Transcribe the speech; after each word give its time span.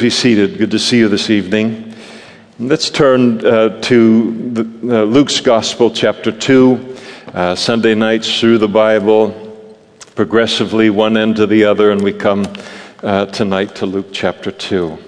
be 0.00 0.10
seated. 0.10 0.58
Good 0.58 0.72
to 0.72 0.78
see 0.78 0.98
you 0.98 1.08
this 1.08 1.30
evening. 1.30 1.94
Let's 2.58 2.90
turn 2.90 3.44
uh, 3.44 3.80
to 3.82 4.52
the, 4.52 4.62
uh, 4.62 5.04
Luke's 5.04 5.40
Gospel, 5.40 5.90
chapter 5.90 6.32
2. 6.32 6.96
Uh, 7.32 7.54
Sunday 7.54 7.94
nights 7.94 8.40
through 8.40 8.58
the 8.58 8.68
Bible, 8.68 9.30
progressively 10.14 10.90
one 10.90 11.16
end 11.16 11.36
to 11.36 11.46
the 11.46 11.64
other, 11.64 11.90
and 11.90 12.02
we 12.02 12.12
come 12.12 12.46
uh, 13.02 13.26
tonight 13.26 13.74
to 13.76 13.86
Luke 13.86 14.08
chapter 14.12 14.50
2. 14.50 14.98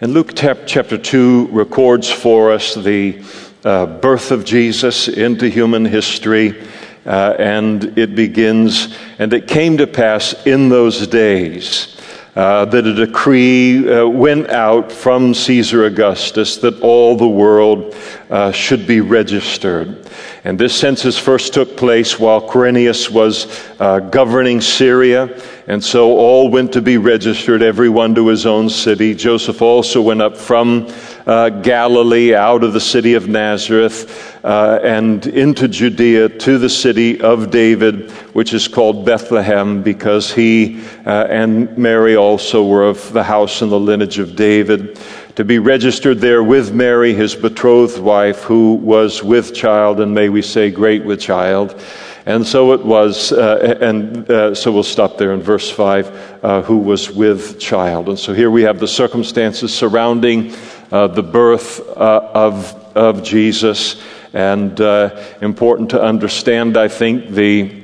And 0.00 0.12
Luke 0.12 0.32
chapter 0.34 0.98
2 0.98 1.48
records 1.52 2.10
for 2.10 2.50
us 2.50 2.74
the 2.74 3.24
uh, 3.64 3.86
birth 3.86 4.32
of 4.32 4.44
Jesus 4.44 5.06
into 5.06 5.48
human 5.48 5.84
history. 5.84 6.60
Uh, 7.04 7.34
and 7.38 7.98
it 7.98 8.14
begins, 8.14 8.96
and 9.18 9.32
it 9.32 9.48
came 9.48 9.76
to 9.78 9.86
pass 9.86 10.34
in 10.46 10.68
those 10.68 11.06
days 11.08 11.96
uh, 12.34 12.64
that 12.64 12.86
a 12.86 12.94
decree 12.94 13.92
uh, 13.92 14.06
went 14.06 14.48
out 14.48 14.90
from 14.90 15.34
Caesar 15.34 15.84
Augustus 15.84 16.56
that 16.58 16.80
all 16.80 17.16
the 17.16 17.28
world 17.28 17.94
uh, 18.30 18.50
should 18.52 18.86
be 18.86 19.00
registered. 19.00 20.08
And 20.44 20.58
this 20.58 20.74
census 20.74 21.18
first 21.18 21.52
took 21.52 21.76
place 21.76 22.18
while 22.18 22.40
Quirinius 22.40 23.10
was 23.10 23.62
uh, 23.78 24.00
governing 24.00 24.60
Syria. 24.60 25.26
And 25.68 25.82
so 25.82 26.16
all 26.16 26.50
went 26.50 26.72
to 26.72 26.82
be 26.82 26.98
registered, 26.98 27.62
everyone 27.62 28.16
to 28.16 28.26
his 28.26 28.46
own 28.46 28.68
city. 28.68 29.14
Joseph 29.14 29.62
also 29.62 30.02
went 30.02 30.20
up 30.20 30.36
from 30.36 30.92
uh, 31.24 31.50
Galilee 31.50 32.34
out 32.34 32.64
of 32.64 32.72
the 32.72 32.80
city 32.80 33.14
of 33.14 33.28
Nazareth 33.28 34.44
uh, 34.44 34.80
and 34.82 35.24
into 35.26 35.68
Judea 35.68 36.30
to 36.30 36.58
the 36.58 36.68
city 36.68 37.20
of 37.20 37.52
David, 37.52 38.10
which 38.32 38.52
is 38.52 38.66
called 38.66 39.06
Bethlehem, 39.06 39.84
because 39.84 40.32
he 40.32 40.82
uh, 41.06 41.26
and 41.28 41.78
Mary 41.78 42.16
also 42.16 42.66
were 42.66 42.84
of 42.84 43.12
the 43.12 43.22
house 43.22 43.62
and 43.62 43.70
the 43.70 43.78
lineage 43.78 44.18
of 44.18 44.34
David 44.34 44.98
to 45.36 45.44
be 45.44 45.58
registered 45.58 46.18
there 46.18 46.42
with 46.42 46.74
Mary, 46.74 47.14
his 47.14 47.34
betrothed 47.34 47.98
wife, 47.98 48.42
who 48.42 48.74
was 48.74 49.22
with 49.22 49.54
child, 49.54 50.00
and 50.00 50.14
may 50.14 50.28
we 50.28 50.42
say, 50.42 50.70
great 50.70 51.04
with 51.04 51.20
child. 51.20 51.80
And 52.24 52.46
so 52.46 52.72
it 52.72 52.84
was, 52.84 53.32
uh, 53.32 53.78
and 53.80 54.30
uh, 54.30 54.54
so 54.54 54.70
we'll 54.70 54.84
stop 54.84 55.18
there 55.18 55.32
in 55.32 55.42
verse 55.42 55.70
5, 55.70 56.44
uh, 56.44 56.62
who 56.62 56.78
was 56.78 57.10
with 57.10 57.58
child. 57.58 58.08
And 58.08 58.18
so 58.18 58.32
here 58.32 58.50
we 58.50 58.62
have 58.62 58.78
the 58.78 58.86
circumstances 58.86 59.74
surrounding 59.74 60.54
uh, 60.92 61.08
the 61.08 61.22
birth 61.22 61.80
uh, 61.80 62.30
of, 62.32 62.74
of 62.96 63.24
Jesus. 63.24 64.00
And 64.32 64.80
uh, 64.80 65.20
important 65.40 65.90
to 65.90 66.02
understand, 66.02 66.76
I 66.76 66.88
think, 66.88 67.30
the 67.30 67.82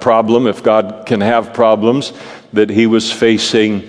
problem, 0.00 0.46
if 0.46 0.62
God 0.62 1.04
can 1.06 1.20
have 1.20 1.54
problems, 1.54 2.12
that 2.52 2.70
he 2.70 2.86
was 2.86 3.10
facing 3.10 3.88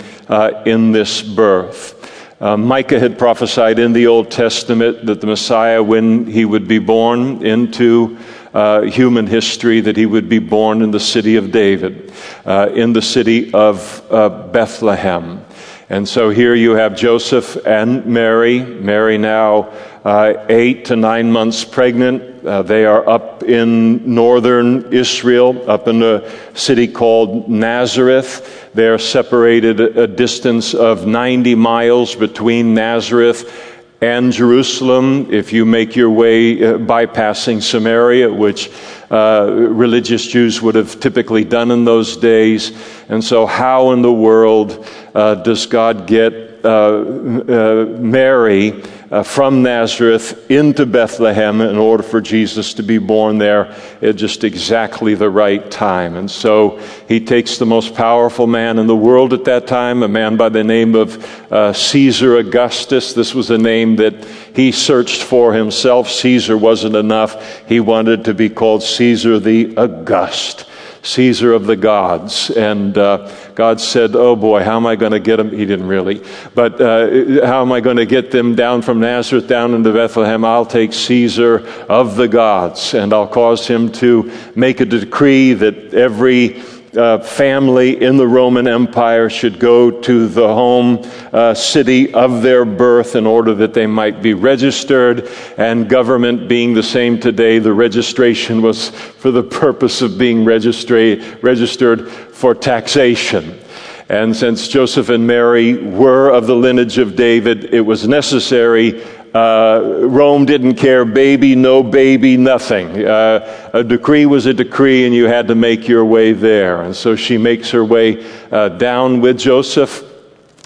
in 0.66 0.92
this 0.92 1.22
birth. 1.22 1.96
Uh, 2.42 2.58
Micah 2.58 3.00
had 3.00 3.18
prophesied 3.18 3.80
in 3.80 3.94
the 3.94 4.08
Old 4.08 4.30
Testament 4.30 5.06
that 5.06 5.22
the 5.22 5.28
Messiah, 5.28 5.82
when 5.82 6.28
he 6.28 6.44
would 6.44 6.68
be 6.68 6.80
born 6.80 7.46
into 7.46 8.18
uh, 8.56 8.84
human 8.84 9.28
history, 9.28 9.82
that 9.82 9.98
he 9.98 10.06
would 10.06 10.30
be 10.30 10.40
born 10.40 10.82
in 10.82 10.92
the 10.92 11.00
city 11.00 11.36
of 11.36 11.52
David, 11.52 12.14
uh, 12.46 12.70
in 12.74 12.94
the 12.94 13.02
city 13.02 13.54
of 13.54 14.02
uh, 14.10 14.30
Bethlehem. 14.30 15.46
And 15.90 16.08
so 16.08 16.32
here 16.32 16.56
you 16.56 16.72
have 16.72 16.96
Joseph 16.96 17.58
and 17.68 18.06
Mary. 18.08 18.60
Mary 18.60 19.20
now 19.20 19.72
uh, 20.06 20.46
eight 20.50 20.86
to 20.86 20.96
nine 20.96 21.32
months 21.32 21.66
pregnant. 21.66 22.46
Uh, 22.46 22.62
they 22.62 22.86
are 22.86 23.08
up 23.08 23.44
in 23.44 24.14
northern 24.16 24.94
Israel, 24.94 25.70
up 25.70 25.88
in 25.88 26.02
a 26.02 26.24
city 26.56 26.88
called 26.88 27.50
Nazareth. 27.50 28.72
They 28.74 28.88
are 28.88 28.98
separated 28.98 29.80
a 29.80 30.08
distance 30.08 30.74
of 30.74 31.06
90 31.06 31.56
miles 31.56 32.16
between 32.16 32.74
Nazareth 32.74 33.75
and 34.02 34.32
Jerusalem. 34.32 35.34
If 35.34 35.54
you 35.54 35.66
make 35.66 35.96
your 35.96 36.10
way 36.10 36.54
uh, 36.64 36.78
bypassing 36.78 37.62
Samaria, 37.62 38.32
which 38.32 38.72
uh, 39.10 39.50
religious 39.52 40.26
Jews 40.28 40.62
would 40.62 40.76
have 40.76 41.00
typically 41.00 41.44
done 41.44 41.72
in 41.72 41.86
those 41.86 42.18
days. 42.18 42.72
And 43.10 43.24
so, 43.24 43.46
how 43.46 43.92
in 43.92 44.02
the 44.02 44.12
world 44.12 44.88
uh, 45.14 45.36
does 45.36 45.66
God 45.66 46.08
get 46.08 46.66
uh, 46.66 46.70
uh, 46.70 47.86
Mary? 48.00 48.84
Uh, 49.12 49.24
from 49.24 49.62
Nazareth 49.62 50.50
into 50.50 50.86
Bethlehem 50.86 51.62
in 51.62 51.78
order 51.78 52.04
for 52.04 52.22
Jesus 52.22 52.74
to 52.76 52.84
be 52.84 52.98
born 52.98 53.38
there 53.38 53.76
at 54.02 54.16
just 54.16 54.44
exactly 54.44 55.16
the 55.16 55.30
right 55.30 55.70
time. 55.70 56.16
And 56.16 56.30
so 56.30 56.80
he 57.08 57.20
takes 57.20 57.58
the 57.58 57.66
most 57.66 57.94
powerful 57.94 58.48
man 58.48 58.80
in 58.80 58.88
the 58.88 58.96
world 58.96 59.34
at 59.34 59.46
that 59.46 59.68
time, 59.68 60.04
a 60.04 60.08
man 60.08 60.38
by 60.38 60.50
the 60.50 60.64
name 60.64 60.96
of 60.96 61.52
uh, 61.52 61.74
Caesar 61.74 62.38
Augustus. 62.38 63.14
This 63.14 63.36
was 63.36 63.52
a 63.52 63.58
name 63.58 63.98
that 63.98 64.26
he 64.56 64.72
searched 64.72 65.22
for 65.22 65.54
himself. 65.54 66.10
Caesar 66.10 66.58
wasn't 66.58 66.96
enough. 66.96 67.68
He 67.68 67.80
wanted 67.80 68.26
to 68.26 68.34
be 68.34 68.50
called 68.50 68.84
Caesar 68.84 69.40
the 69.40 69.76
August. 69.78 70.66
Caesar 71.06 71.54
of 71.54 71.68
the 71.68 71.76
gods. 71.76 72.50
And 72.50 72.98
uh, 72.98 73.32
God 73.54 73.80
said, 73.80 74.16
Oh 74.16 74.36
boy, 74.36 74.64
how 74.64 74.76
am 74.78 74.86
I 74.86 74.96
going 74.96 75.12
to 75.12 75.20
get 75.20 75.38
them? 75.38 75.52
He 75.52 75.66
didn't 75.66 75.88
really. 75.88 76.24
But 76.54 76.82
uh, 76.82 77.46
how 77.46 77.62
am 77.62 77.72
I 77.72 77.80
going 77.80 77.98
to 77.98 78.06
get 78.06 78.32
them 78.32 78.56
down 78.56 78.82
from 78.82 79.00
Nazareth 79.00 79.48
down 79.48 79.74
into 79.74 79.94
Bethlehem? 79.94 80.44
I'll 80.44 80.66
take 80.66 80.94
Caesar 80.94 81.68
of 81.88 82.16
the 82.16 82.28
gods, 82.28 82.94
and 82.94 83.14
I'll 83.14 83.28
cause 83.28 83.68
him 83.68 83.92
to 83.94 84.32
make 84.56 84.82
a 84.82 84.86
decree 84.86 85.54
that 85.54 85.94
every 85.94 86.62
uh, 86.98 87.20
family 87.20 88.02
in 88.02 88.18
the 88.18 88.28
Roman 88.28 88.68
Empire 88.68 89.30
should 89.30 89.60
go 89.60 89.92
to 90.02 90.28
the 90.28 90.48
home 90.48 91.02
uh, 91.34 91.54
city 91.54 92.14
of 92.14 92.42
their 92.42 92.66
birth 92.66 93.16
in 93.16 93.26
order 93.26 93.54
that 93.56 93.74
they 93.74 93.88
might 93.88 94.22
be 94.22 94.34
registered. 94.34 95.30
And 95.58 95.90
government 95.90 96.48
being 96.48 96.74
the 96.74 96.84
same 96.84 97.20
today, 97.20 97.60
the 97.60 97.74
registration 97.74 98.62
was 98.62 98.90
for 98.90 99.32
the 99.32 99.44
purpose 99.44 100.02
of 100.02 100.18
being 100.18 100.46
registered, 100.46 101.44
registered 101.44 102.10
for 102.10 102.56
taxation. 102.56 103.60
And 104.08 104.36
since 104.36 104.68
Joseph 104.68 105.10
and 105.10 105.26
Mary 105.26 105.74
were 105.78 106.30
of 106.30 106.46
the 106.46 106.56
lineage 106.56 107.00
of 107.00 107.16
David, 107.16 107.74
it 107.74 107.82
was 107.82 108.08
necessary 108.08 109.04
uh, 109.36 109.82
Rome 110.04 110.46
didn't 110.46 110.76
care, 110.76 111.04
baby, 111.04 111.56
no 111.56 111.84
baby, 111.84 112.38
nothing. 112.38 113.06
Uh, 113.06 113.70
a 113.74 113.84
decree 113.84 114.26
was 114.26 114.46
a 114.46 114.54
decree, 114.54 115.06
and 115.06 115.14
you 115.14 115.26
had 115.26 115.50
to 115.50 115.56
make 115.56 115.90
your 115.90 116.06
way 116.06 116.32
there. 116.32 116.84
And 116.84 116.96
so 116.96 117.18
she 117.18 117.38
makes 117.38 117.70
her 117.72 117.84
way 117.84 118.26
uh, 118.50 118.70
down 118.70 119.20
with 119.20 119.38
Joseph 119.38 120.04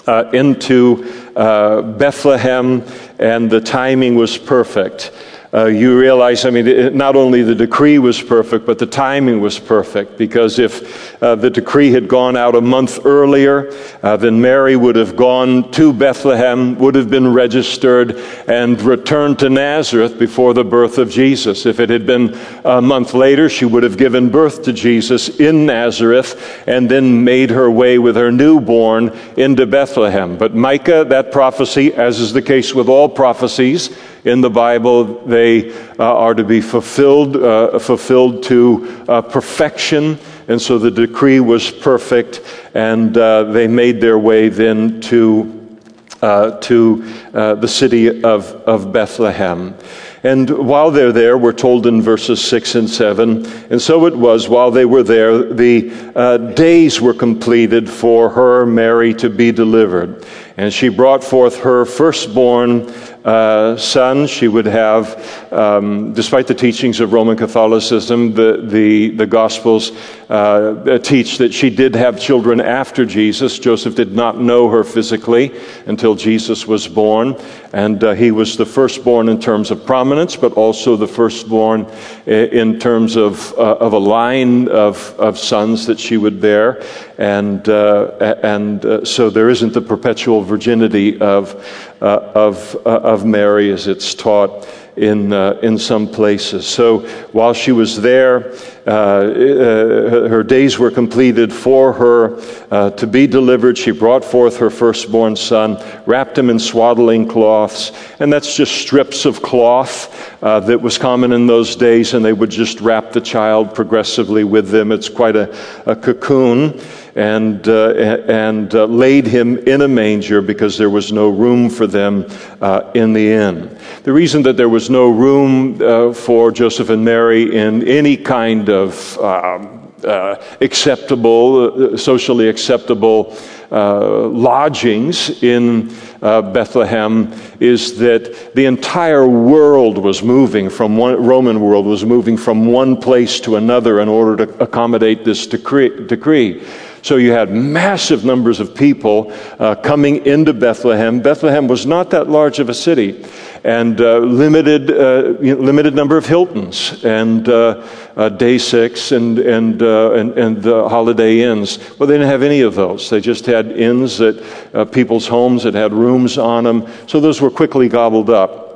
uh, 0.06 0.30
into 0.32 1.04
uh, 1.34 1.82
Bethlehem, 1.82 2.84
and 3.18 3.50
the 3.50 3.60
timing 3.60 4.14
was 4.14 4.38
perfect 4.38 5.10
uh, 5.52 5.66
you 5.66 5.98
realize, 5.98 6.44
I 6.44 6.50
mean, 6.50 6.68
it, 6.68 6.94
not 6.94 7.16
only 7.16 7.42
the 7.42 7.56
decree 7.56 7.98
was 7.98 8.22
perfect, 8.22 8.66
but 8.66 8.78
the 8.78 8.86
timing 8.86 9.40
was 9.40 9.58
perfect. 9.58 10.16
Because 10.16 10.60
if 10.60 11.20
uh, 11.20 11.34
the 11.34 11.50
decree 11.50 11.90
had 11.90 12.06
gone 12.06 12.36
out 12.36 12.54
a 12.54 12.60
month 12.60 13.04
earlier, 13.04 13.72
uh, 14.04 14.16
then 14.16 14.40
Mary 14.40 14.76
would 14.76 14.94
have 14.94 15.16
gone 15.16 15.68
to 15.72 15.92
Bethlehem, 15.92 16.78
would 16.78 16.94
have 16.94 17.10
been 17.10 17.32
registered, 17.32 18.16
and 18.46 18.80
returned 18.82 19.40
to 19.40 19.50
Nazareth 19.50 20.20
before 20.20 20.54
the 20.54 20.62
birth 20.62 20.98
of 20.98 21.10
Jesus. 21.10 21.66
If 21.66 21.80
it 21.80 21.90
had 21.90 22.06
been 22.06 22.38
a 22.64 22.80
month 22.80 23.12
later, 23.12 23.48
she 23.48 23.64
would 23.64 23.82
have 23.82 23.98
given 23.98 24.30
birth 24.30 24.62
to 24.64 24.72
Jesus 24.72 25.40
in 25.40 25.66
Nazareth 25.66 26.62
and 26.68 26.88
then 26.88 27.24
made 27.24 27.50
her 27.50 27.68
way 27.68 27.98
with 27.98 28.14
her 28.14 28.30
newborn 28.30 29.08
into 29.36 29.66
Bethlehem. 29.66 30.38
But 30.38 30.54
Micah, 30.54 31.04
that 31.08 31.32
prophecy, 31.32 31.92
as 31.92 32.20
is 32.20 32.32
the 32.32 32.42
case 32.42 32.72
with 32.72 32.88
all 32.88 33.08
prophecies, 33.08 33.90
in 34.24 34.40
the 34.40 34.50
Bible. 34.50 35.24
They 35.26 35.72
uh, 35.72 36.04
are 36.04 36.34
to 36.34 36.44
be 36.44 36.60
fulfilled, 36.60 37.36
uh, 37.36 37.78
fulfilled 37.78 38.42
to 38.44 39.04
uh, 39.08 39.22
perfection. 39.22 40.18
And 40.48 40.60
so 40.60 40.78
the 40.78 40.90
decree 40.90 41.40
was 41.40 41.70
perfect, 41.70 42.40
and 42.74 43.16
uh, 43.16 43.44
they 43.44 43.68
made 43.68 44.00
their 44.00 44.18
way 44.18 44.48
then 44.48 45.00
to, 45.02 45.78
uh, 46.22 46.58
to 46.58 47.04
uh, 47.32 47.54
the 47.54 47.68
city 47.68 48.22
of, 48.24 48.46
of 48.66 48.92
Bethlehem. 48.92 49.76
And 50.22 50.50
while 50.50 50.90
they're 50.90 51.12
there, 51.12 51.38
we're 51.38 51.54
told 51.54 51.86
in 51.86 52.02
verses 52.02 52.44
6 52.44 52.74
and 52.74 52.90
7, 52.90 53.46
and 53.70 53.80
so 53.80 54.04
it 54.06 54.14
was 54.14 54.48
while 54.48 54.70
they 54.70 54.84
were 54.84 55.02
there, 55.02 55.38
the 55.38 55.90
uh, 56.14 56.36
days 56.36 57.00
were 57.00 57.14
completed 57.14 57.88
for 57.88 58.28
her, 58.28 58.66
Mary, 58.66 59.14
to 59.14 59.30
be 59.30 59.50
delivered. 59.50 60.26
And 60.58 60.74
she 60.74 60.90
brought 60.90 61.24
forth 61.24 61.60
her 61.60 61.86
firstborn 61.86 62.92
uh, 63.24 63.76
son. 63.76 64.26
She 64.26 64.48
would 64.48 64.66
have, 64.66 65.52
um, 65.52 66.12
despite 66.12 66.46
the 66.46 66.54
teachings 66.54 67.00
of 67.00 67.12
Roman 67.12 67.36
Catholicism, 67.36 68.34
the, 68.34 68.62
the, 68.64 69.10
the 69.10 69.26
Gospels 69.26 69.92
uh, 70.28 70.98
teach 70.98 71.38
that 71.38 71.52
she 71.52 71.70
did 71.70 71.94
have 71.94 72.20
children 72.20 72.60
after 72.60 73.04
Jesus. 73.04 73.58
Joseph 73.58 73.94
did 73.94 74.12
not 74.12 74.40
know 74.40 74.68
her 74.68 74.84
physically 74.84 75.52
until 75.86 76.14
Jesus 76.14 76.66
was 76.66 76.86
born. 76.86 77.36
And 77.72 78.02
uh, 78.02 78.12
he 78.12 78.30
was 78.30 78.56
the 78.56 78.66
firstborn 78.66 79.28
in 79.28 79.40
terms 79.40 79.70
of 79.70 79.84
prominence, 79.84 80.36
but 80.36 80.52
also 80.54 80.96
the 80.96 81.06
firstborn 81.06 81.86
in 82.26 82.78
terms 82.78 83.16
of, 83.16 83.52
uh, 83.52 83.76
of 83.76 83.92
a 83.92 83.98
line 83.98 84.68
of, 84.68 85.14
of 85.18 85.38
sons 85.38 85.86
that 85.86 86.00
she 86.00 86.16
would 86.16 86.40
bear. 86.40 86.82
And, 87.18 87.68
uh, 87.68 88.36
and 88.42 88.84
uh, 88.84 89.04
so 89.04 89.30
there 89.30 89.50
isn't 89.50 89.72
the 89.72 89.82
perpetual 89.82 90.42
virginity 90.42 91.20
of, 91.20 91.54
of, 92.00 92.74
of 93.10 93.24
Mary 93.24 93.72
as 93.72 93.86
it's 93.86 94.14
taught 94.14 94.66
in, 94.96 95.32
uh, 95.32 95.58
in 95.62 95.78
some 95.78 96.06
places. 96.06 96.66
So 96.66 97.00
while 97.32 97.54
she 97.54 97.72
was 97.72 98.00
there, 98.00 98.52
uh, 98.86 98.90
uh, 98.90 100.28
her 100.28 100.42
days 100.42 100.78
were 100.78 100.90
completed 100.90 101.52
for 101.52 101.92
her 101.92 102.40
uh, 102.70 102.90
to 102.90 103.06
be 103.06 103.26
delivered. 103.26 103.78
She 103.78 103.92
brought 103.92 104.24
forth 104.24 104.58
her 104.58 104.70
firstborn 104.70 105.36
son, 105.36 105.82
wrapped 106.06 106.36
him 106.36 106.50
in 106.50 106.58
swaddling 106.58 107.28
cloths, 107.28 107.92
and 108.20 108.32
that's 108.32 108.56
just 108.56 108.72
strips 108.74 109.24
of 109.24 109.42
cloth 109.42 110.42
uh, 110.42 110.60
that 110.60 110.80
was 110.80 110.98
common 110.98 111.32
in 111.32 111.46
those 111.46 111.76
days, 111.76 112.14
and 112.14 112.24
they 112.24 112.32
would 112.32 112.50
just 112.50 112.80
wrap 112.80 113.12
the 113.12 113.20
child 113.20 113.74
progressively 113.74 114.44
with 114.44 114.68
them. 114.68 114.92
It's 114.92 115.08
quite 115.08 115.36
a, 115.36 115.56
a 115.86 115.96
cocoon 115.96 116.80
and, 117.14 117.66
uh, 117.68 117.90
and 118.28 118.74
uh, 118.74 118.84
laid 118.84 119.26
him 119.26 119.58
in 119.58 119.82
a 119.82 119.88
manger 119.88 120.40
because 120.40 120.78
there 120.78 120.90
was 120.90 121.12
no 121.12 121.28
room 121.28 121.68
for 121.68 121.86
them 121.86 122.26
uh, 122.60 122.90
in 122.94 123.12
the 123.12 123.32
inn. 123.32 123.76
The 124.04 124.12
reason 124.12 124.42
that 124.42 124.56
there 124.56 124.68
was 124.68 124.90
no 124.90 125.08
room 125.08 125.80
uh, 125.82 126.12
for 126.12 126.50
Joseph 126.52 126.90
and 126.90 127.04
Mary 127.04 127.56
in 127.56 127.86
any 127.86 128.16
kind 128.16 128.68
of 128.68 129.18
um, 129.18 129.92
uh, 130.04 130.42
acceptable, 130.60 131.94
uh, 131.94 131.96
socially 131.96 132.48
acceptable 132.48 133.36
lodgings 133.70 135.42
in 135.44 135.88
uh, 136.22 136.42
Bethlehem 136.42 137.32
is 137.60 137.98
that 137.98 138.54
the 138.54 138.66
entire 138.66 139.26
world 139.26 139.98
was 139.98 140.22
moving 140.22 140.68
from 140.68 140.96
one, 140.96 141.24
Roman 141.24 141.60
world 141.60 141.86
was 141.86 142.04
moving 142.04 142.36
from 142.36 142.66
one 142.66 142.96
place 142.96 143.40
to 143.40 143.56
another 143.56 144.00
in 144.00 144.08
order 144.08 144.44
to 144.44 144.62
accommodate 144.62 145.24
this 145.24 145.46
decree. 145.46 146.06
decree. 146.06 146.62
So 147.02 147.16
you 147.16 147.32
had 147.32 147.50
massive 147.50 148.24
numbers 148.24 148.60
of 148.60 148.74
people 148.74 149.32
uh, 149.58 149.74
coming 149.76 150.26
into 150.26 150.52
Bethlehem. 150.52 151.20
Bethlehem 151.20 151.66
was 151.66 151.86
not 151.86 152.10
that 152.10 152.28
large 152.28 152.58
of 152.58 152.68
a 152.68 152.74
city, 152.74 153.24
and 153.64 154.00
uh, 154.00 154.18
limited 154.18 154.90
uh, 154.90 155.38
limited 155.40 155.94
number 155.94 156.16
of 156.16 156.26
Hiltons 156.26 157.04
and 157.04 157.48
uh, 157.48 157.86
uh, 158.16 158.28
day 158.28 158.58
six 158.58 159.12
and 159.12 159.38
and 159.38 159.82
uh, 159.82 160.12
and, 160.12 160.38
and 160.38 160.64
holiday 160.64 161.40
inns. 161.40 161.78
Well, 161.98 162.06
they 162.06 162.14
didn't 162.14 162.28
have 162.28 162.42
any 162.42 162.60
of 162.60 162.74
those. 162.74 163.08
They 163.08 163.20
just 163.20 163.46
had 163.46 163.72
inns 163.72 164.18
that 164.18 164.90
people's 164.92 165.26
homes 165.26 165.62
that 165.62 165.74
had 165.74 165.92
rooms 165.92 166.36
on 166.36 166.64
them. 166.64 166.86
So 167.06 167.20
those 167.20 167.40
were 167.40 167.50
quickly 167.50 167.88
gobbled 167.88 168.30
up. 168.30 168.70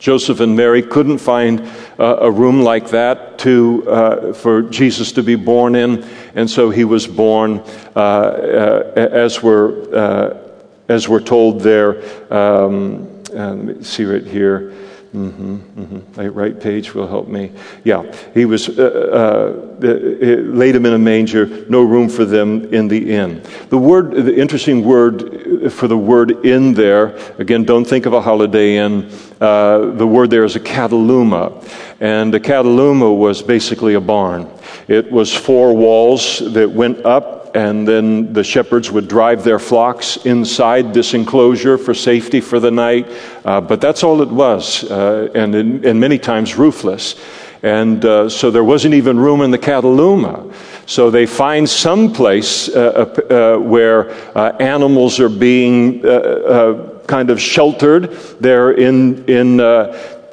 Joseph 0.00 0.40
and 0.40 0.56
Mary 0.56 0.82
couldn't 0.82 1.18
find 1.18 1.68
uh, 2.00 2.16
a 2.22 2.30
room 2.30 2.62
like 2.62 2.88
that 2.88 3.38
to, 3.40 3.84
uh, 3.86 4.32
for 4.32 4.62
Jesus 4.62 5.12
to 5.12 5.22
be 5.22 5.34
born 5.34 5.74
in, 5.74 6.02
and 6.34 6.48
so 6.48 6.70
he 6.70 6.84
was 6.84 7.06
born, 7.06 7.62
uh, 7.94 7.98
uh 7.98 8.92
as, 8.96 9.42
we're, 9.42 9.94
uh, 9.94 10.38
as 10.88 11.08
we're 11.08 11.20
told 11.20 11.60
there. 11.60 12.02
Um, 12.32 13.22
let 13.32 13.56
me 13.56 13.84
see 13.84 14.04
right 14.04 14.26
here. 14.26 14.72
Mm-hmm, 15.14 15.56
mm-hmm. 15.56 16.30
Right 16.30 16.60
page 16.60 16.94
will 16.94 17.08
help 17.08 17.26
me. 17.26 17.50
Yeah, 17.82 18.14
he 18.32 18.44
was 18.44 18.68
uh, 18.68 19.56
uh, 19.82 19.86
laid 19.86 20.76
him 20.76 20.86
in 20.86 20.92
a 20.92 20.98
manger. 20.98 21.46
No 21.68 21.82
room 21.82 22.08
for 22.08 22.24
them 22.24 22.72
in 22.72 22.86
the 22.86 23.12
inn. 23.12 23.42
The 23.70 23.78
word, 23.78 24.12
the 24.12 24.36
interesting 24.36 24.84
word 24.84 25.72
for 25.72 25.88
the 25.88 25.98
word 25.98 26.46
"inn" 26.46 26.74
there. 26.74 27.16
Again, 27.38 27.64
don't 27.64 27.84
think 27.84 28.06
of 28.06 28.12
a 28.12 28.20
Holiday 28.20 28.76
Inn. 28.76 29.10
Uh, 29.40 29.90
the 29.96 30.06
word 30.06 30.30
there 30.30 30.44
is 30.44 30.54
a 30.54 30.60
kataluma, 30.60 31.68
and 31.98 32.32
a 32.32 32.38
kataluma 32.38 33.16
was 33.16 33.42
basically 33.42 33.94
a 33.94 34.00
barn. 34.00 34.48
It 34.86 35.10
was 35.10 35.34
four 35.34 35.74
walls 35.74 36.38
that 36.52 36.70
went 36.70 37.04
up 37.04 37.39
and 37.54 37.86
then 37.86 38.32
the 38.32 38.44
shepherds 38.44 38.90
would 38.90 39.08
drive 39.08 39.44
their 39.44 39.58
flocks 39.58 40.16
inside 40.24 40.94
this 40.94 41.14
enclosure 41.14 41.78
for 41.78 41.94
safety 41.94 42.40
for 42.40 42.60
the 42.60 42.70
night. 42.70 43.10
Uh, 43.44 43.60
but 43.60 43.80
that's 43.80 44.02
all 44.02 44.22
it 44.22 44.28
was, 44.28 44.84
uh, 44.90 45.28
and, 45.34 45.54
in, 45.54 45.84
and 45.84 46.00
many 46.00 46.18
times 46.18 46.56
roofless. 46.56 47.14
And 47.62 48.04
uh, 48.04 48.28
so 48.28 48.50
there 48.50 48.64
wasn't 48.64 48.94
even 48.94 49.18
room 49.18 49.42
in 49.42 49.50
the 49.50 49.58
kataluma. 49.58 50.54
So 50.86 51.10
they 51.10 51.26
find 51.26 51.68
some 51.68 52.12
place 52.12 52.68
uh, 52.68 52.80
uh, 53.30 53.34
uh, 53.34 53.58
where 53.58 54.10
animals 54.62 55.20
are 55.20 55.28
being 55.28 56.00
kind 57.06 57.30
of 57.30 57.40
sheltered 57.40 58.12
there 58.40 58.72
in, 58.72 59.24
in, 59.26 59.60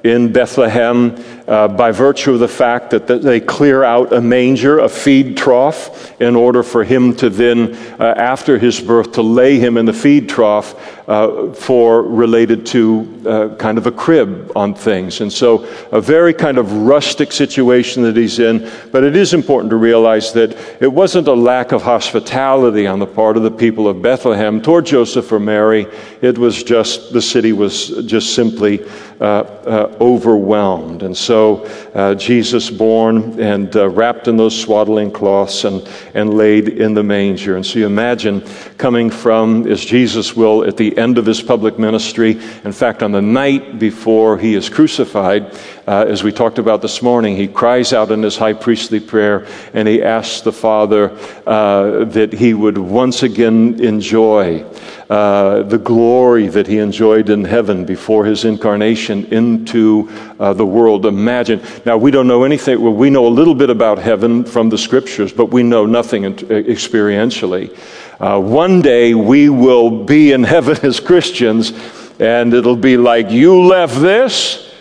in 0.03 0.31
Bethlehem 0.31 1.15
uh, 1.47 1.67
by 1.67 1.91
virtue 1.91 2.33
of 2.33 2.39
the 2.39 2.47
fact 2.47 2.89
that 2.89 3.07
they 3.07 3.39
clear 3.39 3.83
out 3.83 4.11
a 4.11 4.21
manger, 4.21 4.79
a 4.79 4.89
feed 4.89 5.37
trough, 5.37 6.19
in 6.21 6.35
order 6.35 6.63
for 6.63 6.83
him 6.83 7.15
to 7.15 7.29
then, 7.29 7.75
uh, 7.99 8.13
after 8.17 8.57
his 8.57 8.79
birth, 8.79 9.13
to 9.13 9.21
lay 9.21 9.57
him 9.57 9.77
in 9.77 9.85
the 9.85 9.93
feed 9.93 10.27
trough 10.27 10.96
uh, 11.07 11.53
for 11.53 12.03
related 12.03 12.65
to 12.65 13.23
uh, 13.25 13.55
kind 13.55 13.77
of 13.77 13.87
a 13.87 13.91
crib 13.91 14.51
on 14.55 14.73
things. 14.73 15.21
And 15.21 15.31
so, 15.31 15.63
a 15.91 16.01
very 16.01 16.33
kind 16.33 16.57
of 16.57 16.71
rustic 16.73 17.31
situation 17.31 18.03
that 18.03 18.17
he's 18.17 18.39
in. 18.39 18.69
But 18.91 19.03
it 19.05 19.15
is 19.15 19.33
important 19.33 19.69
to 19.69 19.77
realize 19.77 20.33
that 20.33 20.57
it 20.81 20.91
wasn't 20.91 21.27
a 21.29 21.33
lack 21.33 21.71
of 21.71 21.81
hospitality 21.81 22.87
on 22.87 22.99
the 22.99 23.07
part 23.07 23.37
of 23.37 23.43
the 23.43 23.51
people 23.51 23.87
of 23.87 24.01
Bethlehem 24.01 24.61
toward 24.61 24.85
Joseph 24.85 25.31
or 25.31 25.39
Mary. 25.39 25.87
It 26.21 26.37
was 26.37 26.61
just, 26.61 27.13
the 27.13 27.21
city 27.21 27.53
was 27.53 28.05
just 28.05 28.35
simply 28.35 28.83
uh, 29.19 29.23
uh, 29.23 29.97
overwhelmed. 30.01 31.03
And 31.03 31.15
so, 31.15 31.65
uh, 31.95 32.15
Jesus 32.15 32.69
born 32.69 33.39
and 33.39 33.73
uh, 33.75 33.89
wrapped 33.89 34.27
in 34.27 34.35
those 34.35 34.59
swaddling 34.59 35.11
cloths 35.11 35.63
and, 35.63 35.87
and 36.13 36.33
laid 36.33 36.67
in 36.67 36.93
the 36.93 37.03
manger. 37.03 37.55
And 37.55 37.65
so 37.65 37.79
you 37.79 37.85
imagine 37.85 38.41
coming 38.77 39.09
from, 39.09 39.65
as 39.67 39.83
Jesus 39.83 40.35
will 40.35 40.65
at 40.65 40.77
the 40.77 40.96
end 40.97 41.17
of 41.17 41.25
his 41.25 41.41
public 41.41 41.77
ministry, 41.79 42.31
in 42.63 42.71
fact, 42.71 43.03
on 43.03 43.11
the 43.11 43.21
night 43.21 43.79
before 43.79 44.37
he 44.37 44.55
is 44.55 44.69
crucified, 44.69 45.53
uh, 45.87 46.05
as 46.07 46.23
we 46.23 46.31
talked 46.33 46.59
about 46.59 46.81
this 46.81 47.01
morning, 47.01 47.37
he 47.37 47.47
cries 47.47 47.93
out 47.93 48.11
in 48.11 48.21
his 48.21 48.35
high 48.35 48.53
priestly 48.53 48.99
prayer 48.99 49.47
and 49.73 49.87
he 49.87 50.03
asks 50.03 50.41
the 50.41 50.51
Father 50.51 51.11
uh, 51.45 52.03
that 52.05 52.33
he 52.33 52.53
would 52.53 52.77
once 52.77 53.23
again 53.23 53.79
enjoy 53.79 54.65
uh, 55.09 55.63
the 55.63 55.77
glory 55.77 56.47
that 56.47 56.67
he 56.67 56.79
enjoyed 56.79 57.29
in 57.29 57.45
heaven 57.45 57.85
before 57.85 58.25
his 58.25 58.43
incarnation 58.43 59.23
into 59.27 60.09
uh, 60.39 60.51
the 60.51 60.65
world. 60.65 61.05
Imagine. 61.05 61.61
Now, 61.85 61.95
we 61.95 62.11
don't 62.11 62.27
know 62.27 62.43
anything. 62.43 62.81
Well, 62.81 62.91
we 62.91 63.09
know 63.09 63.25
a 63.25 63.29
little 63.29 63.55
bit 63.55 63.69
about 63.69 63.99
heaven 63.99 64.43
from 64.43 64.67
the 64.67 64.77
scriptures, 64.77 65.31
but 65.31 65.45
we 65.45 65.63
know 65.63 65.85
nothing 65.85 66.23
experientially. 66.23 67.73
Uh, 68.19 68.39
one 68.41 68.81
day 68.81 69.13
we 69.13 69.47
will 69.47 70.03
be 70.03 70.31
in 70.31 70.43
heaven 70.43 70.77
as 70.83 70.99
Christians, 70.99 71.71
and 72.19 72.53
it'll 72.53 72.75
be 72.75 72.97
like, 72.97 73.29
You 73.29 73.61
left 73.61 73.99
this 74.01 74.73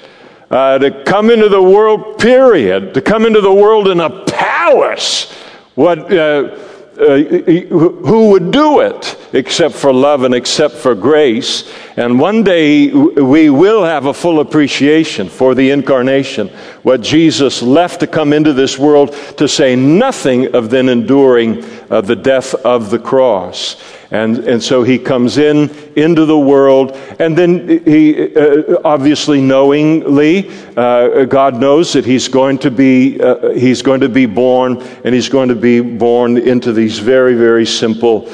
uh, 0.51 0.79
to 0.79 1.05
come 1.05 1.31
into 1.31 1.49
the 1.51 1.63
world, 1.63 2.19
period, 2.19 2.95
to 2.95 3.03
come 3.03 3.27
into 3.27 3.43
the 3.43 3.53
world 3.53 3.89
in 3.89 4.01
a 4.01 4.25
palace. 4.25 5.33
What, 5.75 6.11
uh, 6.11 6.57
uh, 6.99 7.19
who 7.19 8.31
would 8.31 8.51
do 8.51 8.81
it 8.81 9.19
except 9.37 9.75
for 9.75 9.93
love 9.93 10.23
and 10.23 10.35
except 10.35 10.75
for 10.75 10.95
grace? 10.95 11.71
And 11.97 12.19
one 12.19 12.43
day 12.43 12.89
we 12.91 13.51
will 13.51 13.85
have 13.85 14.07
a 14.07 14.15
full 14.15 14.41
appreciation 14.41 15.29
for 15.29 15.55
the 15.55 15.71
incarnation, 15.71 16.49
what 16.83 17.03
Jesus 17.03 17.63
left 17.63 18.01
to 18.01 18.07
come 18.07 18.33
into 18.33 18.53
this 18.53 18.79
world, 18.79 19.13
to 19.37 19.47
say 19.47 19.77
nothing 19.77 20.55
of 20.55 20.71
then 20.71 20.89
enduring 20.89 21.65
uh, 21.91 22.01
the 22.01 22.17
death 22.17 22.55
of 22.55 22.91
the 22.91 22.99
cross. 22.99 23.83
And, 24.11 24.39
and 24.39 24.63
so 24.63 24.85
he 24.85 24.99
comes 24.99 25.37
in 25.37 25.69
into 25.97 26.27
the 26.27 26.39
world, 26.39 26.93
and 27.19 27.37
then 27.37 27.85
he 27.85 28.35
uh, 28.37 28.81
obviously 28.85 29.41
knowingly, 29.41 30.49
uh, 30.77 31.25
God 31.25 31.57
knows 31.57 31.93
that 31.95 32.05
he's 32.05 32.29
going 32.29 32.59
to 32.59 32.71
be 32.71 33.21
uh, 33.21 33.51
he's 33.51 33.83
going 33.83 34.03
to 34.03 34.09
be 34.09 34.27
born, 34.27 34.81
and 35.03 35.13
he's 35.13 35.29
going 35.29 35.49
to 35.49 35.57
be 35.57 35.81
born 35.81 36.37
into 36.37 36.73
these 36.73 37.01
very 37.01 37.35
very 37.35 37.67
simple 37.67 38.31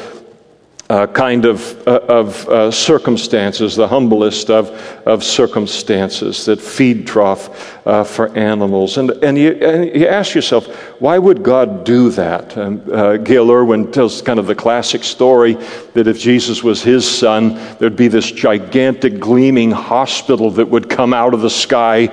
uh, 0.93 1.07
kind 1.07 1.47
of, 1.47 1.89
uh, 1.89 2.01
of 2.07 2.47
uh, 2.51 2.71
circumstances, 2.71 3.75
the 3.77 3.89
humblest 3.89 4.51
of, 4.51 4.69
of 5.07 5.25
circumstances, 5.25 6.45
that 6.45 6.61
feed 6.61 7.07
trough 7.07 7.79
uh, 7.87 8.05
for 8.05 8.29
animals. 8.37 8.99
And, 8.99 9.11
and, 9.25 9.39
you, 9.39 9.53
and 9.53 9.99
you 9.99 10.07
ask 10.07 10.35
yourself, 10.35 10.67
why 11.01 11.17
would 11.17 11.43
God 11.43 11.85
do 11.85 12.11
that? 12.11 12.59
Uh, 12.59 13.17
Gayle 13.17 13.51
Erwin 13.51 13.91
tells 13.91 14.21
kind 14.21 14.39
of 14.39 14.47
the 14.47 14.55
classic 14.55 15.03
story 15.03 15.55
that 15.95 16.07
if 16.07 16.21
Jesus 16.21 16.63
was 16.63 16.83
his 16.83 17.09
son, 17.09 17.55
there'd 17.79 17.97
be 17.97 18.09
this 18.09 18.31
gigantic 18.31 19.19
gleaming 19.19 19.71
hospital 19.71 20.51
that 20.51 20.69
would 20.69 20.91
come 20.91 21.15
out 21.15 21.33
of 21.33 21.41
the 21.41 21.49
sky 21.49 22.11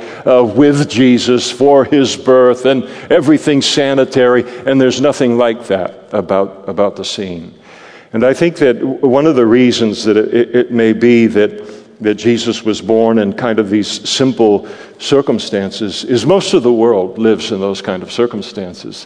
with 0.55 0.89
Jesus 0.89 1.51
for 1.51 1.83
his 1.83 2.15
birth 2.15 2.65
and 2.65 2.85
everything 3.11 3.61
sanitary, 3.61 4.45
and 4.65 4.79
there's 4.79 5.01
nothing 5.01 5.37
like 5.37 5.67
that 5.67 6.13
about, 6.13 6.69
about 6.69 6.95
the 6.95 7.03
scene. 7.03 7.58
And 8.11 8.23
I 8.23 8.33
think 8.33 8.57
that 8.57 8.81
one 8.83 9.27
of 9.27 9.35
the 9.35 9.45
reasons 9.45 10.03
that 10.05 10.17
it, 10.17 10.55
it, 10.55 10.71
may 10.71 10.93
be 10.93 11.27
that, 11.27 12.01
that 12.01 12.15
Jesus 12.15 12.63
was 12.63 12.81
born 12.81 13.19
in 13.19 13.33
kind 13.33 13.59
of 13.59 13.69
these 13.69 14.09
simple 14.09 14.67
circumstances 14.97 16.03
is 16.03 16.25
most 16.25 16.53
of 16.53 16.63
the 16.63 16.73
world 16.73 17.19
lives 17.19 17.51
in 17.51 17.59
those 17.59 17.81
kind 17.81 18.01
of 18.01 18.11
circumstances. 18.11 19.05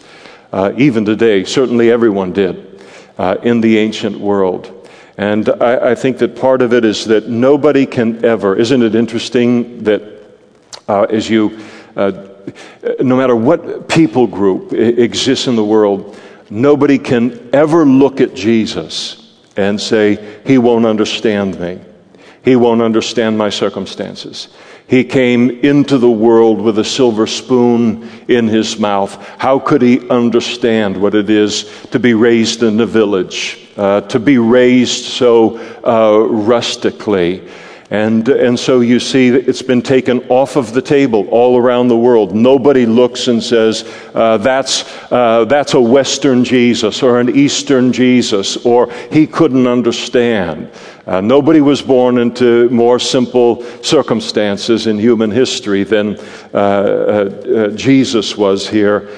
Uh, 0.52 0.72
even 0.78 1.04
today, 1.04 1.44
certainly 1.44 1.90
everyone 1.90 2.32
did 2.32 2.82
uh, 3.18 3.36
in 3.42 3.60
the 3.60 3.76
ancient 3.76 4.18
world. 4.18 4.88
And 5.18 5.48
I, 5.48 5.90
I, 5.90 5.94
think 5.94 6.18
that 6.18 6.34
part 6.34 6.62
of 6.62 6.72
it 6.72 6.84
is 6.84 7.04
that 7.04 7.28
nobody 7.28 7.86
can 7.86 8.24
ever, 8.24 8.56
isn't 8.56 8.82
it 8.82 8.94
interesting 8.94 9.84
that 9.84 10.02
uh, 10.88 11.02
as 11.02 11.30
you, 11.30 11.60
uh, 11.94 12.10
no 13.00 13.16
matter 13.16 13.36
what 13.36 13.88
people 13.88 14.26
group 14.26 14.72
exists 14.72 15.46
in 15.46 15.56
the 15.56 15.64
world, 15.64 16.18
Nobody 16.50 16.98
can 16.98 17.50
ever 17.52 17.84
look 17.84 18.20
at 18.20 18.34
Jesus 18.34 19.32
and 19.56 19.80
say, 19.80 20.40
He 20.46 20.58
won't 20.58 20.86
understand 20.86 21.58
me. 21.58 21.80
He 22.44 22.56
won't 22.56 22.82
understand 22.82 23.38
my 23.38 23.48
circumstances. 23.48 24.48
He 24.86 25.02
came 25.02 25.50
into 25.50 25.96
the 25.96 26.10
world 26.10 26.60
with 26.60 26.78
a 26.78 26.84
silver 26.84 27.26
spoon 27.26 28.08
in 28.28 28.48
his 28.48 28.78
mouth. 28.78 29.16
How 29.38 29.58
could 29.58 29.80
he 29.80 30.08
understand 30.10 31.00
what 31.00 31.14
it 31.14 31.30
is 31.30 31.70
to 31.90 31.98
be 31.98 32.12
raised 32.12 32.62
in 32.62 32.76
the 32.76 32.84
village, 32.84 33.66
uh, 33.78 34.02
to 34.02 34.20
be 34.20 34.36
raised 34.36 35.04
so 35.04 35.56
uh, 35.82 36.26
rustically? 36.28 37.48
And, 37.90 38.26
and 38.28 38.58
so 38.58 38.80
you 38.80 38.98
see 38.98 39.28
it's 39.28 39.62
been 39.62 39.82
taken 39.82 40.20
off 40.28 40.56
of 40.56 40.72
the 40.72 40.80
table 40.80 41.28
all 41.28 41.58
around 41.58 41.88
the 41.88 41.96
world. 41.96 42.34
Nobody 42.34 42.86
looks 42.86 43.28
and 43.28 43.42
says, 43.42 43.84
uh, 44.14 44.38
that's, 44.38 44.84
uh, 45.12 45.44
that's 45.44 45.74
a 45.74 45.80
Western 45.80 46.44
Jesus 46.44 47.02
or 47.02 47.20
an 47.20 47.36
Eastern 47.36 47.92
Jesus, 47.92 48.56
or 48.64 48.90
he 49.12 49.26
couldn't 49.26 49.66
understand. 49.66 50.70
Uh, 51.06 51.20
nobody 51.20 51.60
was 51.60 51.82
born 51.82 52.16
into 52.16 52.70
more 52.70 52.98
simple 52.98 53.62
circumstances 53.82 54.86
in 54.86 54.98
human 54.98 55.30
history 55.30 55.84
than 55.84 56.16
uh, 56.18 56.56
uh, 56.56 56.58
uh, 56.58 57.68
Jesus 57.72 58.36
was 58.38 58.66
here 58.66 59.10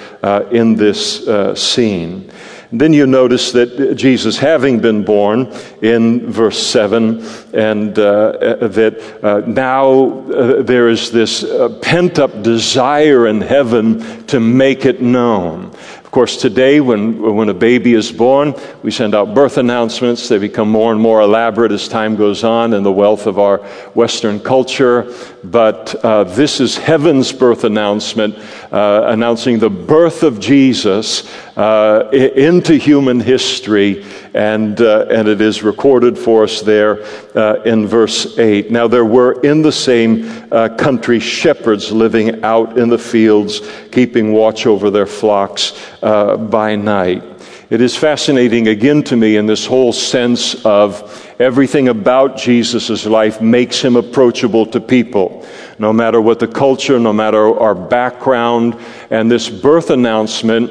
in 0.50 0.74
this 0.74 1.24
scene. 1.56 2.30
Then 2.72 2.92
you 2.92 3.06
notice 3.06 3.52
that 3.52 3.94
Jesus, 3.96 4.38
having 4.38 4.80
been 4.80 5.04
born 5.04 5.52
in 5.82 6.30
verse 6.30 6.64
7, 6.66 7.24
and 7.54 7.98
uh, 7.98 8.02
uh, 8.02 8.68
that 8.68 9.24
uh, 9.24 9.42
now 9.46 10.20
uh, 10.30 10.62
there 10.62 10.88
is 10.88 11.10
this 11.10 11.44
uh, 11.44 11.78
pent 11.80 12.18
up 12.18 12.42
desire 12.42 13.26
in 13.26 13.40
heaven 13.40 14.26
to 14.26 14.40
make 14.40 14.84
it 14.84 15.00
known 15.00 15.72
Of 16.06 16.12
course, 16.12 16.36
today, 16.36 16.80
when, 16.80 17.34
when 17.34 17.48
a 17.48 17.54
baby 17.54 17.92
is 17.92 18.12
born, 18.12 18.54
we 18.84 18.92
send 18.92 19.12
out 19.12 19.34
birth 19.34 19.58
announcements. 19.58 20.28
They 20.28 20.38
become 20.38 20.70
more 20.70 20.92
and 20.92 21.00
more 21.00 21.20
elaborate 21.20 21.72
as 21.72 21.88
time 21.88 22.14
goes 22.14 22.44
on 22.44 22.74
in 22.74 22.84
the 22.84 22.92
wealth 22.92 23.26
of 23.26 23.40
our 23.40 23.58
Western 23.92 24.38
culture. 24.38 25.12
But 25.50 25.94
uh, 26.04 26.24
this 26.24 26.60
is 26.60 26.76
heaven's 26.76 27.32
birth 27.32 27.62
announcement, 27.62 28.36
uh, 28.72 29.04
announcing 29.06 29.60
the 29.60 29.70
birth 29.70 30.24
of 30.24 30.40
Jesus 30.40 31.32
uh, 31.56 32.08
into 32.12 32.74
human 32.74 33.20
history. 33.20 34.04
And, 34.34 34.80
uh, 34.80 35.06
and 35.08 35.28
it 35.28 35.40
is 35.40 35.62
recorded 35.62 36.18
for 36.18 36.42
us 36.42 36.62
there 36.62 37.04
uh, 37.36 37.62
in 37.62 37.86
verse 37.86 38.36
8. 38.38 38.72
Now, 38.72 38.88
there 38.88 39.04
were 39.04 39.40
in 39.42 39.62
the 39.62 39.72
same 39.72 40.48
uh, 40.50 40.68
country 40.70 41.20
shepherds 41.20 41.92
living 41.92 42.42
out 42.42 42.76
in 42.76 42.88
the 42.88 42.98
fields, 42.98 43.60
keeping 43.92 44.32
watch 44.32 44.66
over 44.66 44.90
their 44.90 45.06
flocks 45.06 45.80
by 46.00 46.74
night. 46.74 47.22
It 47.68 47.80
is 47.80 47.96
fascinating 47.96 48.68
again 48.68 49.02
to 49.04 49.16
me 49.16 49.36
in 49.36 49.46
this 49.46 49.66
whole 49.66 49.92
sense 49.92 50.64
of 50.64 51.25
everything 51.38 51.88
about 51.88 52.36
Jesus' 52.36 53.06
life 53.06 53.40
makes 53.40 53.80
him 53.80 53.96
approachable 53.96 54.66
to 54.66 54.80
people, 54.80 55.46
no 55.78 55.92
matter 55.92 56.20
what 56.20 56.38
the 56.38 56.48
culture, 56.48 56.98
no 56.98 57.12
matter 57.12 57.58
our 57.58 57.74
background. 57.74 58.76
And 59.10 59.30
this 59.30 59.48
birth 59.48 59.90
announcement 59.90 60.70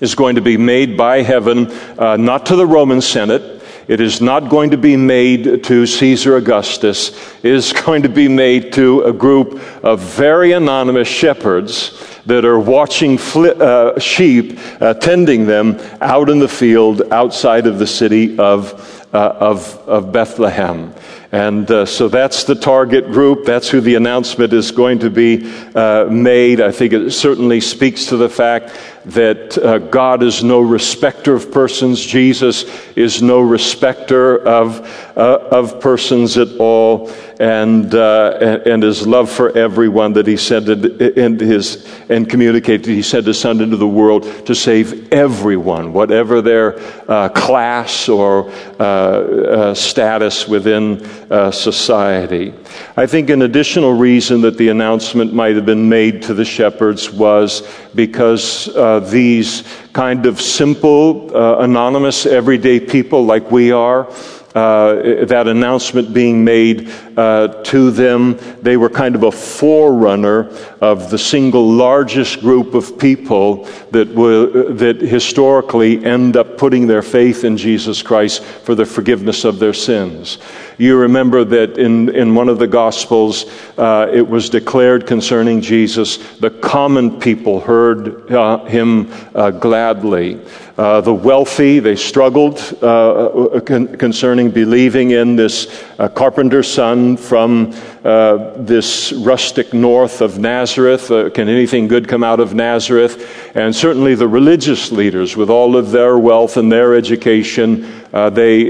is 0.00 0.14
going 0.14 0.34
to 0.34 0.40
be 0.40 0.56
made 0.56 0.96
by 0.96 1.22
heaven, 1.22 1.70
uh, 1.98 2.16
not 2.16 2.46
to 2.46 2.56
the 2.56 2.66
Roman 2.66 3.00
Senate, 3.00 3.62
it 3.88 4.00
is 4.00 4.20
not 4.20 4.48
going 4.48 4.70
to 4.70 4.76
be 4.76 4.96
made 4.96 5.64
to 5.64 5.86
Caesar 5.86 6.36
Augustus. 6.36 7.10
It 7.42 7.52
is 7.52 7.72
going 7.84 8.02
to 8.02 8.08
be 8.08 8.28
made 8.28 8.72
to 8.74 9.02
a 9.02 9.12
group 9.12 9.60
of 9.84 10.00
very 10.00 10.52
anonymous 10.52 11.08
shepherds 11.08 12.08
that 12.26 12.44
are 12.44 12.58
watching 12.58 13.18
uh, 13.18 13.98
sheep, 13.98 14.58
tending 15.00 15.46
them 15.46 15.80
out 16.00 16.30
in 16.30 16.38
the 16.38 16.48
field 16.48 17.02
outside 17.10 17.66
of 17.66 17.80
the 17.80 17.86
city 17.86 18.38
of, 18.38 19.01
uh, 19.12 19.36
of, 19.38 19.76
of 19.88 20.12
Bethlehem. 20.12 20.94
And 21.32 21.70
uh, 21.70 21.86
so 21.86 22.08
that's 22.08 22.44
the 22.44 22.54
target 22.54 23.06
group. 23.06 23.44
That's 23.46 23.68
who 23.68 23.80
the 23.80 23.94
announcement 23.94 24.52
is 24.52 24.70
going 24.70 24.98
to 25.00 25.10
be 25.10 25.50
uh, 25.74 26.04
made. 26.04 26.60
I 26.60 26.72
think 26.72 26.92
it 26.92 27.10
certainly 27.12 27.60
speaks 27.60 28.06
to 28.06 28.16
the 28.16 28.28
fact 28.28 28.78
that 29.04 29.58
uh, 29.58 29.78
God 29.78 30.22
is 30.22 30.44
no 30.44 30.60
respecter 30.60 31.34
of 31.34 31.50
persons. 31.50 32.00
Jesus 32.00 32.64
is 32.96 33.22
no 33.22 33.40
respecter 33.40 34.38
of, 34.46 34.80
uh, 35.16 35.48
of 35.50 35.80
persons 35.80 36.38
at 36.38 36.56
all. 36.58 37.10
And, 37.40 37.92
uh, 37.92 38.60
and 38.64 38.84
his 38.84 39.04
love 39.04 39.28
for 39.28 39.56
everyone 39.58 40.12
that 40.12 40.28
he 40.28 40.36
sent 40.36 40.68
and 40.68 41.40
his 41.40 41.84
and 42.08 42.28
communicated. 42.28 42.86
He 42.86 43.02
sent 43.02 43.26
his 43.26 43.40
son 43.40 43.60
into 43.60 43.76
the 43.76 43.88
world 43.88 44.46
to 44.46 44.54
save 44.54 45.12
everyone, 45.12 45.92
whatever 45.92 46.40
their 46.40 46.78
uh, 47.10 47.30
class 47.30 48.08
or 48.08 48.48
uh, 48.78 48.82
uh, 48.82 49.74
status 49.74 50.46
within 50.46 51.04
society. 51.52 52.54
I 52.96 53.06
think 53.06 53.30
an 53.30 53.42
additional 53.42 53.92
reason 53.92 54.40
that 54.42 54.58
the 54.58 54.68
announcement 54.68 55.32
might 55.32 55.56
have 55.56 55.66
been 55.66 55.88
made 55.88 56.22
to 56.22 56.34
the 56.34 56.44
shepherds 56.44 57.10
was 57.10 57.66
because 57.94 58.68
uh, 58.76 59.00
these 59.00 59.64
kind 59.92 60.26
of 60.26 60.40
simple, 60.40 61.34
uh, 61.36 61.58
anonymous, 61.58 62.26
everyday 62.26 62.80
people 62.80 63.24
like 63.24 63.50
we 63.50 63.72
are, 63.72 64.12
uh, 64.54 65.24
that 65.24 65.48
announcement 65.48 66.12
being 66.12 66.44
made 66.44 66.90
uh, 67.16 67.48
to 67.64 67.90
them. 67.90 68.38
They 68.60 68.76
were 68.76 68.90
kind 68.90 69.14
of 69.14 69.22
a 69.22 69.32
forerunner 69.32 70.50
of 70.80 71.10
the 71.10 71.18
single 71.18 71.70
largest 71.70 72.40
group 72.40 72.74
of 72.74 72.98
people 72.98 73.64
that, 73.92 74.08
will, 74.14 74.74
that 74.74 75.00
historically 75.00 76.04
end 76.04 76.36
up 76.36 76.58
putting 76.58 76.86
their 76.86 77.02
faith 77.02 77.44
in 77.44 77.56
Jesus 77.56 78.02
Christ 78.02 78.42
for 78.42 78.74
the 78.74 78.86
forgiveness 78.86 79.44
of 79.44 79.58
their 79.58 79.74
sins. 79.74 80.38
You 80.78 80.98
remember 80.98 81.44
that 81.44 81.78
in, 81.78 82.08
in 82.14 82.34
one 82.34 82.48
of 82.48 82.58
the 82.58 82.66
Gospels, 82.66 83.44
uh, 83.78 84.10
it 84.12 84.26
was 84.26 84.50
declared 84.50 85.06
concerning 85.06 85.60
Jesus, 85.60 86.16
the 86.38 86.50
common 86.50 87.20
people 87.20 87.60
heard 87.60 88.30
uh, 88.32 88.64
him 88.64 89.12
uh, 89.34 89.50
gladly. 89.50 90.40
Uh, 90.82 91.00
the 91.00 91.14
wealthy, 91.14 91.78
they 91.78 91.94
struggled 91.94 92.58
uh, 92.82 93.60
con- 93.64 93.86
concerning 93.98 94.50
believing 94.50 95.12
in 95.12 95.36
this 95.36 95.84
uh, 96.00 96.08
carpenter's 96.08 96.66
son 96.66 97.16
from 97.16 97.72
uh, 98.02 98.50
this 98.56 99.12
rustic 99.12 99.72
north 99.72 100.20
of 100.20 100.40
Nazareth. 100.40 101.08
Uh, 101.08 101.30
can 101.30 101.48
anything 101.48 101.86
good 101.86 102.08
come 102.08 102.24
out 102.24 102.40
of 102.40 102.52
Nazareth? 102.52 103.54
And 103.54 103.72
certainly 103.72 104.16
the 104.16 104.26
religious 104.26 104.90
leaders, 104.90 105.36
with 105.36 105.50
all 105.50 105.76
of 105.76 105.92
their 105.92 106.18
wealth 106.18 106.56
and 106.56 106.72
their 106.72 106.96
education, 106.96 108.01
uh, 108.12 108.28
they, 108.30 108.64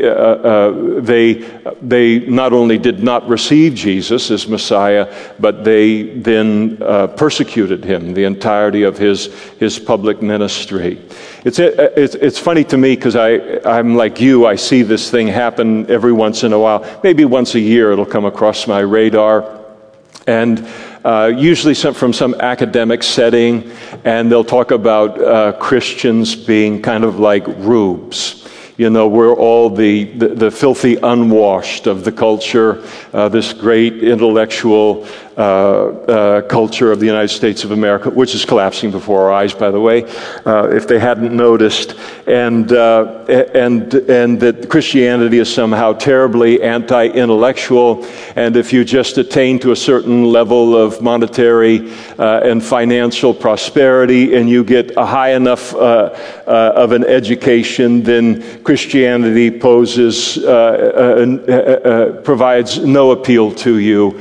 they, 1.00 1.32
they 1.82 2.18
not 2.20 2.52
only 2.52 2.78
did 2.78 3.02
not 3.02 3.28
receive 3.28 3.74
Jesus 3.74 4.30
as 4.30 4.46
Messiah, 4.46 5.12
but 5.40 5.64
they 5.64 6.02
then 6.02 6.76
persecuted 7.16 7.84
him 7.84 8.14
the 8.14 8.24
entirety 8.24 8.84
of 8.84 8.98
his, 8.98 9.26
his 9.58 9.78
public 9.78 10.22
ministry. 10.22 11.00
It's, 11.44 11.58
it's, 11.58 12.14
it's 12.14 12.38
funny 12.38 12.62
to 12.64 12.76
me 12.76 12.94
because 12.94 13.16
I'm 13.16 13.96
like 13.96 14.20
you, 14.20 14.46
I 14.46 14.54
see 14.54 14.82
this 14.82 15.10
thing 15.10 15.26
happen 15.26 15.90
every 15.90 16.12
once 16.12 16.44
in 16.44 16.52
a 16.52 16.58
while. 16.58 17.00
Maybe 17.02 17.24
once 17.24 17.56
a 17.56 17.60
year 17.60 17.90
it'll 17.90 18.06
come 18.06 18.24
across 18.24 18.68
my 18.68 18.80
radar. 18.80 19.60
And 20.26 20.68
uh, 21.04 21.32
usually 21.36 21.74
some, 21.74 21.94
from 21.94 22.12
some 22.12 22.34
academic 22.36 23.02
setting, 23.02 23.72
and 24.04 24.30
they'll 24.30 24.44
talk 24.44 24.70
about 24.70 25.20
uh, 25.20 25.52
Christians 25.54 26.36
being 26.36 26.80
kind 26.80 27.02
of 27.02 27.18
like 27.18 27.44
rubes. 27.48 28.48
You 28.78 28.88
know, 28.88 29.06
we're 29.06 29.34
all 29.34 29.68
the, 29.68 30.04
the, 30.04 30.28
the 30.28 30.50
filthy 30.50 30.96
unwashed 30.96 31.86
of 31.86 32.04
the 32.04 32.12
culture, 32.12 32.82
uh, 33.12 33.28
this 33.28 33.52
great 33.52 34.02
intellectual 34.02 35.06
culture 35.36 36.92
of 36.92 37.00
the 37.00 37.06
United 37.06 37.28
States 37.28 37.64
of 37.64 37.70
America, 37.70 38.10
which 38.10 38.34
is 38.34 38.44
collapsing 38.44 38.90
before 38.90 39.22
our 39.22 39.32
eyes, 39.32 39.54
by 39.54 39.70
the 39.70 39.80
way, 39.80 40.04
uh, 40.44 40.68
if 40.68 40.86
they 40.86 40.98
hadn't 40.98 41.34
noticed, 41.34 41.94
and, 42.26 42.72
uh, 42.72 43.24
and, 43.54 43.94
and 43.94 44.40
that 44.40 44.68
Christianity 44.68 45.38
is 45.38 45.52
somehow 45.52 45.92
terribly 45.92 46.62
anti 46.62 47.06
intellectual, 47.06 48.04
and 48.36 48.56
if 48.56 48.72
you 48.72 48.84
just 48.84 49.18
attain 49.18 49.58
to 49.60 49.72
a 49.72 49.76
certain 49.76 50.24
level 50.24 50.76
of 50.76 51.00
monetary 51.02 51.92
uh, 52.18 52.40
and 52.44 52.62
financial 52.62 53.34
prosperity 53.34 54.34
and 54.34 54.48
you 54.48 54.64
get 54.64 54.96
a 54.96 55.06
high 55.06 55.34
enough 55.34 55.74
of 55.74 56.92
an 56.92 57.04
education, 57.04 58.02
then 58.02 58.42
Christianity 58.62 59.50
poses, 59.50 60.38
uh, 60.38 60.48
uh, 61.48 61.52
uh, 61.52 62.22
provides 62.22 62.78
no 62.78 63.10
appeal 63.12 63.52
to 63.54 63.78
you 63.78 64.20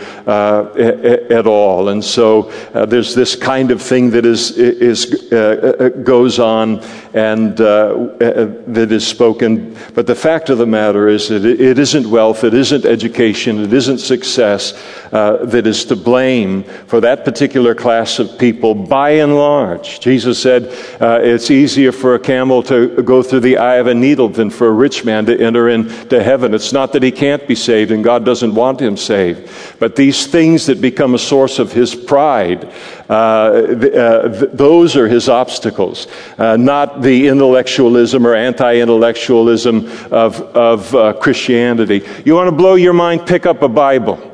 at 1.03 1.47
all. 1.47 1.89
And 1.89 2.03
so 2.03 2.49
uh, 2.73 2.85
there's 2.85 3.15
this 3.15 3.35
kind 3.35 3.71
of 3.71 3.81
thing 3.81 4.11
that 4.11 4.25
is, 4.25 4.51
is 4.57 5.31
uh, 5.31 5.77
uh, 5.79 5.89
goes 5.89 6.39
on 6.39 6.81
and 7.13 7.59
uh, 7.59 7.63
uh, 7.63 8.51
that 8.67 8.91
is 8.91 9.05
spoken. 9.05 9.77
But 9.93 10.07
the 10.07 10.15
fact 10.15 10.49
of 10.49 10.57
the 10.57 10.65
matter 10.65 11.07
is 11.07 11.29
that 11.29 11.43
it 11.45 11.77
isn't 11.77 12.09
wealth, 12.09 12.43
it 12.43 12.53
isn't 12.53 12.85
education, 12.85 13.59
it 13.59 13.73
isn't 13.73 13.97
success 13.97 14.73
uh, 15.11 15.45
that 15.45 15.67
is 15.67 15.85
to 15.85 15.95
blame 15.95 16.63
for 16.63 17.01
that 17.01 17.25
particular 17.25 17.75
class 17.75 18.19
of 18.19 18.37
people 18.39 18.73
by 18.73 19.11
and 19.11 19.35
large. 19.35 19.99
Jesus 19.99 20.41
said 20.41 20.67
it's 21.01 21.51
easier 21.51 21.91
for 21.91 22.15
a 22.15 22.19
camel 22.19 22.63
to 22.63 23.01
go 23.03 23.21
through 23.21 23.41
the 23.41 23.57
eye 23.57 23.75
of 23.75 23.87
a 23.87 23.93
needle 23.93 24.29
than 24.29 24.49
for 24.49 24.67
a 24.67 24.71
rich 24.71 25.03
man 25.03 25.25
to 25.25 25.37
enter 25.37 25.69
into 25.69 26.23
heaven. 26.23 26.53
It's 26.53 26.73
not 26.73 26.93
that 26.93 27.03
he 27.03 27.11
can't 27.11 27.45
be 27.47 27.55
saved 27.55 27.91
and 27.91 28.03
God 28.03 28.25
doesn't 28.25 28.55
want 28.55 28.81
him 28.81 28.95
saved, 28.95 29.51
but 29.79 29.95
these 29.95 30.27
things 30.27 30.65
that 30.67 30.79
become 30.81 31.13
a 31.13 31.19
source 31.19 31.59
of 31.59 31.73
his 31.73 31.93
pride, 31.93 32.71
uh, 33.11 33.13
uh, 33.13 34.27
those 34.53 34.95
are 34.95 35.05
his 35.05 35.27
obstacles, 35.27 36.07
uh, 36.37 36.55
not 36.55 37.01
the 37.01 37.27
intellectualism 37.27 38.25
or 38.25 38.33
anti 38.33 38.77
intellectualism 38.77 39.85
of, 40.13 40.41
of 40.55 41.19
Christianity. 41.19 42.07
You 42.23 42.35
want 42.35 42.47
to 42.47 42.55
blow 42.55 42.75
your 42.75 42.93
mind? 42.93 43.27
Pick 43.27 43.45
up 43.45 43.63
a 43.63 43.67
Bible. 43.67 44.31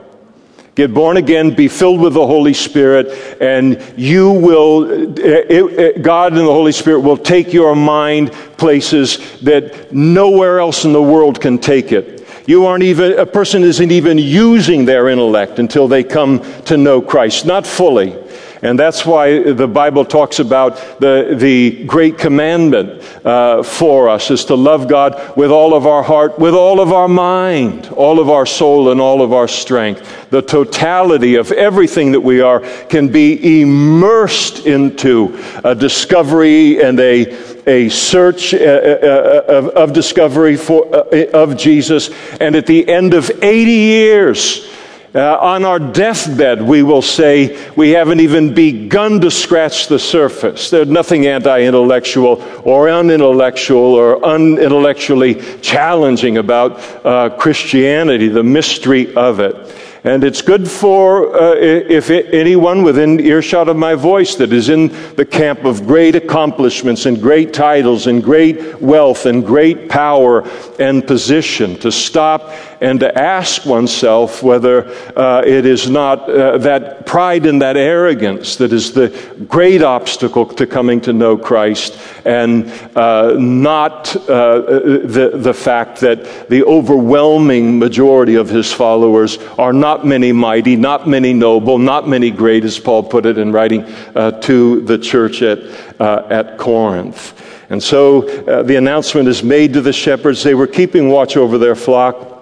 Get 0.76 0.94
born 0.94 1.18
again, 1.18 1.56
be 1.56 1.68
filled 1.68 2.02
with 2.02 2.14
the 2.14 2.28
Holy 2.28 2.54
Spirit, 2.54 3.42
and 3.42 3.82
you 3.98 4.30
will, 4.30 4.84
it, 5.18 5.50
it, 5.50 6.02
God 6.04 6.34
and 6.34 6.42
the 6.42 6.46
Holy 6.46 6.72
Spirit 6.72 7.00
will 7.00 7.18
take 7.18 7.52
your 7.52 7.76
mind 7.76 8.32
places 8.60 9.42
that 9.42 9.92
nowhere 9.92 10.60
else 10.60 10.86
in 10.86 10.94
the 10.94 11.02
world 11.02 11.42
can 11.42 11.58
take 11.58 11.92
it. 11.92 12.28
You 12.46 12.68
aren't 12.68 12.84
even, 12.84 13.18
a 13.18 13.26
person 13.26 13.64
isn't 13.64 13.92
even 13.92 14.20
using 14.20 14.86
their 14.86 15.10
intellect 15.10 15.58
until 15.58 15.88
they 15.88 16.04
come 16.04 16.44
to 16.66 16.78
know 16.78 17.02
Christ, 17.02 17.48
not 17.48 17.66
fully. 17.66 18.16
And 18.62 18.78
that's 18.78 19.06
why 19.06 19.52
the 19.52 19.68
Bible 19.68 20.04
talks 20.04 20.40
about 20.40 20.78
the, 21.00 21.36
the 21.38 21.86
great 21.86 22.18
commandment 22.18 23.04
uh, 23.24 23.62
for 23.62 24.10
us 24.10 24.32
is 24.32 24.46
to 24.46 24.56
love 24.56 24.88
God 24.88 25.38
with 25.38 25.52
all 25.52 25.74
of 25.76 25.86
our 25.86 26.02
heart, 26.02 26.40
with 26.40 26.56
all 26.56 26.80
of 26.80 26.92
our 26.92 27.08
mind, 27.08 27.88
all 27.90 28.20
of 28.20 28.30
our 28.30 28.46
soul, 28.46 28.92
and 28.92 29.00
all 29.00 29.22
of 29.22 29.32
our 29.32 29.48
strength. 29.48 30.30
The 30.32 30.42
totality 30.42 31.36
of 31.36 31.52
everything 31.52 32.14
that 32.14 32.22
we 32.22 32.42
are 32.42 32.62
can 32.88 33.10
be 33.10 33.62
immersed 33.62 34.66
into 34.66 35.44
a 35.64 35.76
discovery 35.76 36.82
and 36.82 37.00
a, 37.00 37.68
a 37.68 37.90
search 37.90 38.54
uh, 38.54 38.58
uh, 38.58 39.44
uh 39.48 39.72
of, 39.76 39.94
discovery 39.94 40.56
for, 40.56 40.88
of 40.96 41.58
Jesus. 41.58 42.10
And 42.40 42.56
at 42.56 42.66
the 42.66 42.88
end 42.90 43.14
of 43.14 43.30
80 43.44 43.72
years, 43.72 44.77
uh, 45.16 45.38
on 45.40 45.64
our 45.64 45.80
deathbed, 45.80 46.62
we 46.62 46.84
will 46.84 47.02
say 47.02 47.72
we 47.76 47.92
haven't 47.92 48.20
even 48.20 48.54
begun 48.54 49.22
to 49.22 49.32
scratch 49.32 49.88
the 49.88 50.00
surface. 50.00 50.70
There's 50.70 50.88
nothing 50.88 51.26
anti 51.28 51.62
intellectual 51.62 52.44
or 52.66 52.90
unintellectual 52.90 53.94
or 53.94 54.24
unintellectually 54.24 55.36
challenging 55.62 56.38
about 56.38 57.06
uh, 57.06 57.30
Christianity, 57.38 58.28
the 58.28 58.44
mystery 58.44 59.16
of 59.16 59.40
it. 59.40 59.56
And 60.04 60.24
it's 60.24 60.42
good 60.42 60.70
for 60.70 61.36
uh, 61.36 61.56
if 61.56 62.10
it, 62.10 62.34
anyone 62.34 62.84
within 62.84 63.20
earshot 63.20 63.68
of 63.68 63.76
my 63.76 63.96
voice 63.96 64.36
that 64.36 64.54
is 64.54 64.70
in 64.70 64.88
the 65.16 65.26
camp 65.26 65.66
of 65.66 65.86
great 65.86 66.16
accomplishments 66.16 67.06
and 67.06 67.22
great 67.22 67.54
titles 67.54 68.08
and 68.08 68.24
great 68.24 68.82
wealth 68.82 69.26
and 69.26 69.46
great 69.46 69.90
power 69.90 70.48
and 70.80 71.06
position 71.06 71.78
to 71.80 71.92
stop 71.92 72.54
and 72.82 73.00
to 73.00 73.18
ask 73.18 73.66
oneself 73.66 74.44
whether 74.44 74.88
uh, 75.18 75.42
it 75.46 75.66
is 75.66 75.90
not 75.90 76.30
uh, 76.30 76.58
that 76.60 77.06
pride 77.06 77.46
and 77.46 77.62
that 77.62 77.78
arrogance 77.78 78.58
that 78.58 78.72
is 78.72 78.94
the 78.94 79.10
great 79.48 79.82
obstacle 79.82 80.46
to 80.46 80.68
coming 80.68 81.02
to 81.02 81.14
know 81.14 81.38
Christ 81.38 82.00
and 82.26 82.70
uh, 82.96 83.36
not 83.38 84.16
uh, 84.30 84.60
the, 84.60 85.32
the 85.36 85.54
fact 85.54 86.00
that 86.02 86.50
the 86.50 86.64
overwhelming 86.64 87.80
majority 87.80 88.36
of 88.36 88.50
his 88.50 88.72
followers 88.72 89.38
are 89.58 89.74
not 89.74 90.06
many 90.06 90.32
mighty, 90.32 90.76
not 90.76 91.08
many 91.08 91.34
noble, 91.34 91.78
not 91.78 92.08
many 92.08 92.32
great, 92.32 92.64
as 92.64 92.80
Paul 92.80 93.04
put 93.04 93.26
it 93.26 93.38
in 93.38 93.52
writing 93.52 93.84
uh, 94.16 94.32
to 94.42 94.82
the 94.82 94.98
church 94.98 95.42
at, 95.42 95.60
uh, 96.00 96.28
at 96.30 96.58
Corinth. 96.58 97.44
And 97.70 97.84
so 97.84 98.22
the 98.22 98.78
announcement 98.78 99.28
is 99.28 99.44
made 99.44 99.74
to 99.74 99.82
the 99.82 99.92
shepherds. 99.92 100.42
They 100.42 100.56
were 100.56 100.68
keeping 100.68 101.10
watch 101.10 101.36
over 101.36 101.58
their 101.58 101.76
flock 101.76 102.37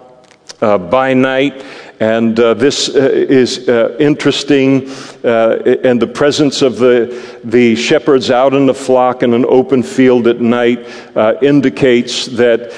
uh, 0.60 0.78
by 0.78 1.14
night. 1.14 1.64
And 1.98 2.38
uh, 2.38 2.52
this 2.52 2.90
uh, 2.90 2.98
is 2.98 3.70
uh, 3.70 3.96
interesting, 3.98 4.90
uh, 5.24 5.78
and 5.82 6.00
the 6.00 6.06
presence 6.06 6.60
of 6.60 6.76
the, 6.76 7.38
the 7.42 7.74
shepherds 7.74 8.30
out 8.30 8.52
in 8.52 8.66
the 8.66 8.74
flock 8.74 9.22
in 9.22 9.32
an 9.32 9.46
open 9.48 9.82
field 9.82 10.26
at 10.26 10.38
night 10.38 10.86
uh, 11.16 11.34
indicates 11.40 12.26
that, 12.26 12.70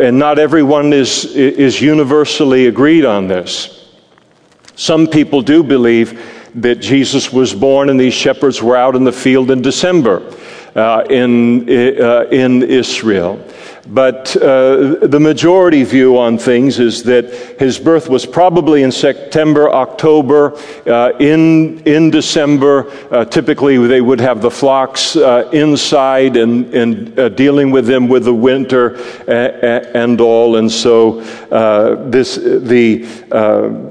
and 0.00 0.18
not 0.18 0.40
everyone 0.40 0.92
is, 0.92 1.24
is 1.36 1.80
universally 1.80 2.66
agreed 2.66 3.04
on 3.04 3.28
this. 3.28 3.88
Some 4.74 5.06
people 5.06 5.42
do 5.42 5.62
believe 5.62 6.20
that 6.56 6.80
Jesus 6.80 7.32
was 7.32 7.54
born 7.54 7.88
and 7.88 8.00
these 8.00 8.14
shepherds 8.14 8.60
were 8.60 8.76
out 8.76 8.96
in 8.96 9.04
the 9.04 9.12
field 9.12 9.52
in 9.52 9.62
December 9.62 10.28
in, 11.08 11.68
in 11.68 12.62
Israel. 12.64 13.38
But 13.86 14.36
uh, 14.36 15.06
the 15.06 15.18
majority 15.20 15.84
view 15.84 16.18
on 16.18 16.36
things 16.36 16.78
is 16.78 17.02
that 17.04 17.32
his 17.58 17.78
birth 17.78 18.10
was 18.10 18.26
probably 18.26 18.82
in 18.82 18.92
September, 18.92 19.70
October. 19.70 20.54
Uh, 20.86 21.12
in, 21.18 21.80
in 21.84 22.10
December, 22.10 22.90
uh, 23.10 23.24
typically 23.24 23.78
they 23.86 24.02
would 24.02 24.20
have 24.20 24.42
the 24.42 24.50
flocks 24.50 25.16
uh, 25.16 25.48
inside 25.52 26.36
and, 26.36 26.74
and 26.74 27.18
uh, 27.18 27.30
dealing 27.30 27.70
with 27.70 27.86
them 27.86 28.06
with 28.06 28.24
the 28.24 28.34
winter 28.34 28.96
and 29.26 30.20
all. 30.20 30.56
And 30.56 30.70
so 30.70 31.20
uh, 31.50 31.94
this, 32.10 32.36
the, 32.36 33.06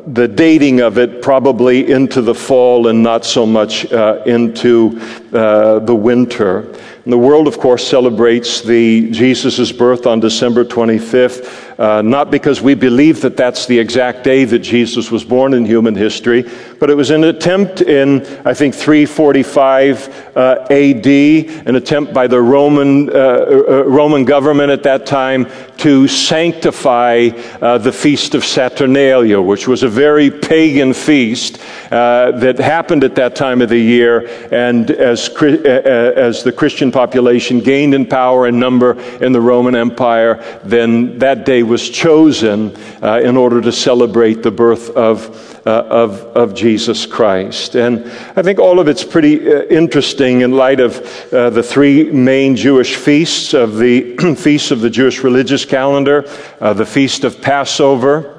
the 0.08 0.28
dating 0.28 0.82
of 0.82 0.99
it 0.99 1.21
probably 1.23 1.91
into 1.91 2.21
the 2.21 2.36
fall 2.36 2.88
and 2.88 3.02
not 3.02 3.25
so 3.25 3.45
much 3.45 3.86
into 3.86 4.99
the 5.32 5.99
winter. 5.99 6.75
And 7.10 7.13
the 7.15 7.17
world, 7.17 7.48
of 7.48 7.58
course, 7.58 7.88
celebrates 7.88 8.62
the 8.62 9.10
Jesus' 9.10 9.72
birth 9.72 10.06
on 10.06 10.19
December 10.19 10.63
25th 10.63 11.68
uh, 11.80 12.02
not 12.02 12.30
because 12.30 12.62
we 12.62 12.76
believe 12.76 13.22
that 13.22 13.38
that's 13.38 13.65
the 13.65 13.80
exact 13.80 14.22
day 14.26 14.44
that 14.44 14.60
Jesus 14.60 15.10
was 15.10 15.24
born 15.24 15.54
in 15.54 15.63
human 15.63 15.96
history, 15.96 16.44
but 16.78 16.89
it 16.89 16.96
was 16.96 17.10
an 17.10 17.24
attempt 17.24 17.80
in, 17.80 18.22
I 18.46 18.54
think, 18.54 18.76
345 18.76 20.36
uh, 20.36 20.68
AD, 20.70 21.08
an 21.08 21.76
attempt 21.78 22.13
by 22.13 22.28
the 22.28 22.42
Roman, 22.42 23.10
uh, 23.10 23.13
uh, 23.13 23.84
Roman 23.86 24.26
government 24.26 24.72
at 24.72 24.84
that 24.84 25.06
time 25.06 25.48
to 25.78 26.10
sanctify 26.10 27.30
uh, 27.62 27.78
the 27.78 27.94
feast 27.94 28.36
of 28.36 28.44
Saturnalia, 28.44 29.42
which 29.42 29.65
was 29.65 29.82
a 29.84 29.88
very 29.88 30.30
pagan 30.30 30.94
feast 30.94 31.60
uh, 31.92 32.32
that 32.32 32.58
happened 32.60 33.06
at 33.06 33.15
that 33.15 33.38
time 33.38 33.62
of 33.62 33.70
the 33.70 33.80
year. 33.80 34.28
And 34.52 34.92
as, 34.92 35.30
as 35.30 36.44
the 36.44 36.52
Christian 36.52 36.92
population 36.92 37.62
gained 37.62 37.94
in 37.94 38.06
power 38.06 38.48
and 38.48 38.60
number 38.60 39.00
in 39.24 39.32
the 39.32 39.39
Roman 39.39 39.76
Empire, 39.76 40.60
then 40.65 41.18
that 41.20 41.46
day 41.46 41.63
was 41.69 41.89
chosen 41.89 42.75
uh, 43.01 43.21
in 43.23 43.38
order 43.38 43.62
to 43.62 43.71
celebrate 43.71 44.43
the 44.43 44.51
birth 44.51 44.89
of, 44.89 45.65
uh, 45.65 45.86
of, 45.89 46.19
of, 46.36 46.53
Jesus 46.53 47.05
Christ. 47.05 47.75
And 47.75 48.05
I 48.36 48.41
think 48.41 48.60
all 48.60 48.79
of 48.79 48.88
it's 48.88 49.03
pretty 49.03 49.47
uh, 49.47 49.62
interesting 49.63 50.41
in 50.41 50.51
light 50.51 50.79
of 50.79 50.97
uh, 51.32 51.49
the 51.51 51.63
three 51.63 52.12
main 52.12 52.55
Jewish 52.55 52.95
feasts 52.95 53.53
of 53.53 53.77
the 53.77 54.17
feasts 54.38 54.71
of 54.71 54.82
the 54.82 54.89
Jewish 54.89 55.23
religious 55.23 55.63
calendar, 55.63 56.25
uh, 56.60 56.73
the 56.73 56.86
feast 56.86 57.23
of 57.23 57.41
Passover 57.41 58.36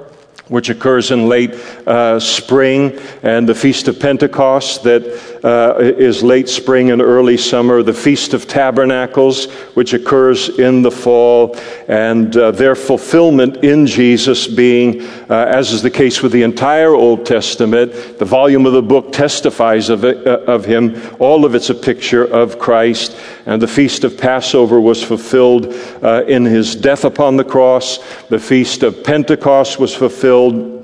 which 0.51 0.69
occurs 0.69 1.13
in 1.13 1.29
late 1.29 1.55
uh, 1.87 2.19
spring, 2.19 2.99
and 3.23 3.49
the 3.49 3.55
Feast 3.55 3.87
of 3.87 4.01
Pentecost 4.01 4.83
that 4.83 5.30
uh, 5.45 5.75
is 5.79 6.23
late 6.23 6.49
spring 6.49 6.91
and 6.91 7.01
early 7.01 7.37
summer, 7.37 7.83
the 7.83 7.93
Feast 7.93 8.35
of 8.35 8.47
Tabernacles, 8.47 9.51
which 9.75 9.93
occurs 9.93 10.59
in 10.59 10.83
the 10.83 10.91
fall, 10.91 11.57
and 11.89 12.37
uh, 12.37 12.51
their 12.51 12.75
fulfillment 12.75 13.59
in 13.65 13.87
Jesus 13.87 14.47
being, 14.47 15.03
uh, 15.31 15.47
as 15.49 15.73
is 15.73 15.83
the 15.83 15.91
case 15.91 16.23
with 16.23 16.33
the 16.33 16.43
entire 16.43 16.95
Old 16.95 17.25
Testament, 17.25 17.93
the 18.19 18.25
volume 18.25 18.67
of 18.67 18.73
the 18.73 18.83
book 18.83 19.13
testifies 19.13 19.89
of, 19.89 20.05
it, 20.05 20.27
uh, 20.27 20.41
of 20.47 20.65
him. 20.65 21.01
All 21.19 21.45
of 21.45 21.55
it's 21.55 21.71
a 21.71 21.75
picture 21.75 22.25
of 22.25 22.59
Christ. 22.59 23.17
And 23.47 23.61
the 23.61 23.69
Feast 23.69 24.05
of 24.05 24.19
Passover 24.19 24.81
was 24.81 25.03
fulfilled 25.03 25.75
uh, 26.03 26.25
in 26.27 26.45
his 26.45 26.77
death 26.77 27.05
upon 27.05 27.37
the 27.37 27.45
cross. 27.45 27.99
The 28.29 28.39
Feast 28.39 28.83
of 28.83 29.03
Pentecost 29.03 29.79
was 29.79 29.95
fulfilled 29.95 30.81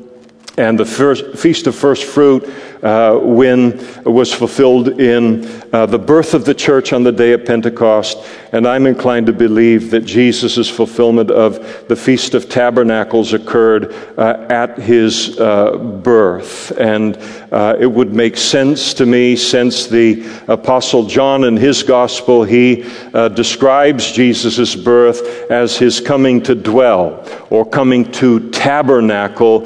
and 0.59 0.79
the 0.79 0.87
first, 0.87 1.37
Feast 1.37 1.67
of 1.67 1.75
First 1.75 2.05
Fruit 2.05 2.49
uh, 2.83 3.19
when 3.19 3.79
was 4.05 4.33
fulfilled 4.33 5.01
in 5.01 5.45
uh, 5.73 5.87
the 5.87 5.99
birth 5.99 6.35
of 6.35 6.45
the 6.45 6.55
church 6.55 6.93
on 6.93 7.03
the 7.03 7.13
day 7.13 7.33
of 7.33 7.45
Pentecost. 7.45 8.19
And 8.53 8.67
I'm 8.67 8.87
inclined 8.87 9.27
to 9.27 9.33
believe 9.33 9.91
that 9.91 10.05
Jesus' 10.05 10.69
fulfillment 10.69 11.31
of 11.31 11.89
the 11.89 11.97
Feast 11.97 12.35
of 12.35 12.49
Tabernacles 12.49 13.33
occurred 13.33 13.93
uh, 14.17 14.47
at 14.49 14.79
his 14.79 15.39
uh, 15.39 15.77
birth. 15.77 16.71
And 16.79 17.19
uh, 17.51 17.77
it 17.79 17.87
would 17.87 18.13
make 18.13 18.37
sense 18.37 18.95
to 18.95 19.07
me 19.07 19.37
since 19.37 19.87
the 19.87 20.27
Apostle 20.49 21.07
John 21.07 21.45
in 21.45 21.57
his 21.57 21.83
gospel, 21.83 22.45
he 22.45 22.85
uh, 23.13 23.29
describes 23.29 24.13
Jesus' 24.13 24.75
birth 24.75 25.51
as 25.51 25.77
his 25.77 26.01
coming 26.01 26.43
to 26.43 26.55
dwell 26.55 27.27
or 27.51 27.65
coming 27.65 28.11
to 28.13 28.51
tabernacle 28.51 29.61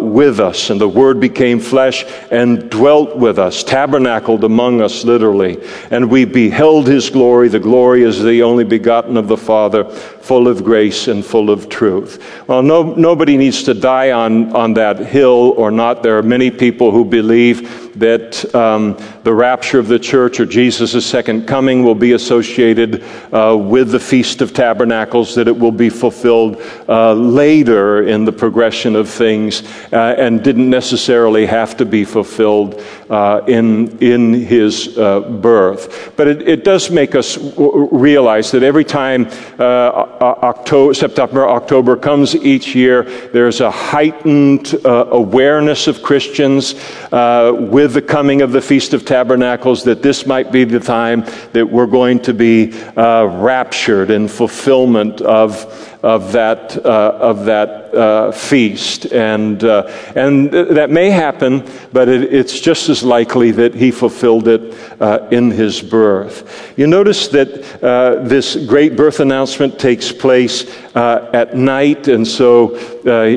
with 0.00 0.40
us. 0.40 0.70
And 0.70 0.80
the 0.80 0.88
Word 0.88 1.20
became 1.20 1.60
flesh 1.60 2.04
and 2.36 2.68
dwelt 2.70 3.16
with 3.16 3.38
us, 3.38 3.64
tabernacled 3.64 4.44
among 4.44 4.82
us, 4.82 5.04
literally. 5.04 5.58
And 5.90 6.10
we 6.10 6.26
beheld 6.26 6.86
his 6.86 7.08
glory. 7.08 7.48
The 7.48 7.58
glory 7.58 8.02
is 8.02 8.22
the 8.22 8.42
only 8.42 8.64
begotten 8.64 9.16
of 9.16 9.26
the 9.26 9.38
Father, 9.38 9.84
full 10.26 10.48
of 10.48 10.64
grace 10.64 11.06
and 11.06 11.24
full 11.24 11.50
of 11.50 11.68
truth. 11.68 12.20
Well, 12.48 12.60
no, 12.60 12.94
nobody 12.94 13.36
needs 13.36 13.62
to 13.62 13.74
die 13.74 14.10
on, 14.10 14.54
on 14.56 14.74
that 14.74 14.98
hill 14.98 15.54
or 15.56 15.70
not. 15.70 16.02
There 16.02 16.18
are 16.18 16.22
many 16.22 16.50
people 16.50 16.90
who 16.90 17.04
believe 17.04 17.86
that 17.98 18.54
um, 18.54 18.98
the 19.22 19.32
rapture 19.32 19.78
of 19.78 19.88
the 19.88 19.98
church 19.98 20.38
or 20.38 20.46
Jesus' 20.46 21.06
second 21.06 21.46
coming 21.46 21.82
will 21.82 21.94
be 21.94 22.12
associated 22.12 23.02
uh, 23.32 23.56
with 23.56 23.90
the 23.90 24.00
Feast 24.00 24.42
of 24.42 24.52
Tabernacles, 24.52 25.34
that 25.36 25.48
it 25.48 25.56
will 25.56 25.72
be 25.72 25.88
fulfilled 25.88 26.60
uh, 26.88 27.12
later 27.14 28.06
in 28.06 28.24
the 28.24 28.32
progression 28.32 28.96
of 28.96 29.08
things 29.08 29.62
uh, 29.92 30.14
and 30.18 30.42
didn't 30.42 30.68
necessarily 30.68 31.46
have 31.46 31.76
to 31.76 31.86
be 31.86 32.04
fulfilled 32.04 32.82
uh, 33.08 33.42
in, 33.46 33.96
in 33.98 34.34
his 34.34 34.98
uh, 34.98 35.20
birth. 35.20 36.12
But 36.16 36.28
it, 36.28 36.48
it, 36.48 36.64
does 36.66 36.90
make 36.90 37.14
us 37.14 37.38
realize 37.38 38.50
that 38.50 38.64
every 38.64 38.84
time 38.84 39.28
uh, 39.56 40.15
Uh, 40.20 40.34
October, 40.42 40.92
September, 40.92 41.48
October 41.48 41.96
comes 41.96 42.34
each 42.34 42.74
year, 42.74 43.04
there's 43.32 43.60
a 43.60 43.70
heightened 43.70 44.74
uh, 44.84 45.06
awareness 45.10 45.86
of 45.86 46.02
Christians 46.02 46.74
with 47.10 47.86
with 47.86 47.92
the 47.92 48.02
coming 48.02 48.42
of 48.42 48.50
the 48.50 48.60
Feast 48.60 48.94
of 48.94 49.04
Tabernacles 49.04 49.84
that 49.84 50.02
this 50.02 50.26
might 50.26 50.50
be 50.50 50.64
the 50.64 50.80
time 50.80 51.24
that 51.52 51.64
we're 51.64 51.86
going 51.86 52.18
to 52.18 52.34
be 52.34 52.72
uh, 52.96 53.26
raptured 53.26 54.10
in 54.10 54.26
fulfillment 54.26 55.20
of, 55.20 55.95
of 56.06 56.30
that, 56.30 56.86
uh, 56.86 57.18
of 57.20 57.46
that 57.46 57.92
uh, 57.92 58.30
feast. 58.30 59.06
And, 59.06 59.64
uh, 59.64 59.92
and 60.14 60.52
that 60.52 60.88
may 60.88 61.10
happen, 61.10 61.68
but 61.92 62.08
it, 62.08 62.32
it's 62.32 62.60
just 62.60 62.88
as 62.88 63.02
likely 63.02 63.50
that 63.50 63.74
he 63.74 63.90
fulfilled 63.90 64.46
it 64.46 64.72
uh, 65.00 65.26
in 65.32 65.50
his 65.50 65.82
birth. 65.82 66.72
You 66.76 66.86
notice 66.86 67.26
that 67.28 67.82
uh, 67.82 68.22
this 68.22 68.54
great 68.54 68.94
birth 68.94 69.18
announcement 69.18 69.80
takes 69.80 70.12
place 70.12 70.72
at 70.94 71.56
night, 71.56 72.08
and 72.08 72.26
so 72.26 72.76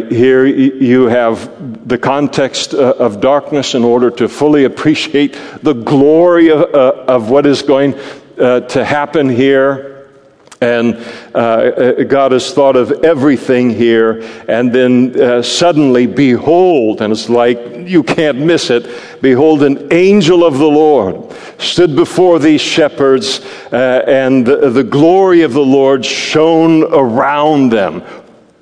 here 0.09 0.45
you 0.45 1.07
have 1.07 1.89
the 1.89 1.97
context 1.97 2.73
of 2.75 3.19
darkness 3.19 3.73
in 3.73 3.83
order 3.83 4.11
to 4.11 4.29
fully 4.29 4.65
appreciate 4.65 5.35
the 5.63 5.73
glory 5.73 6.51
of, 6.51 6.61
uh, 6.73 7.05
of 7.07 7.31
what 7.31 7.47
is 7.47 7.63
going 7.63 7.95
uh, 8.39 8.61
to 8.61 8.85
happen 8.85 9.27
here. 9.27 9.98
And 10.61 10.95
uh, 11.33 12.03
God 12.03 12.33
has 12.33 12.53
thought 12.53 12.75
of 12.75 12.91
everything 13.03 13.69
here. 13.69 14.21
And 14.47 14.73
then 14.73 15.19
uh, 15.19 15.41
suddenly, 15.41 16.05
behold, 16.05 17.01
and 17.01 17.13
it's 17.13 17.29
like 17.29 17.57
you 17.87 18.03
can't 18.03 18.39
miss 18.39 18.69
it 18.69 18.85
behold, 19.21 19.63
an 19.63 19.91
angel 19.91 20.43
of 20.43 20.57
the 20.57 20.67
Lord 20.67 21.33
stood 21.57 21.95
before 21.95 22.39
these 22.39 22.61
shepherds, 22.61 23.41
uh, 23.71 24.03
and 24.07 24.45
the, 24.45 24.69
the 24.69 24.83
glory 24.83 25.41
of 25.41 25.53
the 25.53 25.65
Lord 25.65 26.05
shone 26.05 26.83
around 26.83 27.71
them. 27.71 28.03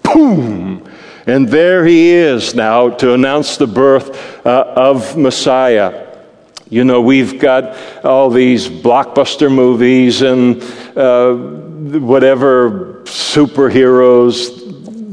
Boom! 0.04 0.90
And 1.26 1.48
there 1.48 1.86
he 1.86 2.10
is 2.10 2.56
now 2.56 2.90
to 2.90 3.14
announce 3.14 3.58
the 3.58 3.68
birth 3.68 4.46
uh, 4.46 4.74
of 4.76 5.18
Messiah. 5.18 6.06
You 6.70 6.84
know, 6.84 7.02
we've 7.02 7.40
got 7.40 7.78
all 8.04 8.30
these 8.30 8.68
blockbuster 8.68 9.54
movies 9.54 10.22
and 10.22 10.62
uh, 10.98 11.67
whatever 11.96 13.02
superheroes 13.06 14.68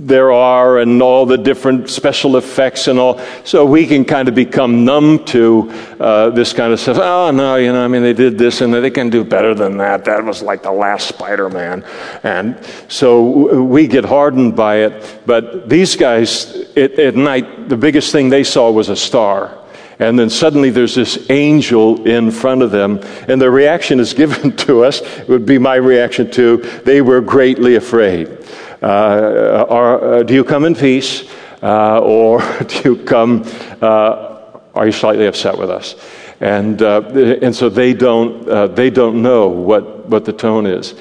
there 0.07 0.33
are 0.33 0.79
and 0.79 1.03
all 1.03 1.25
the 1.25 1.39
different 1.39 1.89
special 1.89 2.37
effects 2.37 2.89
and 2.89 2.99
all. 2.99 3.19
So 3.45 3.65
we 3.65 3.87
can 3.87 4.05
kind 4.05 4.29
of 4.29 4.35
become 4.35 4.85
numb 4.85 5.25
to 5.27 5.71
uh, 5.99 6.31
this 6.31 6.53
kind 6.53 6.73
of 6.73 6.81
stuff. 6.81 6.99
Oh, 7.01 7.31
no, 7.31 7.57
you 7.57 7.73
know, 7.73 7.85
I 7.85 7.89
mean, 7.89 8.03
they 8.03 8.13
did 8.13 8.37
this 8.37 8.61
and 8.61 8.73
they 8.73 8.91
can 8.91 9.09
do 9.09 9.25
better 9.25 9.55
than 9.55 9.79
that. 9.79 10.05
That 10.05 10.25
was 10.25 10.43
like 10.43 10.63
the 10.63 10.73
last 10.73 11.09
Spider 11.09 11.49
Man. 11.49 11.85
And 12.23 12.59
so 12.89 13.63
we 13.63 13.87
get 13.87 14.05
hardened 14.05 14.55
by 14.55 14.77
it. 14.77 15.21
But 15.25 15.69
these 15.69 15.97
guys, 15.97 16.55
it, 16.77 16.99
at 16.99 17.17
night, 17.17 17.69
the 17.69 17.77
biggest 17.77 18.13
thing 18.13 18.29
they 18.29 18.45
saw 18.45 18.71
was 18.71 18.91
a 18.91 18.97
star. 18.97 19.64
And 19.99 20.19
then 20.19 20.31
suddenly 20.31 20.71
there's 20.71 20.95
this 20.95 21.31
angel 21.31 22.07
in 22.07 22.31
front 22.31 22.63
of 22.63 22.71
them, 22.71 23.01
and 23.29 23.41
the 23.41 23.51
reaction 23.51 24.01
is 24.01 24.15
given 24.23 24.57
to 24.59 24.85
us. 24.85 25.01
It 25.01 25.29
would 25.29 25.47
be 25.47 25.59
my 25.59 25.77
reaction 25.77 26.31
too. 26.31 26.59
They 26.85 27.01
were 27.01 27.21
greatly 27.21 27.77
afraid. 27.77 28.39
Uh, 28.83 29.67
are, 29.69 30.05
uh, 30.05 30.23
do 30.25 30.35
you 30.35 30.45
come 30.45 30.65
in 30.65 30.75
peace? 30.75 31.25
Uh, 31.63 32.01
or 32.01 32.41
do 32.69 32.81
you 32.85 33.05
come, 33.05 33.45
are 33.81 34.87
you 34.87 34.93
slightly 34.93 35.27
upset 35.27 35.57
with 35.57 35.71
us? 35.71 35.97
And, 36.41 36.83
and 36.83 37.57
so 37.57 37.71
they 37.71 37.95
don't, 37.95 38.75
they 38.75 38.91
don't 38.91 39.23
know 39.23 39.49
what, 39.49 40.07
what 40.07 40.27
the 40.27 40.33
tone 40.33 40.67
is. 40.67 40.95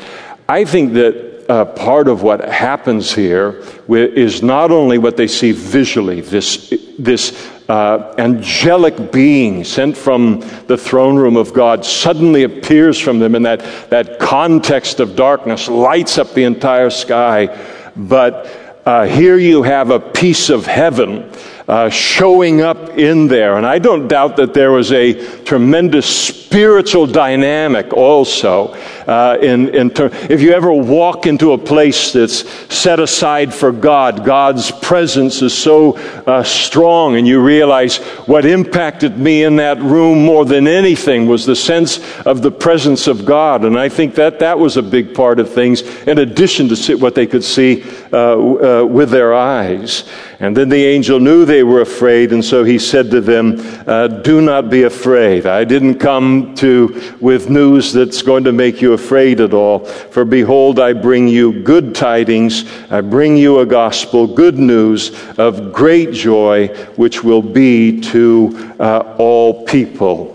I 0.48 0.64
think 0.64 0.94
that 0.94 1.33
uh, 1.50 1.66
part 1.66 2.08
of 2.08 2.24
what 2.24 2.42
happens 2.48 3.14
here 3.14 3.64
is 3.88 4.42
not 4.42 4.72
only 4.72 4.98
what 4.98 5.18
they 5.18 5.28
see 5.28 5.52
visually, 5.52 6.22
this, 6.22 6.74
this 6.98 7.52
uh, 7.70 8.14
angelic 8.18 9.12
being 9.12 9.64
sent 9.64 9.96
from 9.98 10.42
the 10.68 10.78
throne 10.78 11.16
room 11.16 11.38
of 11.38 11.54
God 11.54 11.86
suddenly 11.86 12.44
appears 12.44 13.00
from 13.00 13.20
them, 13.20 13.36
and 13.36 13.46
that, 13.46 13.90
that 13.90 14.20
context 14.20 15.00
of 15.00 15.16
darkness 15.16 15.68
lights 15.68 16.18
up 16.18 16.34
the 16.34 16.44
entire 16.44 16.90
sky. 16.90 17.48
But 17.96 18.82
uh, 18.86 19.06
here 19.06 19.38
you 19.38 19.64
have 19.64 19.92
a 19.92 20.00
piece 20.00 20.50
of 20.50 20.66
heaven 20.66 21.32
uh, 21.68 21.90
showing 21.90 22.62
up 22.62 22.90
in 22.98 23.28
there. 23.28 23.56
And 23.58 23.66
I 23.66 23.80
don't 23.80 24.08
doubt 24.08 24.36
that 24.38 24.54
there 24.54 24.72
was 24.72 24.92
a 24.92 25.14
tremendous 25.44 26.06
spiritual 26.06 27.08
dynamic 27.08 27.94
also. 27.94 28.76
Uh, 29.08 29.38
in, 29.42 29.70
in 29.70 29.90
ter- 29.90 30.10
if 30.30 30.42
you 30.42 30.54
ever 30.54 30.72
walk 30.72 31.26
into 31.26 31.52
a 31.52 31.58
place 31.58 32.14
that's 32.14 32.50
set 32.74 33.00
aside 33.00 33.54
for 33.54 33.72
God, 33.72 34.26
God's 34.26 34.72
presence 34.72 35.42
is 35.42 35.54
so 35.54 35.98
uh, 36.26 36.44
strong, 36.44 37.16
and 37.16 37.28
you 37.28 37.42
realize 37.42 37.98
what 38.28 38.46
impacted 38.46 39.18
me 39.18 39.44
in 39.44 39.58
that 39.58 39.80
room 39.80 40.26
more 40.26 40.46
than 40.46 40.68
anything 40.68 41.28
was 41.28 41.46
the 41.46 41.56
sense 41.56 42.00
of 42.22 42.42
the 42.42 42.52
presence 42.52 43.08
of 43.08 43.26
God. 43.26 43.66
And 43.66 43.78
I 43.78 43.90
think 43.90 44.16
that 44.16 44.40
that 44.40 44.58
was 44.58 44.78
a 44.78 44.84
big 44.84 45.14
part 45.14 45.40
of 45.40 45.52
things, 45.52 45.82
in 46.08 46.20
addition 46.20 46.70
to 46.70 46.96
what 46.96 47.16
they 47.16 47.28
could 47.28 47.44
see 47.44 47.84
uh, 48.12 48.18
uh, 48.18 48.86
with 48.86 49.10
their 49.10 49.34
eyes. 49.34 50.10
And 50.40 50.58
then 50.58 50.70
the 50.70 50.84
angel 50.86 51.20
knew 51.20 51.46
they 51.46 51.64
were 51.64 51.82
afraid, 51.82 52.34
and 52.34 52.44
so 52.44 52.64
he 52.64 52.80
said 52.80 53.12
to 53.12 53.22
them, 53.22 53.56
uh, 53.88 54.08
Do 54.08 54.42
not 54.42 54.70
be 54.70 54.84
afraid. 54.84 55.46
I 55.46 55.64
didn't 55.64 56.00
come 56.00 56.56
to 56.56 57.18
with 57.20 57.50
news 57.50 57.94
that's 57.94 58.22
going 58.22 58.44
to 58.46 58.52
make 58.52 58.82
you 58.82 58.93
afraid 58.94 59.42
at 59.42 59.54
all. 59.54 59.86
For 59.86 60.26
behold, 60.26 60.80
I 60.80 60.94
bring 60.94 61.28
you 61.28 61.62
good 61.64 61.94
tidings. 61.94 62.66
I 62.90 63.02
bring 63.02 63.38
you 63.38 63.60
a 63.60 63.66
gospel, 63.66 64.28
good 64.28 64.58
news 64.58 65.12
of 65.38 65.74
great 65.74 66.12
joy, 66.12 66.68
which 66.96 67.24
will 67.24 67.42
be 67.42 68.00
to 68.02 68.76
uh, 68.80 69.16
all 69.18 69.66
people. 69.66 70.34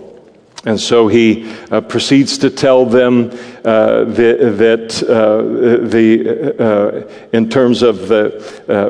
And 0.65 0.79
so 0.79 1.07
he 1.07 1.51
uh, 1.71 1.81
proceeds 1.81 2.37
to 2.39 2.49
tell 2.49 2.85
them 2.85 3.31
uh, 3.65 4.05
the, 4.05 4.53
that 4.57 5.03
uh, 5.03 5.87
the, 5.87 6.55
uh, 6.59 7.27
in 7.33 7.49
terms 7.49 7.81
of 7.81 8.07
the, 8.07 8.39
uh, 8.69 8.89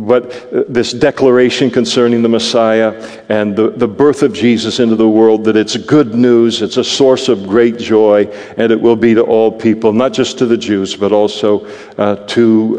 what 0.00 0.72
this 0.72 0.92
declaration 0.92 1.70
concerning 1.70 2.22
the 2.22 2.28
Messiah 2.28 2.90
and 3.28 3.54
the, 3.54 3.70
the 3.70 3.86
birth 3.86 4.22
of 4.22 4.32
Jesus 4.32 4.80
into 4.80 4.96
the 4.96 5.08
world, 5.08 5.44
that 5.44 5.56
it's 5.56 5.76
good 5.76 6.14
news, 6.14 6.62
it's 6.62 6.78
a 6.78 6.84
source 6.84 7.28
of 7.28 7.46
great 7.46 7.78
joy, 7.78 8.24
and 8.56 8.72
it 8.72 8.80
will 8.80 8.96
be 8.96 9.14
to 9.14 9.22
all 9.22 9.52
people, 9.52 9.92
not 9.92 10.12
just 10.12 10.38
to 10.38 10.46
the 10.46 10.56
Jews, 10.56 10.96
but 10.96 11.12
also 11.12 11.60
to 12.26 12.76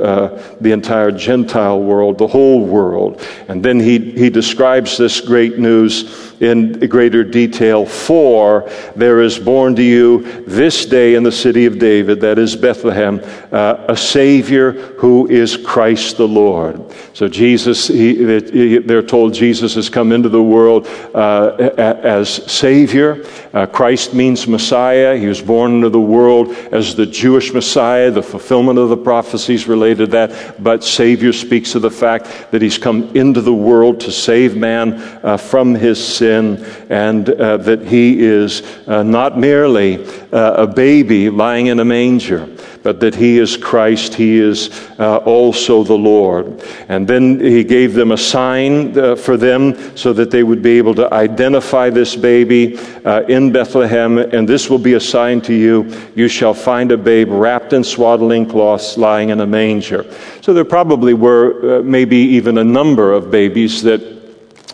the 0.59 0.71
entire 0.71 1.11
Gentile 1.11 1.81
world, 1.81 2.17
the 2.17 2.27
whole 2.27 2.65
world. 2.65 3.21
And 3.47 3.63
then 3.63 3.79
he, 3.79 3.99
he 4.11 4.29
describes 4.29 4.97
this 4.97 5.21
great 5.21 5.57
news 5.57 6.31
in 6.41 6.73
greater 6.87 7.23
detail. 7.23 7.85
For 7.85 8.69
there 8.95 9.21
is 9.21 9.37
born 9.37 9.75
to 9.75 9.83
you 9.83 10.43
this 10.45 10.80
day 10.85 11.15
in 11.15 11.23
the 11.23 11.31
city 11.31 11.65
of 11.65 11.79
David, 11.79 12.21
that 12.21 12.39
is 12.39 12.55
Bethlehem, 12.55 13.21
uh, 13.51 13.85
a 13.87 13.97
Savior 13.97 14.71
who 14.71 15.27
is 15.27 15.57
Christ 15.57 16.17
the 16.17 16.27
Lord. 16.27 16.81
So 17.13 17.27
Jesus, 17.27 17.87
he, 17.87 18.77
they're 18.79 19.01
told 19.01 19.33
Jesus 19.33 19.75
has 19.75 19.89
come 19.89 20.11
into 20.11 20.29
the 20.29 20.41
world 20.41 20.87
uh, 21.13 21.55
as 21.77 22.29
Savior. 22.51 23.25
Uh, 23.53 23.65
Christ 23.65 24.13
means 24.13 24.47
Messiah. 24.47 25.17
He 25.17 25.27
was 25.27 25.41
born 25.41 25.75
into 25.75 25.89
the 25.89 25.99
world 25.99 26.49
as 26.71 26.95
the 26.95 27.05
Jewish 27.05 27.53
Messiah, 27.53 28.11
the 28.11 28.23
fulfillment 28.23 28.79
of 28.79 28.89
the 28.89 28.97
prophecies 28.97 29.67
related 29.67 30.05
to 30.05 30.07
that. 30.07 30.63
But 30.63 30.83
Savior 30.83 31.33
speaks 31.33 31.75
of 31.75 31.81
the 31.81 31.91
fact 31.91 32.51
that 32.51 32.61
he's 32.61 32.77
come 32.77 33.15
into 33.15 33.41
the 33.41 33.53
world 33.53 33.99
to 34.01 34.11
save 34.11 34.55
man 34.55 34.93
uh, 35.23 35.37
from 35.37 35.75
his 35.75 36.03
sin 36.03 36.63
and 36.89 37.29
uh, 37.29 37.57
that 37.57 37.85
he 37.85 38.19
is 38.19 38.61
uh, 38.87 39.03
not 39.03 39.37
merely 39.37 40.05
uh, 40.31 40.63
a 40.63 40.67
baby 40.71 41.29
lying 41.29 41.67
in 41.67 41.79
a 41.79 41.85
manger 41.85 42.47
but 42.83 42.99
that 42.99 43.13
he 43.13 43.37
is 43.37 43.57
Christ, 43.57 44.15
he 44.15 44.39
is 44.39 44.69
uh, 44.97 45.17
also 45.17 45.83
the 45.83 45.97
Lord. 45.97 46.63
And 46.87 47.07
then 47.07 47.39
he 47.39 47.63
gave 47.63 47.93
them 47.93 48.11
a 48.11 48.17
sign 48.17 48.97
uh, 48.97 49.15
for 49.15 49.37
them 49.37 49.95
so 49.95 50.13
that 50.13 50.31
they 50.31 50.43
would 50.43 50.61
be 50.61 50.77
able 50.77 50.95
to 50.95 51.13
identify 51.13 51.89
this 51.89 52.15
baby 52.15 52.77
uh, 53.05 53.23
in 53.23 53.51
Bethlehem, 53.51 54.17
and 54.17 54.47
this 54.47 54.69
will 54.69 54.79
be 54.79 54.93
a 54.93 54.99
sign 54.99 55.41
to 55.41 55.53
you. 55.53 55.91
You 56.15 56.27
shall 56.27 56.53
find 56.53 56.91
a 56.91 56.97
babe 56.97 57.29
wrapped 57.29 57.73
in 57.73 57.83
swaddling 57.83 58.47
cloths 58.47 58.97
lying 58.97 59.29
in 59.29 59.41
a 59.41 59.47
manger. 59.47 60.05
So 60.41 60.53
there 60.53 60.65
probably 60.65 61.13
were 61.13 61.79
uh, 61.79 61.83
maybe 61.83 62.17
even 62.17 62.57
a 62.57 62.63
number 62.63 63.13
of 63.13 63.29
babies 63.29 63.83
that 63.83 64.01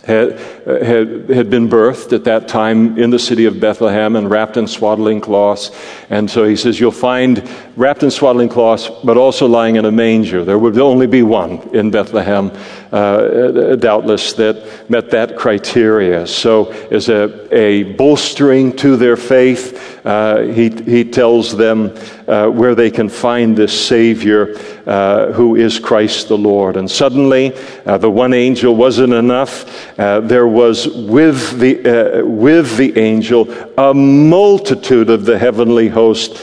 had, 0.05 0.39
had, 0.67 1.29
had 1.29 1.49
been 1.49 1.69
birthed 1.69 2.11
at 2.11 2.25
that 2.25 2.47
time 2.47 2.97
in 2.97 3.09
the 3.09 3.19
city 3.19 3.45
of 3.45 3.59
Bethlehem 3.59 4.15
and 4.15 4.29
wrapped 4.29 4.57
in 4.57 4.67
swaddling 4.67 5.21
cloths. 5.21 5.71
And 6.09 6.29
so 6.29 6.43
he 6.43 6.55
says, 6.57 6.79
You'll 6.79 6.91
find 6.91 7.47
wrapped 7.77 8.03
in 8.03 8.11
swaddling 8.11 8.49
cloths, 8.49 8.89
but 9.03 9.17
also 9.17 9.47
lying 9.47 9.77
in 9.77 9.85
a 9.85 9.91
manger. 9.91 10.43
There 10.43 10.59
would 10.59 10.77
only 10.77 11.07
be 11.07 11.23
one 11.23 11.61
in 11.73 11.91
Bethlehem, 11.91 12.51
uh, 12.91 13.75
doubtless, 13.75 14.33
that 14.33 14.89
met 14.89 15.11
that 15.11 15.37
criteria. 15.37 16.27
So, 16.27 16.71
as 16.91 17.07
a, 17.07 17.47
a 17.55 17.83
bolstering 17.93 18.75
to 18.77 18.97
their 18.97 19.15
faith, 19.15 20.05
uh, 20.05 20.43
he, 20.43 20.69
he 20.69 21.03
tells 21.03 21.55
them 21.55 21.95
uh, 22.27 22.47
where 22.47 22.75
they 22.75 22.89
can 22.89 23.09
find 23.09 23.55
this 23.55 23.87
Savior 23.87 24.57
uh, 24.87 25.33
who 25.33 25.55
is 25.55 25.79
Christ 25.79 26.29
the 26.29 26.37
Lord. 26.37 26.77
And 26.77 26.89
suddenly, 26.89 27.53
uh, 27.85 27.97
the 27.97 28.09
one 28.09 28.33
angel 28.33 28.75
wasn't 28.75 29.13
enough. 29.13 29.99
Uh, 29.99 30.21
there 30.21 30.47
was 30.57 30.87
with 30.87 31.59
the, 31.59 31.73
uh, 31.85 32.25
with 32.25 32.77
the 32.77 32.97
angel 32.97 33.47
a 33.77 33.93
multitude 33.93 35.07
of 35.07 35.23
the 35.23 35.37
heavenly 35.37 35.87
host 35.87 36.41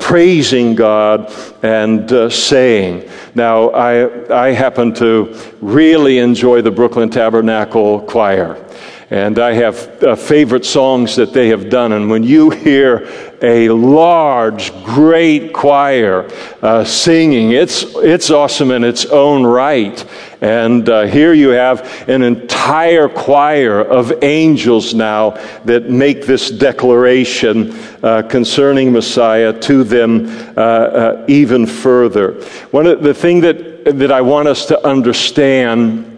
praising 0.00 0.76
God 0.76 1.32
and 1.62 2.32
saying, 2.32 3.08
Now, 3.34 3.70
I, 3.70 4.48
I 4.48 4.52
happen 4.52 4.94
to 4.94 5.34
really 5.60 6.18
enjoy 6.18 6.62
the 6.62 6.70
Brooklyn 6.70 7.10
Tabernacle 7.10 8.00
Choir. 8.00 8.62
And 9.08 9.38
I 9.38 9.52
have 9.52 10.02
uh, 10.02 10.16
favorite 10.16 10.64
songs 10.64 11.14
that 11.14 11.32
they 11.32 11.48
have 11.48 11.70
done. 11.70 11.92
And 11.92 12.10
when 12.10 12.24
you 12.24 12.50
hear 12.50 13.08
a 13.40 13.68
large, 13.68 14.72
great 14.82 15.52
choir 15.52 16.28
uh, 16.60 16.82
singing, 16.82 17.52
it's, 17.52 17.84
it's 17.96 18.30
awesome 18.30 18.72
in 18.72 18.82
its 18.82 19.06
own 19.06 19.44
right. 19.44 20.04
And 20.40 20.88
uh, 20.88 21.02
here 21.02 21.32
you 21.32 21.50
have 21.50 22.08
an 22.08 22.22
entire 22.22 23.08
choir 23.08 23.80
of 23.80 24.24
angels 24.24 24.92
now 24.92 25.30
that 25.64 25.88
make 25.88 26.26
this 26.26 26.50
declaration 26.50 27.78
uh, 28.02 28.22
concerning 28.22 28.92
Messiah 28.92 29.58
to 29.60 29.84
them 29.84 30.26
uh, 30.56 30.60
uh, 30.60 31.24
even 31.46 31.64
further. 31.64 32.32
One 32.72 32.86
of 32.86 33.04
the 33.04 33.14
thing 33.14 33.40
that, 33.42 33.84
that 33.84 34.10
I 34.10 34.20
want 34.20 34.48
us 34.48 34.66
to 34.66 34.84
understand 34.84 36.12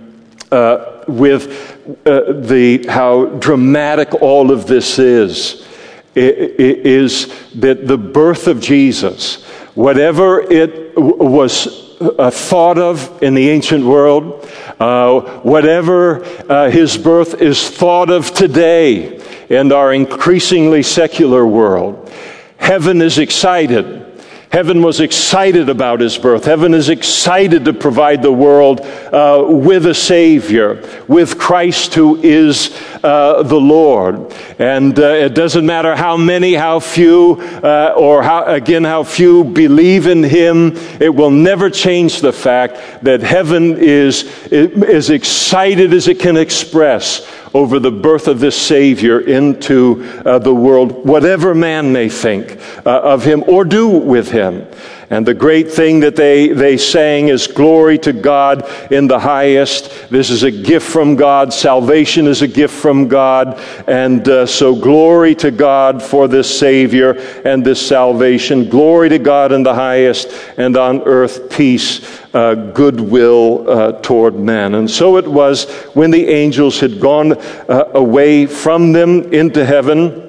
with 1.08 1.76
uh, 2.06 2.32
the, 2.32 2.86
how 2.88 3.26
dramatic 3.26 4.14
all 4.22 4.50
of 4.50 4.66
this 4.66 4.98
is, 4.98 5.66
is 6.14 7.28
that 7.54 7.86
the 7.86 7.98
birth 7.98 8.46
of 8.46 8.60
Jesus, 8.60 9.44
whatever 9.74 10.40
it 10.40 10.96
was 10.96 12.00
uh, 12.00 12.30
thought 12.30 12.78
of 12.78 13.22
in 13.22 13.34
the 13.34 13.50
ancient 13.50 13.84
world, 13.84 14.48
uh, 14.80 15.20
whatever 15.40 16.24
uh, 16.50 16.70
his 16.70 16.96
birth 16.96 17.40
is 17.42 17.68
thought 17.68 18.10
of 18.10 18.32
today 18.32 19.20
in 19.50 19.72
our 19.72 19.92
increasingly 19.92 20.82
secular 20.82 21.46
world, 21.46 22.10
heaven 22.56 23.02
is 23.02 23.18
excited 23.18 24.07
Heaven 24.50 24.82
was 24.82 25.00
excited 25.00 25.68
about 25.68 26.00
his 26.00 26.16
birth. 26.16 26.46
Heaven 26.46 26.72
is 26.72 26.88
excited 26.88 27.66
to 27.66 27.74
provide 27.74 28.22
the 28.22 28.32
world 28.32 28.80
uh, 28.80 29.44
with 29.46 29.84
a 29.84 29.94
Savior, 29.94 30.82
with 31.06 31.38
Christ 31.38 31.92
who 31.92 32.16
is 32.22 32.74
uh, 33.02 33.42
the 33.42 33.60
Lord. 33.60 34.32
And 34.58 34.98
uh, 34.98 35.02
it 35.02 35.34
doesn't 35.34 35.64
matter 35.64 35.94
how 35.94 36.16
many, 36.16 36.54
how 36.54 36.80
few, 36.80 37.40
uh, 37.62 37.94
or 37.96 38.22
how, 38.22 38.44
again, 38.44 38.84
how 38.84 39.04
few 39.04 39.44
believe 39.44 40.06
in 40.06 40.22
him, 40.22 40.76
it 41.00 41.14
will 41.14 41.30
never 41.30 41.70
change 41.70 42.20
the 42.20 42.32
fact 42.32 43.04
that 43.04 43.20
heaven 43.20 43.76
is 43.78 44.24
as 44.52 45.10
excited 45.10 45.92
as 45.92 46.08
it 46.08 46.20
can 46.20 46.36
express 46.36 47.26
over 47.54 47.78
the 47.78 47.90
birth 47.90 48.28
of 48.28 48.40
this 48.40 48.60
Savior 48.60 49.20
into 49.20 50.04
uh, 50.24 50.38
the 50.38 50.54
world, 50.54 51.06
whatever 51.06 51.54
man 51.54 51.92
may 51.92 52.08
think 52.08 52.60
uh, 52.84 53.00
of 53.00 53.24
him 53.24 53.42
or 53.46 53.64
do 53.64 53.88
with 53.88 54.30
him. 54.30 54.66
And 55.10 55.26
the 55.26 55.32
great 55.32 55.70
thing 55.70 56.00
that 56.00 56.16
they, 56.16 56.48
they 56.48 56.76
sang 56.76 57.28
is 57.28 57.46
glory 57.46 57.96
to 58.00 58.12
God 58.12 58.70
in 58.92 59.06
the 59.06 59.18
highest. 59.18 60.10
This 60.10 60.28
is 60.28 60.42
a 60.42 60.50
gift 60.50 60.86
from 60.86 61.16
God. 61.16 61.52
Salvation 61.52 62.26
is 62.26 62.42
a 62.42 62.48
gift 62.48 62.74
from 62.74 63.08
God. 63.08 63.58
And 63.86 64.28
uh, 64.28 64.44
so, 64.44 64.76
glory 64.76 65.34
to 65.36 65.50
God 65.50 66.02
for 66.02 66.28
this 66.28 66.58
Savior 66.58 67.12
and 67.44 67.64
this 67.64 67.86
salvation. 67.86 68.68
Glory 68.68 69.08
to 69.08 69.18
God 69.18 69.50
in 69.50 69.62
the 69.62 69.74
highest, 69.74 70.28
and 70.58 70.76
on 70.76 71.00
earth 71.02 71.50
peace, 71.50 72.22
uh, 72.34 72.54
goodwill 72.54 73.68
uh, 73.68 73.92
toward 74.02 74.34
men. 74.34 74.74
And 74.74 74.90
so 74.90 75.16
it 75.16 75.26
was 75.26 75.70
when 75.94 76.10
the 76.10 76.28
angels 76.28 76.80
had 76.80 77.00
gone 77.00 77.32
uh, 77.32 77.90
away 77.94 78.44
from 78.44 78.92
them 78.92 79.32
into 79.32 79.64
heaven. 79.64 80.27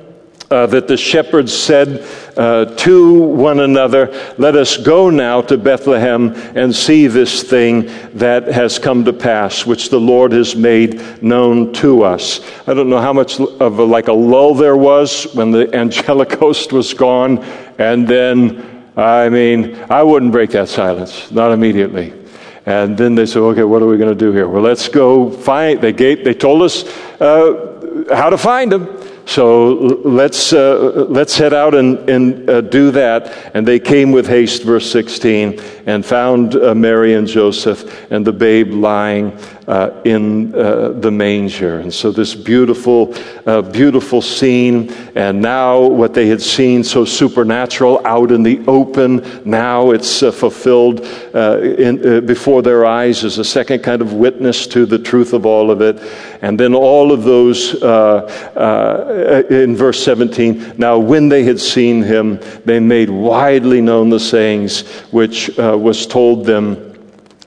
Uh, 0.51 0.65
that 0.65 0.87
the 0.87 0.97
shepherds 0.97 1.55
said 1.55 2.03
uh, 2.35 2.65
to 2.75 3.13
one 3.13 3.59
another, 3.59 4.33
Let 4.39 4.55
us 4.55 4.77
go 4.77 5.11
now 5.11 5.41
to 5.41 5.59
Bethlehem 5.59 6.33
and 6.55 6.75
see 6.75 7.05
this 7.05 7.43
thing 7.43 7.85
that 8.15 8.47
has 8.47 8.79
come 8.79 9.05
to 9.05 9.13
pass, 9.13 9.67
which 9.67 9.89
the 9.91 9.99
Lord 9.99 10.31
has 10.31 10.55
made 10.55 11.21
known 11.21 11.71
to 11.73 12.01
us. 12.01 12.41
I 12.67 12.73
don't 12.73 12.89
know 12.89 12.99
how 12.99 13.13
much 13.13 13.39
of 13.39 13.77
a, 13.77 13.83
like 13.83 14.07
a 14.07 14.13
lull 14.13 14.55
there 14.55 14.75
was 14.75 15.31
when 15.35 15.51
the 15.51 15.71
angelic 15.75 16.31
host 16.33 16.73
was 16.73 16.95
gone, 16.95 17.43
and 17.77 18.07
then, 18.07 18.83
I 18.97 19.29
mean, 19.29 19.75
I 19.87 20.01
wouldn't 20.01 20.31
break 20.31 20.49
that 20.51 20.67
silence, 20.67 21.29
not 21.29 21.51
immediately. 21.51 22.19
And 22.65 22.97
then 22.97 23.13
they 23.13 23.27
said, 23.27 23.41
okay, 23.41 23.63
what 23.63 23.83
are 23.83 23.87
we 23.87 23.97
going 23.97 24.15
to 24.15 24.19
do 24.19 24.31
here? 24.31 24.47
Well, 24.47 24.63
let's 24.63 24.87
go 24.89 25.29
find, 25.29 25.79
they, 25.79 25.91
they 25.91 26.33
told 26.33 26.63
us 26.63 26.85
uh, 27.21 28.05
how 28.13 28.31
to 28.31 28.37
find 28.37 28.71
them. 28.71 28.98
So 29.29 29.73
let's, 30.03 30.53
uh, 30.53 31.05
let's 31.07 31.37
head 31.37 31.53
out 31.53 31.75
and, 31.75 32.09
and 32.09 32.49
uh, 32.49 32.61
do 32.61 32.89
that. 32.89 33.51
And 33.53 33.67
they 33.67 33.79
came 33.79 34.11
with 34.11 34.27
haste, 34.27 34.63
verse 34.63 34.91
16, 34.91 35.61
and 35.85 36.03
found 36.03 36.55
uh, 36.55 36.73
Mary 36.73 37.13
and 37.13 37.27
Joseph 37.27 38.11
and 38.11 38.25
the 38.25 38.33
babe 38.33 38.71
lying 38.73 39.37
uh, 39.69 40.01
in 40.03 40.53
uh, 40.55 40.89
the 40.89 41.11
manger. 41.11 41.77
And 41.77 41.93
so, 41.93 42.11
this 42.11 42.33
beautiful, 42.33 43.13
uh, 43.45 43.61
beautiful 43.61 44.19
scene. 44.19 44.91
And 45.13 45.43
now, 45.43 45.81
what 45.81 46.15
they 46.15 46.25
had 46.25 46.41
seen 46.41 46.83
so 46.83 47.05
supernatural 47.05 48.01
out 48.03 48.31
in 48.31 48.41
the 48.41 48.63
open, 48.67 49.43
now 49.45 49.91
it's 49.91 50.23
uh, 50.23 50.31
fulfilled 50.31 51.05
uh, 51.35 51.59
in, 51.59 52.03
uh, 52.03 52.21
before 52.21 52.63
their 52.63 52.87
eyes 52.87 53.23
as 53.23 53.37
a 53.37 53.45
second 53.45 53.83
kind 53.83 54.01
of 54.01 54.13
witness 54.13 54.65
to 54.67 54.87
the 54.87 54.97
truth 54.97 55.33
of 55.33 55.45
all 55.45 55.69
of 55.69 55.81
it. 55.81 56.01
And 56.41 56.59
then, 56.59 56.73
all 56.73 57.11
of 57.11 57.23
those 57.23 57.75
in 57.75 59.75
verse 59.75 60.03
17 60.03 60.73
now, 60.77 60.97
when 60.97 61.29
they 61.29 61.43
had 61.43 61.59
seen 61.59 62.01
him, 62.01 62.39
they 62.65 62.79
made 62.79 63.11
widely 63.11 63.81
known 63.81 64.09
the 64.09 64.19
sayings 64.19 64.87
which 65.11 65.55
was 65.57 66.07
told 66.07 66.45
them 66.45 66.88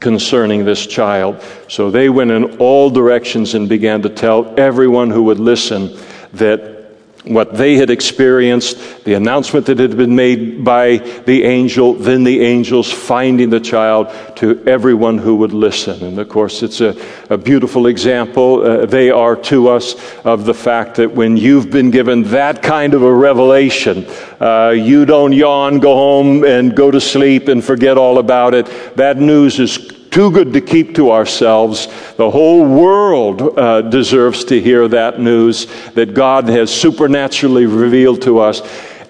concerning 0.03 0.65
this 0.65 0.87
child. 0.87 1.43
So 1.69 1.91
they 1.91 2.11
went 2.11 2.33
in 2.33 2.59
all 2.59 2.91
directions 2.91 3.55
and 3.55 3.69
began 3.69 4.03
to 4.03 4.11
tell 4.11 4.53
everyone 4.59 5.09
who 5.09 5.23
would 5.25 5.41
listen 5.41 5.97
that 6.35 6.72
what 7.25 7.55
they 7.55 7.77
had 7.77 7.89
experienced, 7.89 9.05
the 9.05 9.15
announcement 9.15 9.67
that 9.67 9.79
had 9.79 9.97
been 9.97 10.17
made 10.17 10.65
by 10.65 10.97
the 10.97 11.45
angel, 11.45 11.95
then 11.95 12.25
the 12.25 12.41
angels 12.41 12.91
finding 12.91 13.49
the 13.51 13.61
child 13.61 14.09
to 14.37 14.61
everyone 14.67 15.19
who 15.19 15.37
would 15.37 15.53
listen. 15.53 16.03
And 16.03 16.19
of 16.19 16.29
course, 16.29 16.65
it's 16.65 16.81
a, 16.81 16.97
a 17.31 17.39
beautiful 17.39 17.87
example. 17.87 18.63
Uh, 18.63 18.87
they 18.87 19.11
are 19.11 19.37
to 19.37 19.69
us 19.69 19.95
of 20.25 20.45
the 20.45 20.55
fact 20.55 20.97
that 20.97 21.13
when 21.13 21.37
you've 21.37 21.71
been 21.71 21.93
given 21.93 22.25
that 22.25 22.61
kind 22.61 22.93
of 22.93 23.03
a 23.03 23.15
revelation, 23.15 24.05
uh, 24.41 24.71
you 24.71 25.05
don't 25.05 25.33
yawn, 25.33 25.79
go 25.79 25.95
home, 25.95 26.45
and 26.45 26.75
go 26.75 26.91
to 26.91 27.01
sleep 27.01 27.47
and 27.47 27.65
forget 27.65 27.97
all 27.97 28.19
about 28.19 28.53
it. 28.53 28.67
That 28.97 29.19
news 29.19 29.61
is 29.61 30.02
too 30.13 30.31
good 30.31 30.53
to 30.53 30.61
keep 30.61 30.95
to 30.95 31.11
ourselves. 31.11 31.87
The 32.17 32.31
whole 32.31 32.65
world 32.69 33.59
uh, 33.59 33.81
deserves 33.83 34.45
to 34.45 34.61
hear 34.61 34.87
that 34.89 35.19
news 35.19 35.67
that 35.95 36.15
God 36.15 36.49
has 36.49 36.71
supernaturally 36.71 37.67
revealed 37.67 38.21
to 38.23 38.39
us. 38.39 38.61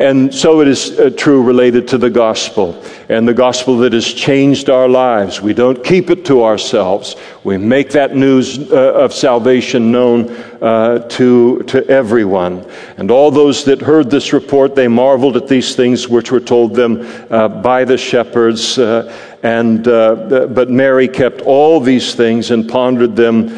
And 0.03 0.35
so 0.35 0.61
it 0.61 0.67
is 0.67 0.99
uh, 0.99 1.11
true 1.17 1.41
related 1.45 1.87
to 1.89 1.97
the 1.97 2.11
gospel 2.11 2.83
and 3.09 3.29
the 3.29 3.33
gospel 3.33 3.79
that 3.79 3.93
has 3.93 4.13
changed 4.13 4.69
our 4.69 4.89
lives. 4.89 5.41
We 5.41 5.55
don't 5.55 5.85
keep 5.85 6.11
it 6.11 6.25
to 6.25 6.43
ourselves. 6.43 7.15
We 7.45 7.57
make 7.57 7.91
that 7.91 8.17
news 8.17 8.59
uh, 8.73 8.95
of 8.95 9.15
salvation 9.15 9.93
known 9.93 10.29
uh, 10.61 11.07
to, 11.11 11.63
to 11.69 11.87
everyone. 11.87 12.69
And 12.97 13.13
all 13.13 13.31
those 13.31 13.65
that 13.67 13.81
heard 13.81 14.11
this 14.11 14.33
report, 14.33 14.75
they 14.75 14.89
marveled 14.89 15.37
at 15.37 15.47
these 15.47 15.77
things 15.77 16.09
which 16.09 16.33
were 16.33 16.41
told 16.41 16.75
them 16.75 17.09
uh, 17.31 17.47
by 17.47 17.85
the 17.85 17.97
shepherds. 17.97 18.81
Uh, 18.81 19.17
and, 19.45 19.87
uh, 19.87 20.49
but 20.49 20.69
Mary 20.69 21.07
kept 21.07 21.43
all 21.43 21.79
these 21.79 22.17
things 22.17 22.51
and 22.51 22.69
pondered 22.69 23.15
them 23.15 23.51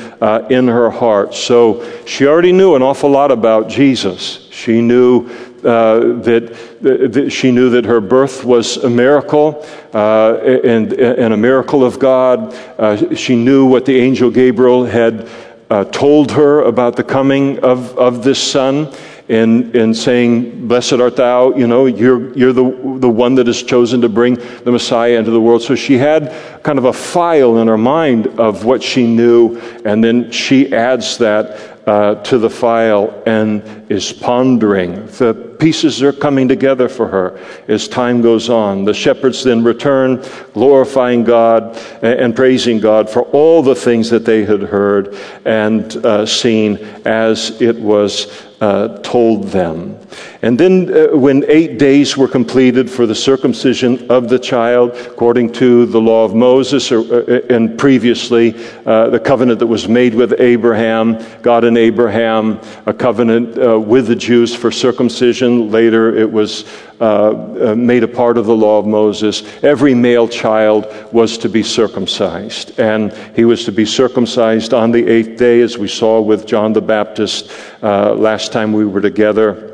in 0.51 0.69
her 0.69 0.91
heart. 0.91 1.33
So 1.33 2.05
she 2.05 2.27
already 2.27 2.53
knew 2.53 2.75
an 2.75 2.83
awful 2.83 3.09
lot 3.09 3.31
about 3.31 3.71
Jesus. 3.71 4.47
She 4.51 4.83
knew 4.83 5.54
uh, 5.65 6.21
that, 6.23 6.57
that, 6.83 7.31
she 7.31 7.51
knew 7.51 7.71
that 7.71 7.85
her 7.85 8.01
birth 8.01 8.45
was 8.45 8.77
a 8.79 8.91
miracle 8.91 9.67
uh, 9.95 10.35
and, 10.37 10.93
and, 10.93 11.33
a 11.33 11.37
miracle 11.37 11.85
of 11.85 11.99
God. 11.99 12.55
Uh, 12.79 13.15
she 13.15 13.35
knew 13.35 13.65
what 13.65 13.87
the 13.87 13.97
angel 13.97 14.31
Gabriel 14.31 14.85
had 14.85 15.29
uh, 15.71 15.85
told 15.85 16.33
her 16.33 16.63
about 16.63 16.97
the 16.97 17.05
coming 17.05 17.59
of, 17.61 17.97
of 17.99 18.23
this 18.23 18.43
son. 18.43 18.93
And, 19.27 19.75
in 19.75 19.95
saying, 19.95 20.69
Blessed 20.69 20.95
art 20.95 21.17
thou, 21.17 21.55
you 21.55 21.67
know, 21.67 21.87
you're, 21.87 22.37
you're 22.37 22.53
the, 22.53 22.99
the 22.99 23.09
one 23.09 23.35
that 23.37 23.49
is 23.49 23.63
chosen 23.63 24.03
to 24.03 24.09
bring 24.11 24.35
the 24.35 24.71
Messiah 24.71 25.19
into 25.19 25.31
the 25.31 25.41
world. 25.41 25.63
So 25.63 25.75
she 25.75 25.97
had 25.97 26.63
kind 26.63 26.79
of 26.79 26.85
a 26.85 26.93
file 26.93 27.57
in 27.57 27.69
her 27.69 27.79
mind 27.79 28.27
of 28.39 28.67
what 28.67 28.83
she 28.83 29.07
knew, 29.07 29.59
and 29.87 30.05
then 30.05 30.31
she 30.31 30.75
adds 30.75 31.17
that 31.19 31.75
uh, 31.87 32.17
to 32.23 32.39
the 32.39 32.51
file 32.51 33.23
and 33.27 33.91
is 33.91 34.13
pondering. 34.13 35.07
The 35.07 35.54
pieces 35.65 36.03
are 36.03 36.13
coming 36.13 36.47
together 36.47 36.91
for 36.91 37.09
her 37.09 37.41
as 37.69 37.89
time 37.89 38.21
goes 38.21 38.51
on. 38.51 38.85
The 38.85 38.93
shepherds 38.93 39.43
then 39.43 39.65
return, 39.65 40.23
glorifying 40.53 41.25
God 41.25 41.79
and 42.03 42.37
praising 42.37 42.81
God 42.81 43.09
for 43.09 43.23
all 43.23 43.63
the 43.63 43.75
things 43.75 44.11
that 44.11 44.27
they 44.27 44.45
had 44.45 44.61
heard 44.61 45.17
and 45.47 45.97
uh, 46.05 46.27
seen 46.27 46.77
as 47.07 47.63
it 47.63 47.81
was 47.81 48.45
uh, 48.65 48.99
told 49.03 49.45
them. 49.45 49.99
And 50.41 50.59
then, 50.59 50.95
uh, 50.95 51.17
when 51.17 51.45
eight 51.49 51.79
days 51.79 52.17
were 52.17 52.29
completed 52.29 52.91
for 52.91 53.05
the 53.05 53.15
circumcision 53.15 54.11
of 54.11 54.29
the 54.29 54.39
child, 54.39 54.93
according 54.93 55.53
to 55.55 55.87
the 55.87 56.01
law 56.01 56.25
of 56.25 56.35
Moses, 56.35 56.91
or, 56.91 57.01
uh, 57.01 57.41
and 57.51 57.79
previously 57.79 58.55
uh, 58.87 59.11
the 59.11 59.21
covenant 59.21 59.59
that 59.59 59.67
was 59.67 59.87
made 59.89 60.15
with 60.15 60.41
Abraham, 60.41 61.19
God 61.43 61.65
and 61.65 61.77
Abraham, 61.77 62.61
a 62.87 62.95
covenant 62.95 63.59
uh, 63.59 63.79
with 63.79 64.07
the 64.07 64.17
Jews 64.17 64.55
for 64.55 64.71
circumcision. 64.71 65.54
Later, 65.55 66.17
it 66.17 66.31
was 66.31 66.65
uh, 67.01 67.71
uh, 67.71 67.75
made 67.75 68.03
a 68.03 68.09
part 68.09 68.39
of 68.39 68.47
the 68.47 68.57
law 68.57 68.79
of 68.79 68.87
Moses. 68.87 69.43
Every 69.63 69.95
male 69.95 70.29
child 70.29 70.87
was 71.13 71.39
to 71.39 71.49
be 71.49 71.63
circumcised, 71.63 72.79
and 72.79 73.13
he 73.35 73.45
was 73.45 73.65
to 73.65 73.73
be 73.73 73.85
circumcised 73.85 74.73
on 74.73 74.93
the 74.93 75.07
eighth 75.07 75.39
day, 75.39 75.61
as 75.61 75.77
we 75.79 75.89
saw 75.89 76.21
with 76.21 76.47
John 76.47 76.73
the 76.73 76.81
Baptist 76.81 77.51
last 77.83 78.53
time 78.53 78.73
we 78.73 78.85
were 78.85 79.01
together. 79.01 79.71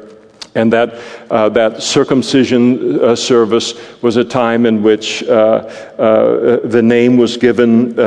And 0.55 0.73
that, 0.73 1.20
uh, 1.31 1.49
that 1.49 1.81
circumcision 1.81 3.01
uh, 3.01 3.15
service 3.15 3.75
was 4.03 4.17
a 4.17 4.25
time 4.25 4.67
in 4.67 4.83
which 4.83 5.23
uh, 5.25 5.33
uh 5.99 6.67
the 6.67 6.83
name 6.83 7.17
was 7.17 7.37
given 7.37 7.99
uh, 7.99 8.03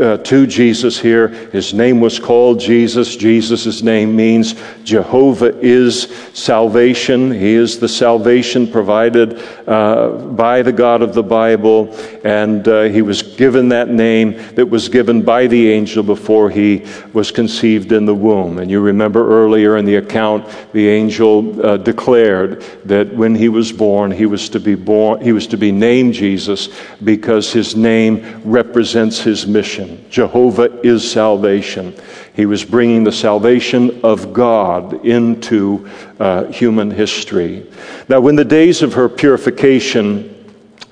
uh, 0.00 0.16
to 0.18 0.46
Jesus 0.46 0.98
here. 0.98 1.28
His 1.28 1.74
name 1.74 2.00
was 2.00 2.18
called 2.18 2.60
Jesus. 2.60 3.14
Jesus' 3.16 3.82
name 3.82 4.16
means 4.16 4.54
Jehovah 4.84 5.58
is 5.60 6.04
salvation. 6.32 7.30
He 7.30 7.52
is 7.52 7.78
the 7.78 7.88
salvation 7.88 8.66
provided 8.66 9.36
by 9.66 10.62
the 10.62 10.72
God 10.72 11.02
of 11.02 11.14
the 11.14 11.22
Bible. 11.22 11.94
And 12.24 12.66
he 12.92 13.02
was 13.02 13.22
given 13.22 13.68
that 13.68 13.88
name 13.88 14.32
that 14.54 14.66
was 14.66 14.88
given 14.88 15.22
by 15.22 15.46
the 15.46 15.70
angel 15.70 16.02
before 16.02 16.50
he 16.50 16.86
was 17.12 17.30
conceived 17.30 17.92
in 17.92 18.06
the 18.06 18.14
womb. 18.14 18.58
And 18.58 18.70
you 18.70 18.80
remember 18.80 19.30
earlier 19.30 19.76
in 19.76 19.84
the 19.84 19.96
account, 19.96 20.48
the 20.72 20.88
angel 20.88 21.78
declared 21.78 22.61
that 22.84 23.14
when 23.14 23.34
he 23.34 23.48
was 23.48 23.72
born, 23.72 24.10
he 24.10 24.26
was 24.26 24.48
to 24.50 24.60
be 24.60 24.74
born, 24.74 25.20
he 25.20 25.32
was 25.32 25.46
to 25.48 25.56
be 25.56 25.72
named 25.72 26.14
Jesus 26.14 26.68
because 27.02 27.52
his 27.52 27.76
name 27.76 28.42
represents 28.44 29.20
his 29.20 29.46
mission. 29.46 30.04
Jehovah 30.10 30.80
is 30.86 31.08
salvation. 31.10 31.94
He 32.34 32.46
was 32.46 32.64
bringing 32.64 33.04
the 33.04 33.12
salvation 33.12 34.00
of 34.02 34.32
God 34.32 35.04
into 35.04 35.88
uh, 36.18 36.44
human 36.44 36.90
history. 36.90 37.66
Now, 38.08 38.20
when 38.20 38.36
the 38.36 38.44
days 38.44 38.82
of 38.82 38.94
her 38.94 39.08
purification 39.08 40.32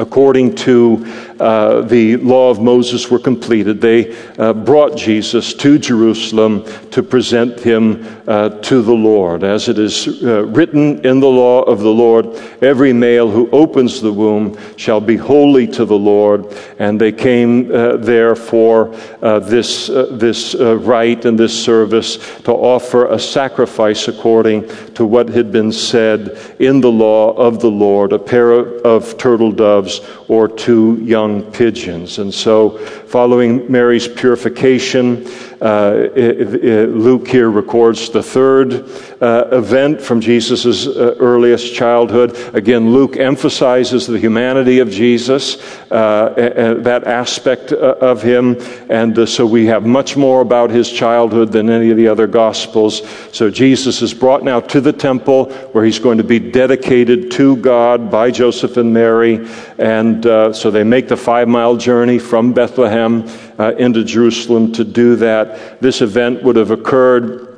according 0.00 0.54
to 0.54 1.04
uh, 1.40 1.80
the 1.82 2.16
law 2.18 2.50
of 2.50 2.60
Moses 2.60 3.10
were 3.10 3.18
completed, 3.18 3.80
they 3.80 4.14
uh, 4.38 4.52
brought 4.52 4.96
Jesus 4.96 5.54
to 5.54 5.78
Jerusalem 5.78 6.64
to 6.90 7.02
present 7.02 7.58
him 7.58 8.06
uh, 8.28 8.50
to 8.60 8.82
the 8.82 8.92
Lord. 8.92 9.42
As 9.42 9.68
it 9.68 9.78
is 9.78 10.22
uh, 10.22 10.44
written 10.44 11.04
in 11.04 11.18
the 11.18 11.28
law 11.28 11.62
of 11.62 11.80
the 11.80 11.90
Lord, 11.92 12.26
every 12.62 12.92
male 12.92 13.30
who 13.30 13.50
opens 13.50 14.00
the 14.00 14.12
womb 14.12 14.56
shall 14.76 15.00
be 15.00 15.16
holy 15.16 15.66
to 15.68 15.84
the 15.84 15.98
Lord. 15.98 16.46
And 16.78 17.00
they 17.00 17.12
came 17.12 17.72
uh, 17.72 17.96
there 17.96 18.36
for 18.36 18.94
this, 19.20 19.88
this 19.88 20.54
rite 20.54 21.24
and 21.24 21.38
this 21.38 21.64
service 21.64 22.16
to 22.42 22.52
offer 22.52 23.06
a 23.06 23.18
sacrifice 23.18 24.08
according 24.08 24.68
to 24.94 25.06
what 25.06 25.28
had 25.28 25.50
been 25.50 25.72
said 25.72 26.38
in 26.58 26.80
the 26.80 26.90
law 26.90 27.32
of 27.32 27.60
the 27.60 27.70
Lord 27.70 28.12
a 28.12 28.18
pair 28.18 28.52
of 28.52 29.16
turtle 29.16 29.52
doves 29.52 30.00
or 30.28 30.48
two 30.48 30.98
young 31.02 31.29
pigeons. 31.52 32.18
And 32.18 32.32
so, 32.32 32.78
following 33.10 33.68
Mary's 33.68 34.06
purification, 34.06 35.26
uh, 35.60 36.08
Luke 36.14 37.26
here 37.26 37.50
records 37.50 38.08
the 38.08 38.22
third 38.22 38.88
uh, 39.20 39.48
event 39.50 40.00
from 40.00 40.20
Jesus' 40.20 40.86
uh, 40.86 41.16
earliest 41.18 41.74
childhood. 41.74 42.38
Again, 42.54 42.92
Luke 42.92 43.16
emphasizes 43.16 44.06
the 44.06 44.18
humanity 44.18 44.78
of 44.78 44.90
Jesus, 44.90 45.60
uh, 45.90 46.78
that 46.82 47.02
aspect 47.04 47.72
uh, 47.72 47.96
of 48.00 48.22
him. 48.22 48.56
And 48.88 49.18
uh, 49.18 49.26
so 49.26 49.44
we 49.44 49.66
have 49.66 49.84
much 49.84 50.16
more 50.16 50.40
about 50.40 50.70
his 50.70 50.88
childhood 50.88 51.50
than 51.50 51.68
any 51.68 51.90
of 51.90 51.96
the 51.96 52.06
other 52.06 52.28
Gospels. 52.28 53.02
So 53.32 53.50
Jesus 53.50 54.02
is 54.02 54.14
brought 54.14 54.44
now 54.44 54.60
to 54.60 54.80
the 54.80 54.92
temple 54.92 55.50
where 55.72 55.84
he's 55.84 55.98
going 55.98 56.18
to 56.18 56.24
be 56.24 56.38
dedicated 56.38 57.32
to 57.32 57.56
God 57.56 58.08
by 58.08 58.30
Joseph 58.30 58.76
and 58.76 58.94
Mary. 58.94 59.48
And 59.78 60.22
so 60.54 60.70
they 60.70 60.84
make 60.84 61.08
the 61.08 61.16
five 61.16 61.48
mile 61.48 61.76
journey 61.76 62.20
from 62.20 62.52
Bethlehem 62.52 62.99
into 63.00 64.04
Jerusalem 64.04 64.72
to 64.72 64.84
do 64.84 65.16
that. 65.16 65.80
This 65.80 66.02
event 66.02 66.42
would 66.42 66.56
have 66.56 66.70
occurred 66.70 67.50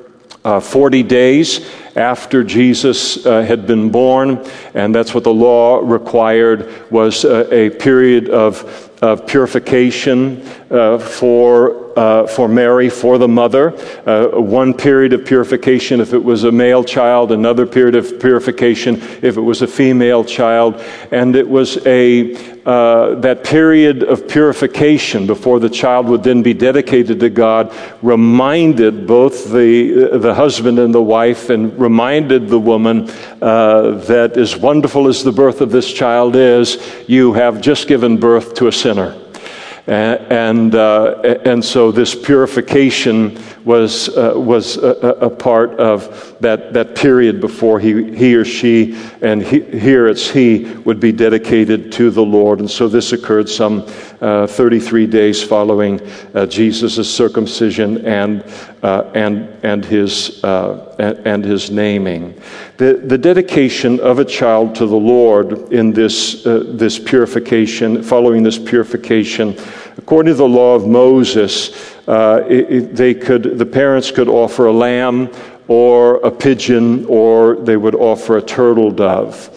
uh, 0.44 0.60
40 0.60 1.02
days 1.04 1.70
after 1.94 2.42
Jesus 2.42 3.24
uh, 3.26 3.42
had 3.42 3.66
been 3.66 3.90
born, 3.90 4.44
and 4.74 4.94
that's 4.94 5.14
what 5.14 5.24
the 5.24 5.32
law 5.32 5.78
required 5.78 6.90
was 6.90 7.24
uh, 7.24 7.48
a 7.52 7.70
period 7.70 8.28
of, 8.28 8.90
of 9.02 9.26
purification 9.26 10.46
uh, 10.70 10.98
for 10.98 11.81
uh, 11.96 12.26
for 12.26 12.48
Mary, 12.48 12.88
for 12.88 13.18
the 13.18 13.28
mother. 13.28 13.72
Uh, 14.06 14.40
one 14.40 14.74
period 14.74 15.12
of 15.12 15.24
purification 15.24 16.00
if 16.00 16.12
it 16.12 16.22
was 16.22 16.44
a 16.44 16.52
male 16.52 16.84
child, 16.84 17.32
another 17.32 17.66
period 17.66 17.94
of 17.94 18.20
purification 18.20 18.96
if 19.22 19.36
it 19.36 19.40
was 19.40 19.62
a 19.62 19.66
female 19.66 20.24
child. 20.24 20.74
And 21.10 21.36
it 21.36 21.48
was 21.48 21.84
a, 21.86 22.34
uh, 22.64 23.16
that 23.16 23.44
period 23.44 24.02
of 24.02 24.28
purification 24.28 25.26
before 25.26 25.60
the 25.60 25.70
child 25.70 26.06
would 26.06 26.22
then 26.22 26.42
be 26.42 26.54
dedicated 26.54 27.20
to 27.20 27.30
God 27.30 27.74
reminded 28.02 29.06
both 29.06 29.50
the, 29.50 30.18
the 30.18 30.34
husband 30.34 30.78
and 30.78 30.94
the 30.94 31.02
wife 31.02 31.50
and 31.50 31.78
reminded 31.78 32.48
the 32.48 32.58
woman 32.58 33.10
uh, 33.40 33.92
that 34.06 34.36
as 34.36 34.56
wonderful 34.56 35.08
as 35.08 35.24
the 35.24 35.32
birth 35.32 35.60
of 35.60 35.70
this 35.70 35.92
child 35.92 36.36
is, 36.36 36.78
you 37.06 37.32
have 37.32 37.60
just 37.60 37.88
given 37.88 38.18
birth 38.18 38.54
to 38.54 38.68
a 38.68 38.72
sinner. 38.72 39.21
And, 39.86 40.74
uh, 40.74 41.20
and 41.44 41.64
so 41.64 41.90
this 41.90 42.14
purification 42.14 43.38
was, 43.64 44.08
uh, 44.16 44.32
was 44.36 44.76
a, 44.76 44.90
a, 45.20 45.30
part 45.30 45.78
of 45.78 46.36
that, 46.40 46.72
that 46.72 46.96
period 46.96 47.40
before 47.40 47.78
he, 47.78 48.14
he 48.14 48.34
or 48.34 48.44
she, 48.44 48.98
and 49.20 49.42
he, 49.42 49.60
here 49.60 50.08
it's 50.08 50.28
he, 50.28 50.64
would 50.84 50.98
be 50.98 51.12
dedicated 51.12 51.92
to 51.92 52.10
the 52.10 52.22
Lord. 52.22 52.58
And 52.58 52.70
so 52.70 52.88
this 52.88 53.12
occurred 53.12 53.48
some 53.48 53.86
uh, 54.20 54.46
33 54.46 55.06
days 55.06 55.42
following 55.42 56.00
uh, 56.34 56.46
Jesus' 56.46 57.12
circumcision 57.12 58.04
and, 58.04 58.44
uh, 58.82 59.10
and, 59.14 59.48
and, 59.64 59.84
his, 59.84 60.42
uh, 60.42 60.94
and 61.24 61.44
his 61.44 61.70
naming. 61.70 62.40
The, 62.78 62.94
the 62.94 63.18
dedication 63.18 64.00
of 64.00 64.18
a 64.18 64.24
child 64.24 64.74
to 64.76 64.86
the 64.86 64.96
Lord 64.96 65.72
in 65.72 65.92
this, 65.92 66.44
uh, 66.46 66.64
this 66.66 66.98
purification, 66.98 68.02
following 68.02 68.42
this 68.42 68.58
purification, 68.58 69.56
according 69.96 70.32
to 70.32 70.36
the 70.36 70.48
law 70.48 70.74
of 70.74 70.86
Moses, 70.86 71.91
uh, 72.06 72.42
it, 72.48 72.94
they 72.94 73.14
could, 73.14 73.58
the 73.58 73.66
parents 73.66 74.10
could 74.10 74.28
offer 74.28 74.66
a 74.66 74.72
lamb 74.72 75.30
or 75.68 76.16
a 76.16 76.30
pigeon, 76.30 77.06
or 77.06 77.56
they 77.56 77.76
would 77.76 77.94
offer 77.94 78.36
a 78.36 78.42
turtle 78.42 78.90
dove. 78.90 79.48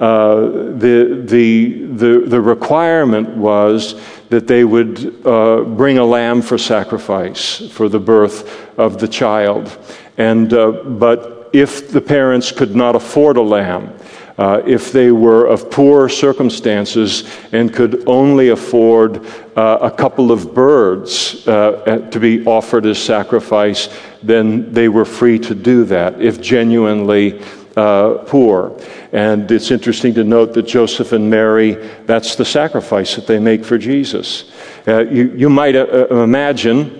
Uh, 0.00 0.40
the, 0.78 1.22
the, 1.26 1.84
the, 1.92 2.24
the 2.26 2.40
requirement 2.40 3.28
was 3.36 4.00
that 4.30 4.46
they 4.46 4.64
would 4.64 5.26
uh, 5.26 5.62
bring 5.62 5.98
a 5.98 6.04
lamb 6.04 6.40
for 6.40 6.56
sacrifice 6.56 7.68
for 7.70 7.88
the 7.88 8.00
birth 8.00 8.78
of 8.78 8.98
the 8.98 9.06
child. 9.06 9.76
And, 10.16 10.54
uh, 10.54 10.70
but 10.70 11.50
if 11.52 11.90
the 11.90 12.00
parents 12.00 12.50
could 12.50 12.74
not 12.74 12.96
afford 12.96 13.36
a 13.36 13.42
lamb, 13.42 13.92
uh, 14.40 14.62
if 14.66 14.90
they 14.90 15.12
were 15.12 15.44
of 15.44 15.70
poor 15.70 16.08
circumstances 16.08 17.24
and 17.52 17.74
could 17.74 18.08
only 18.08 18.48
afford 18.48 19.26
uh, 19.54 19.78
a 19.82 19.90
couple 19.90 20.32
of 20.32 20.54
birds 20.54 21.46
uh, 21.46 22.08
to 22.10 22.18
be 22.18 22.42
offered 22.46 22.86
as 22.86 22.98
sacrifice, 22.98 23.90
then 24.22 24.72
they 24.72 24.88
were 24.88 25.04
free 25.04 25.38
to 25.38 25.54
do 25.54 25.84
that 25.84 26.18
if 26.22 26.40
genuinely 26.40 27.38
uh, 27.76 28.14
poor. 28.26 28.80
And 29.12 29.50
it's 29.50 29.70
interesting 29.70 30.14
to 30.14 30.24
note 30.24 30.54
that 30.54 30.62
Joseph 30.62 31.12
and 31.12 31.28
Mary, 31.28 31.72
that's 32.06 32.34
the 32.34 32.44
sacrifice 32.46 33.16
that 33.16 33.26
they 33.26 33.38
make 33.38 33.62
for 33.62 33.76
Jesus. 33.76 34.50
Uh, 34.88 35.04
you, 35.04 35.34
you 35.36 35.50
might 35.50 35.76
uh, 35.76 36.06
imagine 36.08 36.96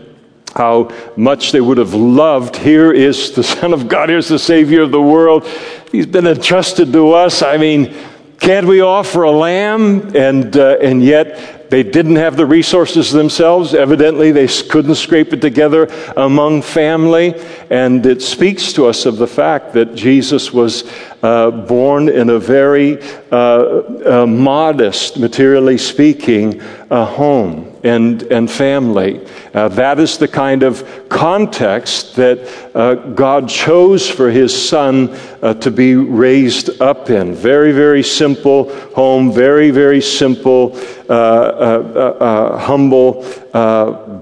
how 0.54 0.90
much 1.16 1.52
they 1.52 1.60
would 1.60 1.78
have 1.78 1.94
loved. 1.94 2.56
Here 2.56 2.92
is 2.92 3.32
the 3.32 3.42
Son 3.56 3.72
of 3.72 3.88
God, 3.88 4.10
here's 4.10 4.28
the 4.28 4.38
Savior 4.38 4.82
of 4.82 4.90
the 4.90 5.00
world. 5.00 5.48
He's 5.92 6.06
been 6.06 6.26
entrusted 6.26 6.92
to 6.92 7.12
us. 7.12 7.42
I 7.42 7.56
mean, 7.56 7.94
can't 8.38 8.66
we 8.66 8.80
offer 8.80 9.24
a 9.24 9.30
lamb? 9.30 10.14
And, 10.14 10.56
uh, 10.56 10.78
and 10.80 11.02
yet, 11.02 11.68
they 11.70 11.82
didn't 11.82 12.16
have 12.16 12.36
the 12.36 12.46
resources 12.46 13.12
themselves. 13.12 13.74
Evidently, 13.74 14.32
they 14.32 14.48
couldn't 14.48 14.96
scrape 14.96 15.32
it 15.32 15.40
together 15.40 15.84
among 16.16 16.62
family. 16.62 17.34
And 17.70 18.04
it 18.06 18.22
speaks 18.22 18.72
to 18.72 18.86
us 18.86 19.06
of 19.06 19.18
the 19.18 19.26
fact 19.26 19.72
that 19.74 19.94
Jesus 19.94 20.52
was 20.52 20.90
uh, 21.22 21.50
born 21.50 22.08
in 22.08 22.30
a 22.30 22.38
very 22.38 23.00
uh, 23.30 23.36
uh, 23.36 24.26
modest, 24.26 25.18
materially 25.18 25.78
speaking, 25.78 26.60
uh, 26.90 27.04
home 27.04 27.69
and, 27.82 28.22
and 28.24 28.50
family. 28.50 29.26
Uh, 29.54 29.68
that 29.68 29.98
is 29.98 30.18
the 30.18 30.28
kind 30.28 30.62
of 30.62 31.08
context 31.08 32.16
that 32.16 32.38
uh, 32.74 32.94
God 32.94 33.48
chose 33.48 34.08
for 34.08 34.30
his 34.30 34.54
son 34.68 35.10
uh, 35.42 35.54
to 35.54 35.70
be 35.70 35.96
raised 35.96 36.80
up 36.80 37.10
in. 37.10 37.34
Very, 37.34 37.72
very 37.72 38.02
simple 38.02 38.74
home, 38.94 39.32
very, 39.32 39.70
very 39.70 40.00
simple, 40.00 40.76
uh, 41.08 41.12
uh, 41.12 42.16
uh, 42.20 42.58
humble 42.58 43.24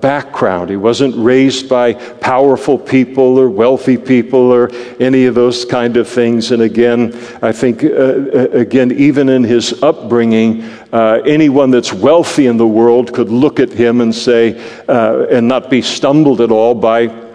background. 0.01 0.71
He 0.71 0.77
wasn't 0.77 1.15
raised 1.17 1.69
by 1.69 1.95
powerful 1.95 2.79
people 2.79 3.39
or 3.39 3.51
wealthy 3.51 3.97
people 3.97 4.51
or 4.53 4.71
any 5.01 5.27
of 5.27 5.35
those 5.35 5.65
kind 5.65 5.97
of 5.97 6.09
things. 6.09 6.51
And 6.51 6.63
again, 6.63 7.15
I 7.43 7.53
think, 7.53 7.83
again, 7.83 8.93
even 8.93 9.29
in 9.29 9.45
his 9.45 9.83
upbringing, 9.83 10.63
uh, 10.93 11.21
anyone 11.27 11.71
that's 11.71 11.93
wealthy 11.93 12.47
in 12.47 12.57
the 12.57 12.67
world 12.67 13.13
could 13.13 13.29
look 13.29 13.61
at 13.61 13.71
him 13.71 14.01
and 14.01 14.15
say, 14.15 14.59
uh, 14.89 15.27
and 15.31 15.47
not 15.47 15.71
be 15.71 15.83
stumbled 15.83 16.41
at 16.41 16.51
all 16.51 16.75
by 16.75 17.28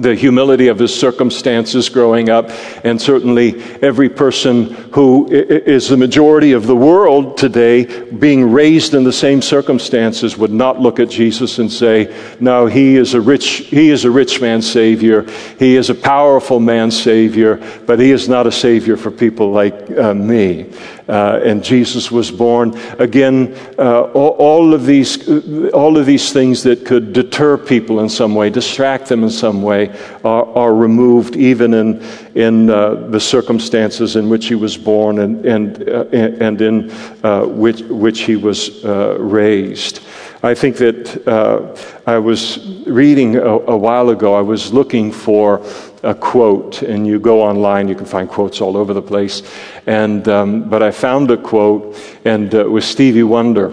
the 0.00 0.14
humility 0.14 0.68
of 0.68 0.78
his 0.78 0.94
circumstances 0.94 1.88
growing 1.88 2.30
up, 2.30 2.50
and 2.84 3.00
certainly 3.00 3.62
every 3.82 4.08
person 4.08 4.64
who 4.92 5.28
is 5.30 5.88
the 5.88 5.96
majority 5.96 6.52
of 6.52 6.66
the 6.66 6.76
world 6.76 7.36
today 7.36 7.84
being 8.10 8.50
raised 8.50 8.94
in 8.94 9.04
the 9.04 9.12
same 9.12 9.42
circumstances 9.42 10.36
would 10.36 10.52
not 10.52 10.80
look 10.80 10.98
at 11.00 11.10
Jesus 11.10 11.58
and 11.58 11.70
say, 11.70 12.12
"No, 12.40 12.66
he 12.66 12.96
is 12.96 13.14
a 13.14 13.20
rich 13.20 13.66
he 13.70 13.90
is 13.90 14.04
a 14.04 14.10
rich 14.10 14.40
man's 14.40 14.70
savior. 14.70 15.26
He 15.58 15.76
is 15.76 15.90
a 15.90 15.94
powerful 15.94 16.60
man's 16.60 17.00
savior, 17.00 17.60
but 17.86 17.98
he 17.98 18.10
is 18.10 18.28
not 18.28 18.46
a 18.46 18.52
savior 18.52 18.96
for 18.96 19.10
people 19.10 19.50
like 19.50 19.90
uh, 19.98 20.14
me." 20.14 20.66
Uh, 21.10 21.40
and 21.42 21.64
Jesus 21.64 22.08
was 22.12 22.30
born. 22.30 22.78
Again, 23.00 23.56
uh, 23.76 24.02
all, 24.02 24.36
all, 24.38 24.74
of 24.74 24.86
these, 24.86 25.28
all 25.72 25.98
of 25.98 26.06
these 26.06 26.32
things 26.32 26.62
that 26.62 26.86
could 26.86 27.12
deter 27.12 27.58
people 27.58 27.98
in 27.98 28.08
some 28.08 28.36
way, 28.36 28.48
distract 28.48 29.08
them 29.08 29.24
in 29.24 29.30
some 29.30 29.60
way, 29.60 29.88
are, 30.22 30.46
are 30.56 30.72
removed 30.72 31.34
even 31.34 31.74
in, 31.74 32.00
in 32.36 32.70
uh, 32.70 32.94
the 33.08 33.18
circumstances 33.18 34.14
in 34.14 34.28
which 34.28 34.46
he 34.46 34.54
was 34.54 34.76
born 34.76 35.18
and, 35.18 35.44
and, 35.44 35.88
uh, 35.88 36.04
and 36.12 36.62
in 36.62 36.92
uh, 37.24 37.44
which, 37.44 37.80
which 37.82 38.20
he 38.20 38.36
was 38.36 38.84
uh, 38.84 39.16
raised. 39.18 40.00
I 40.44 40.54
think 40.54 40.76
that 40.76 41.90
I 42.06 42.18
was 42.18 42.66
reading 42.86 43.36
a, 43.36 43.42
a, 43.42 43.76
while 43.76 44.08
ago, 44.08 44.34
I 44.34 44.40
was 44.40 44.72
looking 44.72 45.12
for 45.12 45.58
a 46.02 46.14
quote, 46.14 46.82
and 46.82 47.06
you 47.06 47.18
go 47.18 47.42
online, 47.42 47.88
you 47.88 47.94
can 47.94 48.06
find 48.06 48.28
quotes 48.28 48.60
all 48.60 48.76
over 48.76 48.94
the 48.94 49.02
place. 49.02 49.42
And, 49.86 50.26
um, 50.28 50.68
but 50.68 50.82
I 50.82 50.90
found 50.90 51.30
a 51.30 51.36
quote, 51.36 51.96
and 52.24 52.54
uh, 52.54 52.60
it 52.60 52.70
was 52.70 52.84
Stevie 52.84 53.22
Wonder. 53.22 53.72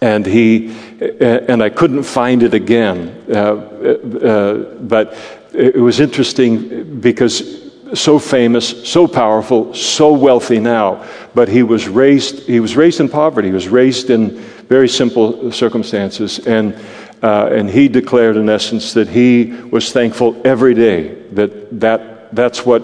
And 0.00 0.26
he, 0.26 0.76
and 1.20 1.62
I 1.62 1.70
couldn't 1.70 2.02
find 2.02 2.42
it 2.42 2.54
again. 2.54 3.24
Uh, 3.28 3.34
uh, 3.34 4.54
but 4.80 5.16
it 5.54 5.80
was 5.80 6.00
interesting 6.00 7.00
because 7.00 7.66
so 7.94 8.18
famous, 8.18 8.88
so 8.88 9.06
powerful, 9.06 9.72
so 9.72 10.12
wealthy 10.12 10.58
now, 10.58 11.06
but 11.34 11.48
he 11.48 11.62
was 11.62 11.88
raised, 11.88 12.40
he 12.40 12.60
was 12.60 12.76
raised 12.76 13.00
in 13.00 13.08
poverty. 13.08 13.48
He 13.48 13.54
was 13.54 13.68
raised 13.68 14.10
in 14.10 14.38
very 14.68 14.88
simple 14.88 15.50
circumstances. 15.52 16.40
And, 16.46 16.74
uh, 17.22 17.48
and 17.52 17.70
he 17.70 17.88
declared, 17.88 18.36
in 18.36 18.48
essence, 18.48 18.92
that 18.94 19.08
he 19.08 19.46
was 19.70 19.92
thankful 19.92 20.40
every 20.44 20.74
day 20.74 21.14
that, 21.32 21.80
that 21.80 22.34
that's 22.34 22.66
what 22.66 22.82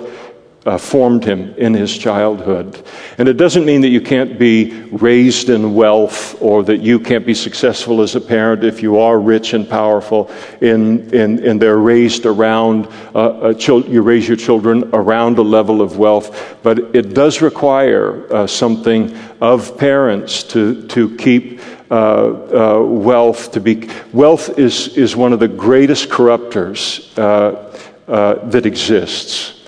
uh, 0.64 0.78
formed 0.78 1.24
him 1.24 1.55
in 1.57 1.74
his 1.74 1.97
childhood. 1.97 2.85
And 3.18 3.28
it 3.28 3.35
doesn't 3.35 3.64
mean 3.64 3.80
that 3.80 3.89
you 3.89 4.01
can't 4.01 4.39
be 4.39 4.72
raised 4.93 5.49
in 5.49 5.74
wealth 5.74 6.41
or 6.41 6.62
that 6.64 6.78
you 6.78 7.01
can't 7.01 7.26
be 7.26 7.35
successful 7.35 8.01
as 8.01 8.14
a 8.14 8.20
parent 8.20 8.62
if 8.62 8.83
you 8.83 8.99
are 8.99 9.18
rich 9.18 9.55
and 9.55 9.68
powerful 9.68 10.30
in, 10.61 11.12
in, 11.12 11.45
and 11.45 11.61
they're 11.61 11.78
raised 11.78 12.26
around, 12.26 12.89
uh, 13.14 13.55
chil- 13.55 13.89
you 13.89 14.03
raise 14.03 14.28
your 14.28 14.37
children 14.37 14.89
around 14.93 15.39
a 15.39 15.43
level 15.43 15.83
of 15.83 15.99
wealth. 15.99 16.57
But 16.62 16.95
it 16.95 17.12
does 17.12 17.43
require 17.43 18.33
uh, 18.33 18.47
something 18.47 19.16
of 19.41 19.76
parents 19.76 20.45
to, 20.45 20.87
to 20.89 21.16
keep 21.16 21.61
uh, 21.93 22.78
uh, 22.78 22.82
wealth 22.82 23.53
to 23.53 23.61
be. 23.61 23.86
Wealth 24.14 24.59
is, 24.59 24.97
is 24.97 25.14
one 25.14 25.34
of 25.34 25.40
the 25.40 25.49
greatest 25.49 26.09
corruptors 26.09 27.07
uh, 27.18 28.49
that 28.49 28.64
exists. 28.64 29.61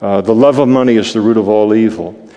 Uh, 0.00 0.20
the 0.20 0.34
love 0.34 0.58
of 0.58 0.66
money 0.66 0.96
is 0.96 1.12
the 1.12 1.20
root 1.20 1.36
of 1.36 1.48
all 1.48 1.72
evil. 1.74 2.28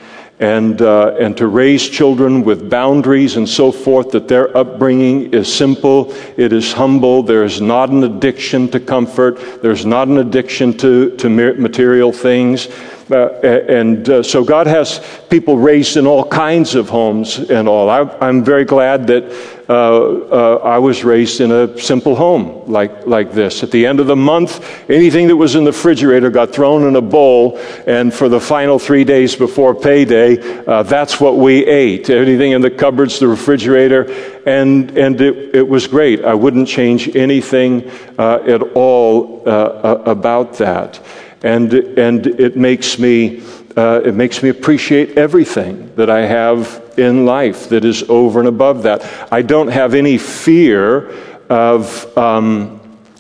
and, 0.42 0.82
uh, 0.82 1.16
and 1.20 1.38
to 1.38 1.46
raise 1.46 1.88
children 1.88 2.44
with 2.44 2.68
boundaries 2.68 3.38
and 3.38 3.48
so 3.48 3.72
forth, 3.72 4.10
that 4.10 4.28
their 4.28 4.56
upbringing 4.58 5.32
is 5.34 5.54
simple, 5.54 6.12
it 6.36 6.52
is 6.52 6.74
humble, 6.74 7.22
there 7.22 7.44
is 7.44 7.62
not 7.62 7.92
an 7.92 8.04
addiction 8.04 8.68
to 8.70 8.80
comfort, 8.80 9.62
there's 9.62 9.86
not 9.86 10.08
an 10.08 10.18
addiction 10.18 10.76
to, 10.80 11.16
to 11.18 11.30
material 11.30 12.12
things. 12.12 12.68
Uh, 13.12 13.30
and 13.68 14.08
uh, 14.10 14.24
so 14.24 14.44
God 14.44 14.68
has 14.68 15.02
people 15.30 15.58
raised 15.58 15.98
in 15.98 16.08
all 16.08 16.24
kinds 16.24 16.76
of 16.76 16.88
homes 16.88 17.40
and 17.40 17.68
all. 17.68 17.90
I, 17.90 18.30
am 18.30 18.44
very 18.44 18.64
glad 18.64 19.08
that 19.08 19.24
uh, 19.68 19.74
uh, 19.74 20.56
I 20.64 20.78
was 20.78 21.04
raised 21.04 21.42
in 21.42 21.52
a 21.52 21.78
simple 21.78 22.16
home 22.16 22.72
like, 22.72 23.06
like 23.06 23.34
this. 23.34 23.64
At 23.64 23.72
the 23.72 23.86
end 23.86 24.00
of 24.00 24.08
the 24.08 24.16
month, 24.16 24.66
anything 24.90 25.28
that 25.28 25.36
was 25.36 25.56
in 25.56 25.66
the 25.66 25.72
refrigerator 25.72 26.30
got 26.30 26.52
thrown 26.52 26.88
in 26.88 26.96
a 26.96 27.02
bowl, 27.02 27.58
and 27.86 28.14
for 28.14 28.30
the 28.30 28.40
final 28.40 28.80
three 28.80 29.04
days 29.04 29.36
before 29.36 29.76
payday, 29.76 30.66
uh, 30.66 30.84
that's 30.84 31.20
what 31.20 31.38
we 31.38 31.66
ate. 31.66 32.10
Anything 32.10 32.52
in 32.52 32.62
the 32.62 32.72
cupboards, 32.72 33.20
the 33.20 33.28
refrigerator, 33.28 34.04
and, 34.46 34.98
and 34.98 35.20
it, 35.20 35.56
it 35.56 35.68
was 35.68 35.88
great. 35.88 36.24
I 36.24 36.34
wouldn't 36.34 36.68
change 36.68 37.14
anything 37.16 37.90
uh, 38.18 38.44
at 38.46 38.62
all 38.74 39.42
about 39.46 40.54
that 40.60 41.00
and, 41.44 41.74
and 41.74 42.28
it, 42.28 42.56
makes 42.56 43.00
me, 43.00 43.42
uh, 43.76 44.02
it 44.06 44.14
makes 44.14 44.44
me 44.44 44.50
appreciate 44.50 45.18
everything 45.18 45.94
that 45.96 46.10
I 46.10 46.26
have 46.26 46.94
in 46.98 47.26
life 47.26 47.70
that 47.70 47.86
is 47.86 48.04
over 48.10 48.40
and 48.40 48.48
above 48.48 48.84
that. 48.84 49.04
I 49.32 49.42
don't 49.42 49.70
have 49.70 49.94
any 49.94 50.18
fear 50.18 51.10
of, 51.50 52.18
um, 52.18 52.80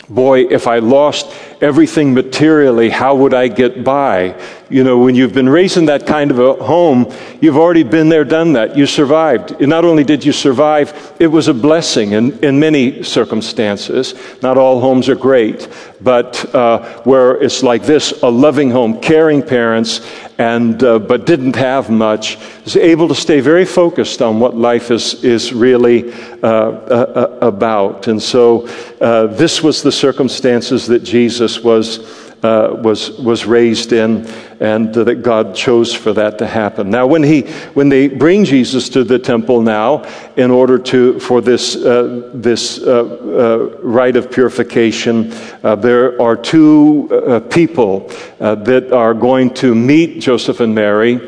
boy, 0.09 0.41
if 0.41 0.67
I 0.67 0.79
lost 0.79 1.33
everything 1.61 2.13
materially, 2.13 2.89
how 2.89 3.15
would 3.15 3.33
I 3.33 3.47
get 3.47 3.83
by? 3.83 4.35
You 4.69 4.83
know, 4.83 4.97
when 4.97 5.15
you've 5.15 5.33
been 5.33 5.49
raised 5.49 5.77
in 5.77 5.85
that 5.85 6.07
kind 6.07 6.31
of 6.31 6.39
a 6.39 6.53
home, 6.53 7.11
you've 7.39 7.57
already 7.57 7.83
been 7.83 8.09
there, 8.09 8.23
done 8.23 8.53
that. 8.53 8.75
You 8.77 8.85
survived. 8.85 9.51
And 9.51 9.69
not 9.69 9.85
only 9.85 10.03
did 10.03 10.25
you 10.25 10.31
survive, 10.31 11.15
it 11.19 11.27
was 11.27 11.47
a 11.47 11.53
blessing 11.53 12.13
in, 12.13 12.39
in 12.39 12.59
many 12.59 13.03
circumstances. 13.03 14.15
Not 14.41 14.57
all 14.57 14.79
homes 14.79 15.09
are 15.09 15.15
great, 15.15 15.67
but 16.01 16.53
uh, 16.55 17.01
where 17.03 17.41
it's 17.41 17.63
like 17.63 17.83
this 17.83 18.23
a 18.23 18.29
loving 18.29 18.71
home, 18.71 18.99
caring 18.99 19.43
parents, 19.43 20.01
and, 20.37 20.81
uh, 20.83 20.97
but 20.97 21.27
didn't 21.27 21.55
have 21.55 21.91
much, 21.91 22.37
is 22.65 22.75
able 22.75 23.07
to 23.07 23.13
stay 23.13 23.41
very 23.41 23.65
focused 23.65 24.23
on 24.23 24.39
what 24.39 24.55
life 24.55 24.89
is, 24.89 25.23
is 25.23 25.53
really 25.53 26.11
uh, 26.41 26.47
uh 26.47 27.37
about. 27.41 28.07
And 28.07 28.21
so 28.21 28.67
uh, 28.99 29.27
this 29.27 29.61
was 29.61 29.83
the 29.83 29.91
circumstances 29.91 30.87
that 30.87 31.03
Jesus 31.03 31.50
was 31.59 32.21
uh, 32.43 32.75
was, 32.81 33.11
was 33.19 33.45
raised 33.45 33.93
in, 33.93 34.25
and 34.59 34.97
uh, 34.97 35.03
that 35.03 35.21
God 35.21 35.53
chose 35.53 35.93
for 35.93 36.11
that 36.13 36.39
to 36.39 36.47
happen. 36.47 36.89
Now, 36.89 37.05
when, 37.05 37.21
he, 37.21 37.41
when 37.75 37.89
they 37.89 38.07
bring 38.07 38.45
Jesus 38.45 38.89
to 38.89 39.03
the 39.03 39.19
temple 39.19 39.61
now, 39.61 40.03
in 40.37 40.49
order 40.49 40.79
to, 40.79 41.19
for 41.19 41.41
this, 41.41 41.75
uh, 41.75 42.31
this 42.33 42.79
uh, 42.79 43.03
uh, 43.03 43.77
rite 43.83 44.15
of 44.15 44.31
purification, 44.31 45.31
uh, 45.63 45.75
there 45.75 46.19
are 46.19 46.35
two 46.35 47.43
people 47.51 48.07
that 48.39 48.91
are 48.91 49.13
going 49.13 49.53
to 49.55 49.75
meet 49.75 50.19
Joseph 50.19 50.61
and 50.61 50.73
Mary 50.73 51.19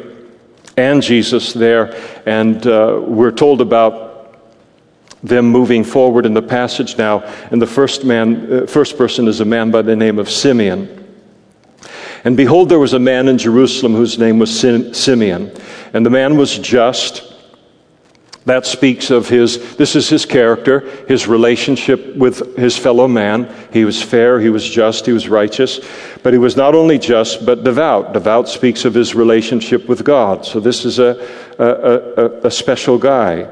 and 0.77 1.03
Jesus 1.03 1.53
there, 1.53 1.95
and 2.25 2.65
we're 2.65 3.31
told 3.31 3.61
about 3.61 4.12
them 5.23 5.45
moving 5.47 5.83
forward 5.83 6.25
in 6.25 6.33
the 6.33 6.41
passage 6.41 6.97
now. 6.97 7.21
And 7.49 7.61
the 7.61 7.67
first 7.67 8.03
man, 8.03 8.53
uh, 8.53 8.65
first 8.67 8.97
person 8.97 9.27
is 9.27 9.39
a 9.39 9.45
man 9.45 9.71
by 9.71 9.81
the 9.81 9.95
name 9.95 10.19
of 10.19 10.29
Simeon. 10.29 10.99
And 12.25 12.37
behold, 12.37 12.69
there 12.69 12.79
was 12.79 12.93
a 12.93 12.99
man 12.99 13.27
in 13.27 13.37
Jerusalem 13.37 13.93
whose 13.93 14.17
name 14.17 14.39
was 14.39 14.57
Simeon. 14.57 15.51
And 15.93 16.05
the 16.05 16.09
man 16.09 16.37
was 16.37 16.57
just. 16.57 17.32
That 18.45 18.65
speaks 18.65 19.09
of 19.09 19.29
his, 19.29 19.77
this 19.77 19.95
is 19.95 20.09
his 20.09 20.25
character, 20.25 20.81
his 21.07 21.27
relationship 21.27 22.15
with 22.15 22.57
his 22.57 22.77
fellow 22.77 23.07
man. 23.07 23.53
He 23.71 23.85
was 23.85 24.01
fair, 24.01 24.39
he 24.39 24.49
was 24.49 24.69
just, 24.69 25.05
he 25.05 25.13
was 25.13 25.29
righteous. 25.29 25.79
But 26.23 26.33
he 26.33 26.39
was 26.39 26.57
not 26.57 26.75
only 26.75 26.99
just, 26.99 27.45
but 27.45 27.63
devout. 27.63 28.11
Devout 28.11 28.49
speaks 28.49 28.83
of 28.83 28.93
his 28.93 29.15
relationship 29.15 29.87
with 29.87 30.03
God. 30.03 30.45
So 30.45 30.59
this 30.59 30.83
is 30.83 30.99
a, 30.99 31.25
a, 31.57 31.65
a, 31.65 32.47
a 32.47 32.51
special 32.51 32.97
guy. 32.97 33.47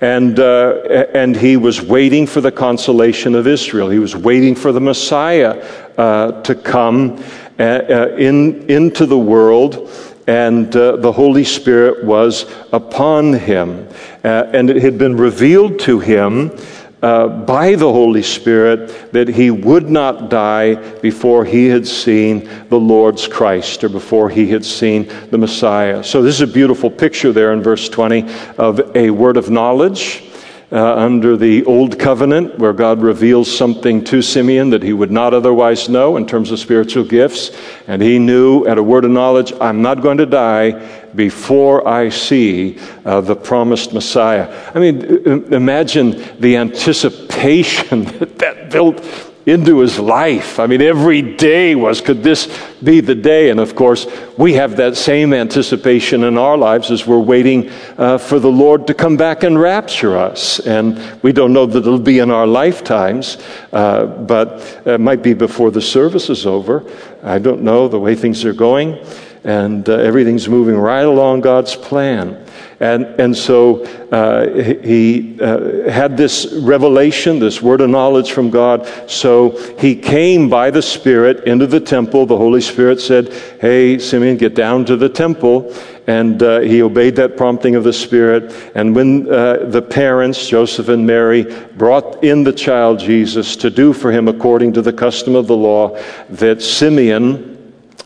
And, 0.00 0.40
uh, 0.40 1.06
and 1.14 1.36
he 1.36 1.56
was 1.56 1.80
waiting 1.80 2.26
for 2.26 2.40
the 2.40 2.50
consolation 2.50 3.36
of 3.36 3.46
Israel. 3.46 3.88
He 3.88 4.00
was 4.00 4.16
waiting 4.16 4.56
for 4.56 4.72
the 4.72 4.80
Messiah 4.80 5.64
uh, 5.96 6.42
to 6.42 6.56
come 6.56 7.22
uh, 7.60 7.62
uh, 7.62 8.16
in, 8.18 8.68
into 8.68 9.06
the 9.06 9.18
world, 9.18 9.88
and 10.26 10.74
uh, 10.76 10.96
the 10.96 11.12
Holy 11.12 11.44
Spirit 11.44 12.04
was 12.04 12.46
upon 12.72 13.32
him. 13.32 13.88
Uh, 14.24 14.44
and 14.52 14.70
it 14.70 14.76
had 14.76 14.98
been 14.98 15.16
revealed 15.16 15.78
to 15.80 15.98
him 15.98 16.56
uh, 17.02 17.26
by 17.26 17.74
the 17.74 17.92
Holy 17.92 18.22
Spirit 18.22 19.12
that 19.12 19.26
he 19.26 19.50
would 19.50 19.90
not 19.90 20.30
die 20.30 20.74
before 21.00 21.44
he 21.44 21.66
had 21.66 21.86
seen 21.86 22.48
the 22.68 22.78
Lord's 22.78 23.26
Christ 23.26 23.82
or 23.82 23.88
before 23.88 24.30
he 24.30 24.48
had 24.48 24.64
seen 24.64 25.10
the 25.30 25.38
Messiah. 25.38 26.04
So, 26.04 26.22
this 26.22 26.36
is 26.36 26.42
a 26.42 26.52
beautiful 26.52 26.90
picture 26.90 27.32
there 27.32 27.52
in 27.52 27.62
verse 27.62 27.88
20 27.88 28.24
of 28.56 28.96
a 28.96 29.10
word 29.10 29.36
of 29.36 29.50
knowledge 29.50 30.31
uh, 30.72 30.96
under 30.96 31.36
the 31.36 31.64
Old 31.66 31.98
Covenant, 31.98 32.58
where 32.58 32.72
God 32.72 33.02
reveals 33.02 33.54
something 33.54 34.02
to 34.04 34.22
Simeon 34.22 34.70
that 34.70 34.82
he 34.82 34.92
would 34.92 35.10
not 35.10 35.34
otherwise 35.34 35.88
know 35.88 36.16
in 36.16 36.26
terms 36.26 36.50
of 36.50 36.58
spiritual 36.58 37.04
gifts. 37.04 37.50
And 37.86 38.00
he 38.00 38.18
knew 38.18 38.66
at 38.66 38.78
a 38.78 38.82
word 38.82 39.04
of 39.04 39.10
knowledge, 39.10 39.52
I'm 39.60 39.82
not 39.82 40.00
going 40.00 40.18
to 40.18 40.26
die 40.26 40.70
before 41.14 41.86
I 41.86 42.08
see 42.08 42.78
uh, 43.04 43.20
the 43.20 43.36
promised 43.36 43.92
Messiah. 43.92 44.72
I 44.74 44.78
mean, 44.78 45.04
imagine 45.52 46.10
the 46.40 46.56
anticipation 46.56 48.04
that 48.18 48.38
that 48.38 48.70
built 48.70 49.31
into 49.44 49.80
his 49.80 49.98
life. 49.98 50.60
I 50.60 50.66
mean, 50.66 50.80
every 50.80 51.20
day 51.20 51.74
was, 51.74 52.00
could 52.00 52.22
this 52.22 52.46
be 52.82 53.00
the 53.00 53.14
day? 53.14 53.50
And 53.50 53.58
of 53.58 53.74
course, 53.74 54.06
we 54.38 54.54
have 54.54 54.76
that 54.76 54.96
same 54.96 55.34
anticipation 55.34 56.24
in 56.24 56.38
our 56.38 56.56
lives 56.56 56.90
as 56.90 57.06
we're 57.06 57.18
waiting 57.18 57.70
uh, 57.98 58.18
for 58.18 58.38
the 58.38 58.50
Lord 58.50 58.86
to 58.86 58.94
come 58.94 59.16
back 59.16 59.42
and 59.42 59.60
rapture 59.60 60.16
us. 60.16 60.60
And 60.60 60.98
we 61.22 61.32
don't 61.32 61.52
know 61.52 61.66
that 61.66 61.78
it'll 61.78 61.98
be 61.98 62.20
in 62.20 62.30
our 62.30 62.46
lifetimes, 62.46 63.38
uh, 63.72 64.06
but 64.06 64.82
it 64.86 65.00
might 65.00 65.22
be 65.22 65.34
before 65.34 65.70
the 65.70 65.82
service 65.82 66.30
is 66.30 66.46
over. 66.46 66.84
I 67.22 67.38
don't 67.38 67.62
know 67.62 67.88
the 67.88 68.00
way 68.00 68.14
things 68.14 68.44
are 68.44 68.54
going. 68.54 69.04
And 69.44 69.88
uh, 69.88 69.94
everything's 69.94 70.48
moving 70.48 70.76
right 70.76 71.04
along 71.04 71.40
God's 71.40 71.74
plan. 71.74 72.46
And, 72.82 73.04
and 73.20 73.36
so 73.36 73.84
uh, 74.10 74.48
he 74.82 75.40
uh, 75.40 75.88
had 75.88 76.16
this 76.16 76.52
revelation, 76.52 77.38
this 77.38 77.62
word 77.62 77.80
of 77.80 77.90
knowledge 77.90 78.32
from 78.32 78.50
God. 78.50 78.88
So 79.08 79.50
he 79.78 79.94
came 79.94 80.50
by 80.50 80.72
the 80.72 80.82
Spirit 80.82 81.44
into 81.44 81.68
the 81.68 81.78
temple. 81.78 82.26
The 82.26 82.36
Holy 82.36 82.60
Spirit 82.60 83.00
said, 83.00 83.32
Hey, 83.60 84.00
Simeon, 84.00 84.36
get 84.36 84.56
down 84.56 84.84
to 84.86 84.96
the 84.96 85.08
temple. 85.08 85.72
And 86.08 86.42
uh, 86.42 86.58
he 86.58 86.82
obeyed 86.82 87.14
that 87.16 87.36
prompting 87.36 87.76
of 87.76 87.84
the 87.84 87.92
Spirit. 87.92 88.52
And 88.74 88.96
when 88.96 89.32
uh, 89.32 89.66
the 89.66 89.80
parents, 89.80 90.48
Joseph 90.48 90.88
and 90.88 91.06
Mary, 91.06 91.44
brought 91.76 92.24
in 92.24 92.42
the 92.42 92.52
child 92.52 92.98
Jesus 92.98 93.54
to 93.58 93.70
do 93.70 93.92
for 93.92 94.10
him 94.10 94.26
according 94.26 94.72
to 94.72 94.82
the 94.82 94.92
custom 94.92 95.36
of 95.36 95.46
the 95.46 95.56
law, 95.56 95.96
that 96.30 96.60
Simeon, 96.60 97.51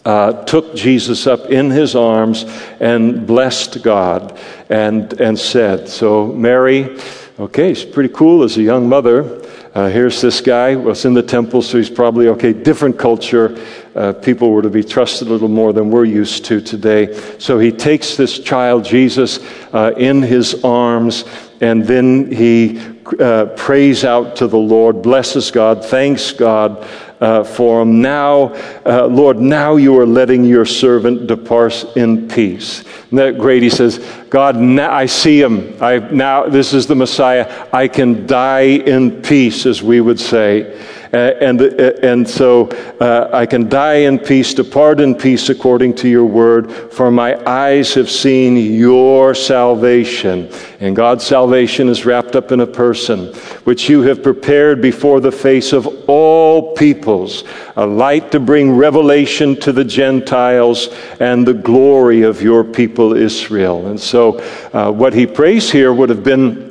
uh, 0.06 0.44
took 0.44 0.76
Jesus 0.76 1.26
up 1.26 1.46
in 1.46 1.68
his 1.68 1.96
arms 1.96 2.44
and 2.78 3.26
blessed 3.26 3.82
God 3.82 4.38
and, 4.70 5.12
and 5.20 5.36
said, 5.36 5.88
So, 5.88 6.28
Mary, 6.28 6.96
okay, 7.40 7.74
she's 7.74 7.84
pretty 7.84 8.14
cool 8.14 8.44
as 8.44 8.56
a 8.56 8.62
young 8.62 8.88
mother. 8.88 9.42
Uh, 9.74 9.88
here's 9.88 10.22
this 10.22 10.40
guy, 10.40 10.76
was 10.76 11.04
in 11.04 11.12
the 11.12 11.22
temple, 11.22 11.60
so 11.60 11.76
he's 11.76 11.90
probably 11.90 12.28
okay, 12.28 12.52
different 12.52 12.96
culture. 12.96 13.60
Uh, 13.96 14.12
people 14.12 14.52
were 14.52 14.62
to 14.62 14.70
be 14.70 14.84
trusted 14.84 15.26
a 15.26 15.30
little 15.30 15.48
more 15.48 15.72
than 15.72 15.90
we're 15.90 16.04
used 16.04 16.44
to 16.44 16.60
today. 16.60 17.12
So 17.38 17.58
he 17.58 17.72
takes 17.72 18.16
this 18.16 18.38
child, 18.38 18.84
Jesus, 18.84 19.40
uh, 19.74 19.92
in 19.96 20.22
his 20.22 20.62
arms, 20.62 21.24
and 21.60 21.84
then 21.84 22.30
he 22.30 22.78
uh, 23.18 23.46
prays 23.56 24.04
out 24.04 24.36
to 24.36 24.46
the 24.46 24.56
Lord, 24.56 25.02
blesses 25.02 25.50
God, 25.50 25.84
thanks 25.84 26.30
God 26.30 26.86
uh, 27.20 27.44
for 27.44 27.82
him. 27.82 28.00
Now, 28.00 28.54
uh, 28.84 29.06
Lord, 29.06 29.38
now 29.38 29.76
you 29.76 29.98
are 29.98 30.06
letting 30.06 30.44
your 30.44 30.64
servant 30.64 31.26
depart 31.26 31.84
in 31.96 32.28
peace. 32.28 32.80
Isn't 32.80 33.16
that 33.16 33.38
great? 33.38 33.62
He 33.62 33.70
says, 33.70 33.98
God, 34.28 34.56
now 34.56 34.92
I 34.92 35.06
see 35.06 35.40
him. 35.40 35.76
I, 35.80 35.98
now 35.98 36.46
this 36.46 36.74
is 36.74 36.86
the 36.86 36.94
Messiah. 36.94 37.68
I 37.72 37.88
can 37.88 38.26
die 38.26 38.60
in 38.60 39.22
peace, 39.22 39.66
as 39.66 39.82
we 39.82 40.00
would 40.00 40.20
say. 40.20 40.78
Uh, 41.16 41.34
and, 41.40 41.62
uh, 41.62 41.92
and 42.02 42.28
so 42.28 42.68
uh, 43.00 43.30
I 43.32 43.46
can 43.46 43.70
die 43.70 44.00
in 44.04 44.18
peace, 44.18 44.52
depart 44.52 45.00
in 45.00 45.14
peace 45.14 45.48
according 45.48 45.94
to 45.94 46.10
your 46.10 46.26
word, 46.26 46.70
for 46.70 47.10
my 47.10 47.42
eyes 47.48 47.94
have 47.94 48.10
seen 48.10 48.54
your 48.58 49.34
salvation. 49.34 50.50
And 50.78 50.94
God's 50.94 51.24
salvation 51.24 51.88
is 51.88 52.04
wrapped 52.04 52.36
up 52.36 52.52
in 52.52 52.60
a 52.60 52.66
person, 52.66 53.32
which 53.64 53.88
you 53.88 54.02
have 54.02 54.22
prepared 54.22 54.82
before 54.82 55.20
the 55.20 55.32
face 55.32 55.72
of 55.72 55.86
all 56.06 56.74
peoples, 56.74 57.44
a 57.76 57.86
light 57.86 58.30
to 58.32 58.38
bring 58.38 58.76
revelation 58.76 59.58
to 59.60 59.72
the 59.72 59.84
Gentiles 59.84 60.88
and 61.18 61.48
the 61.48 61.54
glory 61.54 62.24
of 62.24 62.42
your 62.42 62.62
people 62.62 63.14
Israel. 63.14 63.86
And 63.86 63.98
so 63.98 64.38
uh, 64.74 64.92
what 64.92 65.14
he 65.14 65.26
prays 65.26 65.72
here 65.72 65.94
would 65.94 66.10
have 66.10 66.24
been 66.24 66.65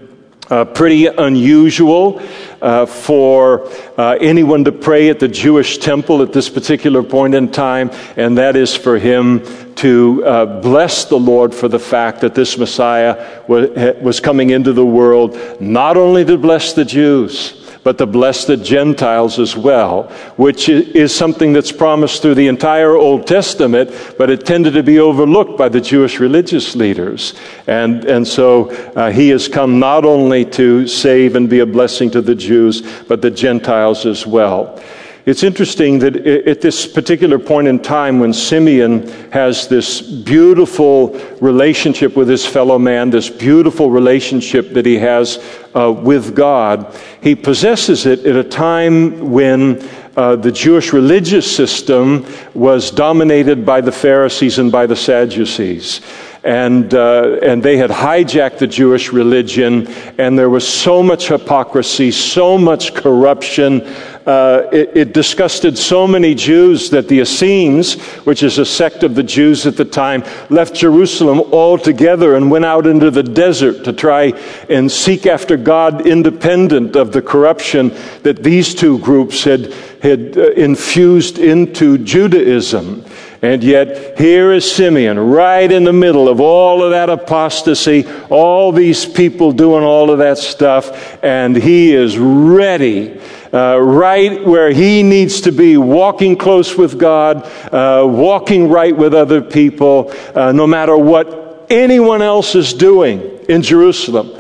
uh, 0.50 0.66
pretty 0.66 1.08
unusual 1.08 2.22
uh, 2.62 2.86
for 2.86 3.70
uh, 3.98 4.18
anyone 4.22 4.64
to 4.64 4.72
pray 4.72 5.10
at 5.10 5.20
the 5.20 5.28
Jewish 5.28 5.78
temple 5.78 6.22
at 6.22 6.34
this 6.34 6.50
particular 6.50 7.04
point 7.04 7.36
in 7.36 7.52
time, 7.52 7.92
and 8.16 8.38
that 8.38 8.56
is 8.56 8.76
for 8.76 8.98
him 8.98 9.44
to 9.76 10.24
uh, 10.26 10.62
bless 10.62 11.06
the 11.06 11.18
Lord 11.18 11.54
for 11.54 11.68
the 11.68 11.80
fact 11.80 12.22
that 12.22 12.36
this 12.36 12.58
Messiah 12.58 13.44
was, 13.48 13.70
was 14.02 14.20
coming 14.20 14.52
into 14.52 14.74
the 14.74 14.86
world, 14.86 15.38
not 15.60 15.98
only 15.98 16.24
to 16.26 16.38
bless 16.38 16.74
the 16.74 16.86
Jews 16.86 17.65
but 17.86 18.00
to 18.00 18.06
bless 18.08 18.46
the 18.46 18.58
Gentiles 18.58 19.38
as 19.38 19.56
well, 19.56 20.10
which 20.38 20.70
is 20.70 21.16
something 21.16 21.54
that's 21.54 21.72
promised 21.72 22.24
through 22.24 22.34
the 22.34 22.48
entire 22.48 22.96
Old 22.96 23.28
Testament, 23.28 23.92
but 24.18 24.32
it 24.32 24.44
tended 24.44 24.74
to 24.74 24.82
be 24.82 24.98
overlooked 24.98 25.56
by 25.56 25.70
the 25.70 25.80
Jewish 25.80 26.20
religious 26.20 26.76
leaders. 26.76 27.36
And, 27.68 28.04
and 28.06 28.28
so 28.28 28.72
uh, 28.96 29.12
he 29.12 29.30
has 29.30 29.48
come 29.48 29.78
not 29.78 30.04
only 30.04 30.46
to 30.46 30.88
save 30.88 31.36
and 31.36 31.48
be 31.48 31.60
a 31.60 31.66
blessing 31.68 32.10
to 32.10 32.24
the 32.24 32.34
Jews, 32.34 32.82
but 33.04 33.22
the 33.22 33.30
Gentiles 33.30 34.08
as 34.08 34.26
well. 34.26 34.82
It's 35.26 35.42
interesting 35.42 35.98
that 36.00 36.16
at 36.18 36.62
this 36.62 36.86
particular 36.86 37.40
point 37.40 37.68
in 37.68 37.80
time, 37.80 38.20
when 38.20 38.32
Simeon 38.32 39.08
has 39.32 39.68
this 39.68 40.00
beautiful 40.00 41.20
relationship 41.42 42.16
with 42.16 42.30
his 42.30 42.46
fellow 42.46 42.78
man, 42.78 43.10
this 43.10 43.30
beautiful 43.30 43.90
relationship 43.90 44.74
that 44.74 44.86
he 44.86 45.00
has 45.00 45.44
uh, 45.74 45.92
with 45.92 46.36
God, 46.36 46.96
he 47.22 47.34
possesses 47.34 48.06
it 48.06 48.24
at 48.24 48.36
a 48.36 48.44
time 48.44 49.32
when 49.32 49.90
uh, 50.16 50.36
the 50.36 50.52
Jewish 50.52 50.94
religious 50.94 51.54
system 51.54 52.28
was 52.54 52.92
dominated 52.92 53.66
by 53.66 53.82
the 53.82 53.92
Pharisees 53.92 54.60
and 54.60 54.72
by 54.72 54.86
the 54.86 54.96
Sadducees 54.96 56.02
and, 56.46 56.94
uh, 56.94 57.40
and 57.42 57.64
they 57.64 57.76
had 57.76 57.90
hijacked 57.90 58.60
the 58.60 58.68
Jewish 58.68 59.12
religion, 59.12 59.88
and 60.20 60.38
there 60.38 60.50
was 60.50 60.66
so 60.66 61.02
much 61.02 61.28
hypocrisy, 61.28 62.12
so 62.12 62.56
much 62.56 62.94
corruption. 62.94 63.82
Uh, 64.28 64.70
it, 64.72 64.96
it, 64.96 65.14
disgusted 65.14 65.78
so 65.78 66.08
many 66.08 66.36
Jews 66.36 66.92
that 66.92 67.08
the 67.08 67.22
Essenes, 67.22 68.00
which 68.26 68.44
is 68.44 68.60
a 68.60 68.66
sect 68.66 69.04
of 69.04 69.16
the 69.16 69.24
Jews 69.24 69.66
at 69.66 69.76
the 69.76 69.86
time, 69.86 70.24
left 70.50 70.76
Jerusalem 70.76 71.40
altogether 71.52 72.36
and 72.36 72.50
went 72.50 72.66
out 72.66 72.86
into 72.86 73.10
the 73.10 73.24
desert 73.24 73.84
to 73.86 73.94
try 73.94 74.34
and 74.70 74.92
seek 74.92 75.26
after 75.26 75.58
God 75.58 76.08
independent 76.08 76.96
of 76.96 77.12
the 77.12 77.22
corruption 77.22 77.90
that 78.24 78.44
these 78.44 78.74
two 78.74 79.00
groups 79.00 79.44
had, 79.44 79.74
had 80.02 80.38
uh, 80.38 80.52
infused 80.52 81.38
into 81.40 82.00
Judaism. 82.00 83.04
And 83.46 83.64
yet, 83.64 84.18
here 84.18 84.52
is 84.52 84.70
Simeon, 84.70 85.20
right 85.20 85.72
in 85.72 85.84
the 85.84 85.94
middle 85.94 86.28
of 86.28 86.42
all 86.42 86.82
of 86.82 86.90
that 86.90 87.12
apostasy, 87.12 88.04
all 88.32 88.72
these 88.72 89.06
people 89.06 89.52
doing 89.52 89.84
all 89.84 90.10
of 90.10 90.18
that 90.18 90.40
stuff, 90.40 91.24
and 91.24 91.56
he 91.56 91.94
is 91.94 92.18
ready. 92.18 93.22
Uh, 93.54 93.78
right 93.78 94.44
where 94.44 94.72
he 94.72 95.04
needs 95.04 95.42
to 95.42 95.52
be, 95.52 95.78
walking 95.78 96.36
close 96.36 96.76
with 96.76 96.98
God, 96.98 97.44
uh, 97.72 98.04
walking 98.08 98.68
right 98.68 98.98
with 98.98 99.14
other 99.14 99.42
people, 99.44 100.12
uh, 100.34 100.52
no 100.52 100.66
matter 100.66 100.98
what 100.98 101.68
anyone 101.70 102.24
else 102.24 102.56
is 102.56 102.74
doing 102.74 103.22
in 103.48 103.62
Jerusalem. 103.62 104.36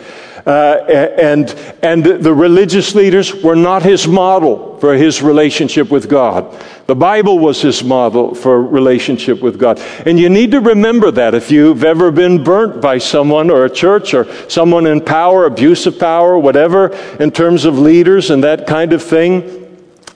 Uh, 0.46 0.86
and, 1.18 1.50
and 1.82 2.06
the 2.06 2.34
religious 2.34 2.94
leaders 2.94 3.34
were 3.42 3.56
not 3.56 3.82
his 3.82 4.08
model 4.08 4.78
for 4.80 4.94
his 4.94 5.22
relationship 5.24 5.90
with 5.90 6.08
God. 6.08 6.64
The 6.86 6.96
Bible 6.96 7.40
was 7.40 7.64
his 7.64 7.84
model 7.84 8.36
for 8.36 8.62
relationship 8.62 9.42
with 9.42 9.58
God. 9.58 9.80
And 10.06 10.20
you 10.20 10.30
need 10.30 10.52
to 10.52 10.60
remember 10.60 11.10
that 11.10 11.34
if 11.34 11.50
you've 11.50 11.84
ever 11.84 12.12
been 12.12 12.44
burnt 12.44 12.80
by 12.80 13.00
someone 13.00 13.50
or 13.50 13.66
a 13.66 13.70
church 13.70 14.14
or 14.14 14.32
someone 14.48 14.86
in 14.86 15.02
power, 15.02 15.46
abuse 15.46 15.88
of 15.88 15.98
power, 15.98 16.38
whatever, 16.38 16.90
in 17.20 17.32
terms 17.32 17.66
of 17.66 17.80
leaders 17.80 18.30
and 18.30 18.44
that 18.44 18.68
kind 18.68 18.94
of 18.94 19.02
thing 19.02 19.65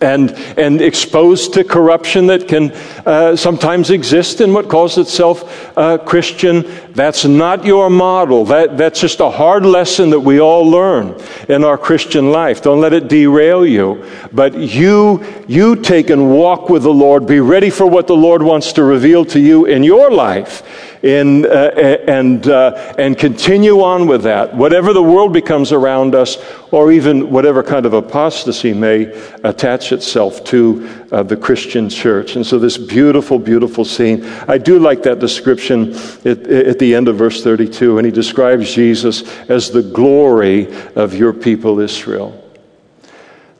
and, 0.01 0.31
and 0.57 0.81
exposed 0.81 1.53
to 1.53 1.63
corruption 1.63 2.27
that 2.27 2.47
can 2.47 2.71
uh, 3.05 3.35
sometimes 3.35 3.89
exist 3.89 4.41
in 4.41 4.53
what 4.53 4.69
calls 4.69 4.97
itself 4.97 5.77
uh, 5.77 5.97
Christian. 5.97 6.65
That's 6.93 7.25
not 7.25 7.65
your 7.65 7.89
model. 7.89 8.45
That, 8.45 8.77
that's 8.77 9.01
just 9.01 9.19
a 9.19 9.29
hard 9.29 9.65
lesson 9.65 10.09
that 10.11 10.19
we 10.19 10.39
all 10.39 10.69
learn 10.69 11.19
in 11.47 11.63
our 11.63 11.77
Christian 11.77 12.31
life. 12.31 12.61
Don't 12.61 12.81
let 12.81 12.93
it 12.93 13.07
derail 13.07 13.65
you. 13.65 14.05
But 14.31 14.57
you, 14.57 15.23
you 15.47 15.75
take 15.75 16.09
and 16.09 16.31
walk 16.31 16.69
with 16.69 16.83
the 16.83 16.93
Lord. 16.93 17.27
Be 17.27 17.39
ready 17.39 17.69
for 17.69 17.87
what 17.87 18.07
the 18.07 18.15
Lord 18.15 18.41
wants 18.41 18.73
to 18.73 18.83
reveal 18.83 19.25
to 19.25 19.39
you 19.39 19.65
in 19.65 19.83
your 19.83 20.11
life 20.11 20.88
in, 21.01 21.45
uh, 21.45 21.71
and, 22.07 22.47
uh, 22.47 22.93
and 22.97 23.17
continue 23.17 23.81
on 23.81 24.07
with 24.07 24.23
that. 24.23 24.53
Whatever 24.55 24.93
the 24.93 25.03
world 25.03 25.31
becomes 25.31 25.71
around 25.71 26.15
us, 26.15 26.37
or 26.71 26.91
even 26.91 27.29
whatever 27.29 27.63
kind 27.63 27.85
of 27.85 27.93
apostasy 27.93 28.73
may 28.73 29.05
attach 29.43 29.91
itself 29.91 30.43
to 30.45 31.07
uh, 31.11 31.23
the 31.23 31.37
Christian 31.37 31.89
church. 31.89 32.35
And 32.35 32.45
so, 32.45 32.59
this 32.59 32.77
beautiful, 32.77 33.39
beautiful 33.39 33.85
scene. 33.85 34.25
I 34.47 34.57
do 34.57 34.79
like 34.79 35.03
that 35.03 35.19
description 35.19 35.93
at, 36.25 36.47
at 36.47 36.79
the 36.79 36.93
end 36.95 37.07
of 37.07 37.17
verse 37.17 37.43
32, 37.43 37.97
and 37.97 38.05
he 38.05 38.11
describes 38.11 38.73
Jesus 38.73 39.23
as 39.49 39.71
the 39.71 39.83
glory 39.83 40.73
of 40.95 41.13
your 41.15 41.33
people, 41.33 41.79
Israel. 41.79 42.35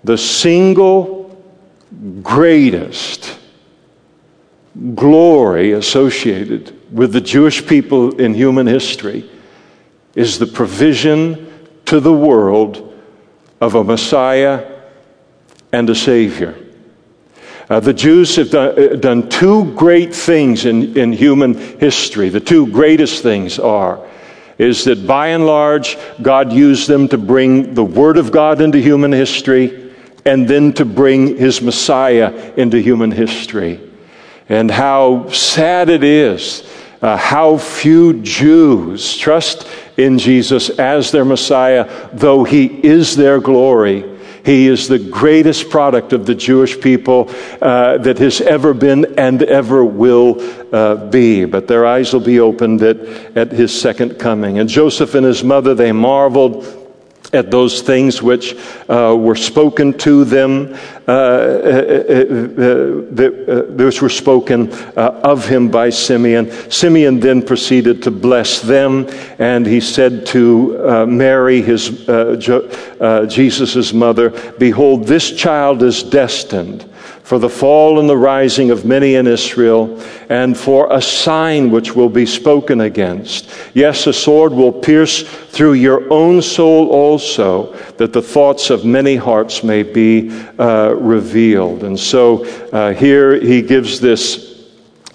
The 0.04 0.18
single 0.18 1.20
greatest 2.22 3.38
glory 4.96 5.72
associated 5.72 6.79
with 6.92 7.14
the 7.14 7.22
Jewish 7.22 7.66
people 7.66 8.20
in 8.20 8.34
human 8.34 8.68
history 8.68 9.30
is 10.16 10.40
the 10.40 10.48
provision 10.48 11.70
to 11.86 12.00
the 12.00 12.14
world 12.14 12.94
of 13.62 13.76
a 13.76 13.84
Messiah 13.84 14.80
and 15.72 15.90
a 15.90 15.96
Savior. 15.96 16.56
Uh, 17.70 17.80
the 17.80 17.94
Jews 17.94 18.36
have 18.36 18.50
done, 18.50 18.80
uh, 18.80 18.96
done 18.96 19.30
two 19.30 19.74
great 19.76 20.14
things 20.14 20.66
in, 20.66 20.98
in 20.98 21.14
human 21.14 21.54
history. 21.80 22.30
The 22.30 22.40
two 22.40 22.68
greatest 22.68 23.22
things 23.22 23.60
are 23.60 24.04
is 24.58 24.84
that 24.84 25.08
by 25.08 25.28
and 25.28 25.46
large, 25.46 25.98
God 26.22 26.52
used 26.52 26.88
them 26.88 27.08
to 27.10 27.18
bring 27.18 27.76
the 27.76 27.84
Word 27.84 28.18
of 28.18 28.32
God 28.32 28.60
into 28.60 28.80
human 28.80 29.12
history 29.12 29.94
and 30.26 30.48
then 30.48 30.74
to 30.74 30.86
bring 30.86 31.38
His 31.38 31.62
Messiah 31.62 32.54
into 32.58 32.82
human 32.82 33.12
history. 33.12 33.80
And 34.50 34.70
how 34.70 35.30
sad 35.30 35.90
it 35.90 36.04
is 36.04 36.69
uh, 37.02 37.18
how 37.18 37.58
few 37.58 38.22
Jews 38.22 39.18
trust 39.18 39.68
in 39.98 40.18
Jesus 40.18 40.70
as 40.70 41.12
their 41.12 41.26
Messiah, 41.26 42.10
though 42.14 42.44
he 42.44 42.66
is 42.66 43.16
their 43.16 43.40
glory. 43.40 44.18
He 44.46 44.68
is 44.68 44.88
the 44.88 45.00
greatest 45.00 45.70
product 45.70 46.14
of 46.14 46.26
the 46.26 46.34
Jewish 46.34 46.80
people 46.80 47.30
uh, 47.62 47.98
that 48.00 48.18
has 48.20 48.42
ever 48.42 48.74
been 48.74 49.20
and 49.20 49.44
ever 49.44 49.84
will 49.84 50.40
uh, 50.74 50.96
be. 51.08 51.46
But 51.46 51.68
their 51.68 51.86
eyes 51.86 52.14
will 52.14 52.22
be 52.22 52.40
opened 52.40 52.82
at, 52.82 52.98
at 53.38 53.52
his 53.52 53.80
second 53.80 54.18
coming. 54.18 54.60
And 54.60 54.70
Joseph 54.70 55.14
and 55.14 55.26
his 55.26 55.44
mother, 55.44 55.76
they 55.76 55.92
marveled 55.92 56.79
at 57.32 57.52
those 57.52 57.82
things 57.82 58.22
which 58.22 58.56
uh, 58.90 59.16
were 59.18 59.36
spoken 59.36 59.94
to 60.00 60.24
them, 60.26 60.76
uh, 61.08 61.12
uh, 61.12 61.16
uh, 62.10 62.24
uh 62.62 63.66
those 63.70 64.02
were 64.02 64.10
spoken 64.10 64.72
uh, 64.72 65.22
of 65.24 65.48
him 65.48 65.70
by 65.70 65.90
Simeon. 65.90 66.52
Simeon 66.72 67.20
then 67.20 67.42
proceeded 67.42 68.02
to 68.04 68.12
bless 68.12 68.62
them, 68.62 69.08
and 69.38 69.66
he 69.66 69.80
said 69.80 70.26
to 70.28 71.06
Mary, 71.08 71.62
his 71.62 71.90
jo- 72.40 73.26
Jesus' 73.28 73.94
mother, 73.94 74.32
"Behold, 74.58 75.06
this 75.06 75.32
child 75.32 75.84
is 75.84 76.04
destined." 76.04 76.89
For 77.30 77.38
the 77.38 77.48
fall 77.48 78.00
and 78.00 78.10
the 78.10 78.18
rising 78.18 78.72
of 78.72 78.86
many 78.86 79.14
in 79.14 79.28
Israel, 79.28 80.02
and 80.30 80.58
for 80.58 80.92
a 80.92 81.00
sign 81.00 81.70
which 81.70 81.96
will 81.96 82.10
be 82.10 82.26
spoken 82.26 82.82
against. 82.82 83.52
Yes, 83.76 84.08
a 84.08 84.14
sword 84.14 84.52
will 84.52 84.72
pierce 84.72 85.22
through 85.22 85.74
your 85.74 86.12
own 86.12 86.42
soul 86.42 86.90
also, 86.90 87.72
that 87.98 88.14
the 88.14 88.22
thoughts 88.24 88.72
of 88.72 88.84
many 88.84 89.16
hearts 89.16 89.64
may 89.64 89.84
be 89.84 90.32
uh, 90.58 90.96
revealed. 90.96 91.84
And 91.84 92.00
so 92.00 92.46
uh, 92.72 92.94
here 92.94 93.40
he 93.40 93.62
gives 93.62 94.00
this 94.00 94.50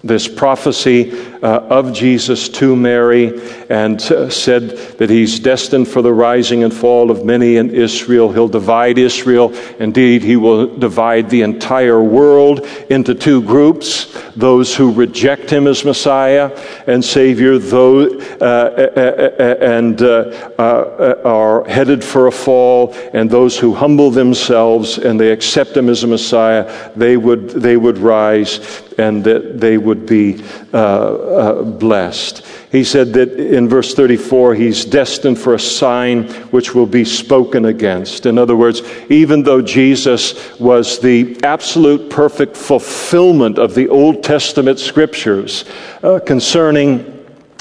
this 0.04 0.28
prophecy 0.28 1.10
uh, 1.45 1.66
of 1.68 1.92
Jesus 1.92 2.49
to 2.49 2.74
Mary 2.74 3.38
and 3.68 4.01
uh, 4.01 4.30
said 4.30 4.70
that 4.99 5.11
he's 5.11 5.38
destined 5.38 5.86
for 5.86 6.01
the 6.01 6.12
rising 6.12 6.64
and 6.64 6.72
fall 6.72 7.11
of 7.11 7.26
many 7.26 7.57
in 7.57 7.68
Israel. 7.68 8.32
He'll 8.32 8.49
divide 8.49 8.97
Israel. 8.97 9.55
Indeed, 9.78 10.22
he 10.22 10.36
will 10.36 10.74
divide 10.78 11.28
the 11.28 11.42
entire 11.42 12.03
world 12.03 12.66
into 12.88 13.14
two 13.14 13.42
groups 13.42 14.14
those 14.36 14.74
who 14.74 14.92
reject 14.92 15.51
him 15.51 15.66
as 15.66 15.84
Messiah 15.84 16.51
and 16.86 17.05
Savior, 17.05 17.59
those, 17.59 18.20
uh, 18.40 18.90
uh, 18.97 19.01
uh 19.01 19.64
and 19.64 20.03
uh, 20.03 21.20
are 21.24 21.64
headed 21.68 22.03
for 22.03 22.26
a 22.26 22.32
fall, 22.32 22.92
and 23.12 23.30
those 23.30 23.59
who 23.59 23.74
humble 23.74 24.11
themselves 24.11 24.99
and 24.99 25.20
they 25.20 25.30
accept 25.30 25.76
him 25.76 25.88
as 25.88 26.03
a 26.03 26.07
Messiah, 26.07 26.92
they 26.97 27.16
would, 27.16 27.51
they 27.51 27.76
would 27.76 27.99
rise 27.99 28.82
and 28.99 29.24
that 29.24 29.61
they 29.61 29.78
would 29.78 30.07
be 30.07 30.42
uh, 30.72 31.34
uh, 31.35 31.62
blessed. 31.62 32.45
He 32.70 32.85
said 32.85 33.12
that 33.14 33.32
in 33.32 33.68
verse 33.68 33.95
34, 33.95 34.55
he's 34.55 34.85
destined 34.85 35.39
for 35.39 35.55
a 35.55 35.59
sign 35.59 36.28
which 36.51 36.74
will 36.74 36.87
be 36.87 37.05
spoken 37.05 37.66
against. 37.66 38.26
In 38.26 38.39
other 38.39 38.57
words, 38.57 38.82
even 39.11 39.43
though 39.43 39.62
Jesus 39.62 40.59
was 40.59 40.99
the 40.99 41.39
absolute 41.43 42.11
perfect 42.11 42.57
fulfillment 42.57 43.59
of 43.59 43.74
the 43.74 43.89
Old 43.89 44.22
Testament 44.22 44.78
scriptures 44.78 45.64
uh, 46.03 46.20
concerning 46.24 47.11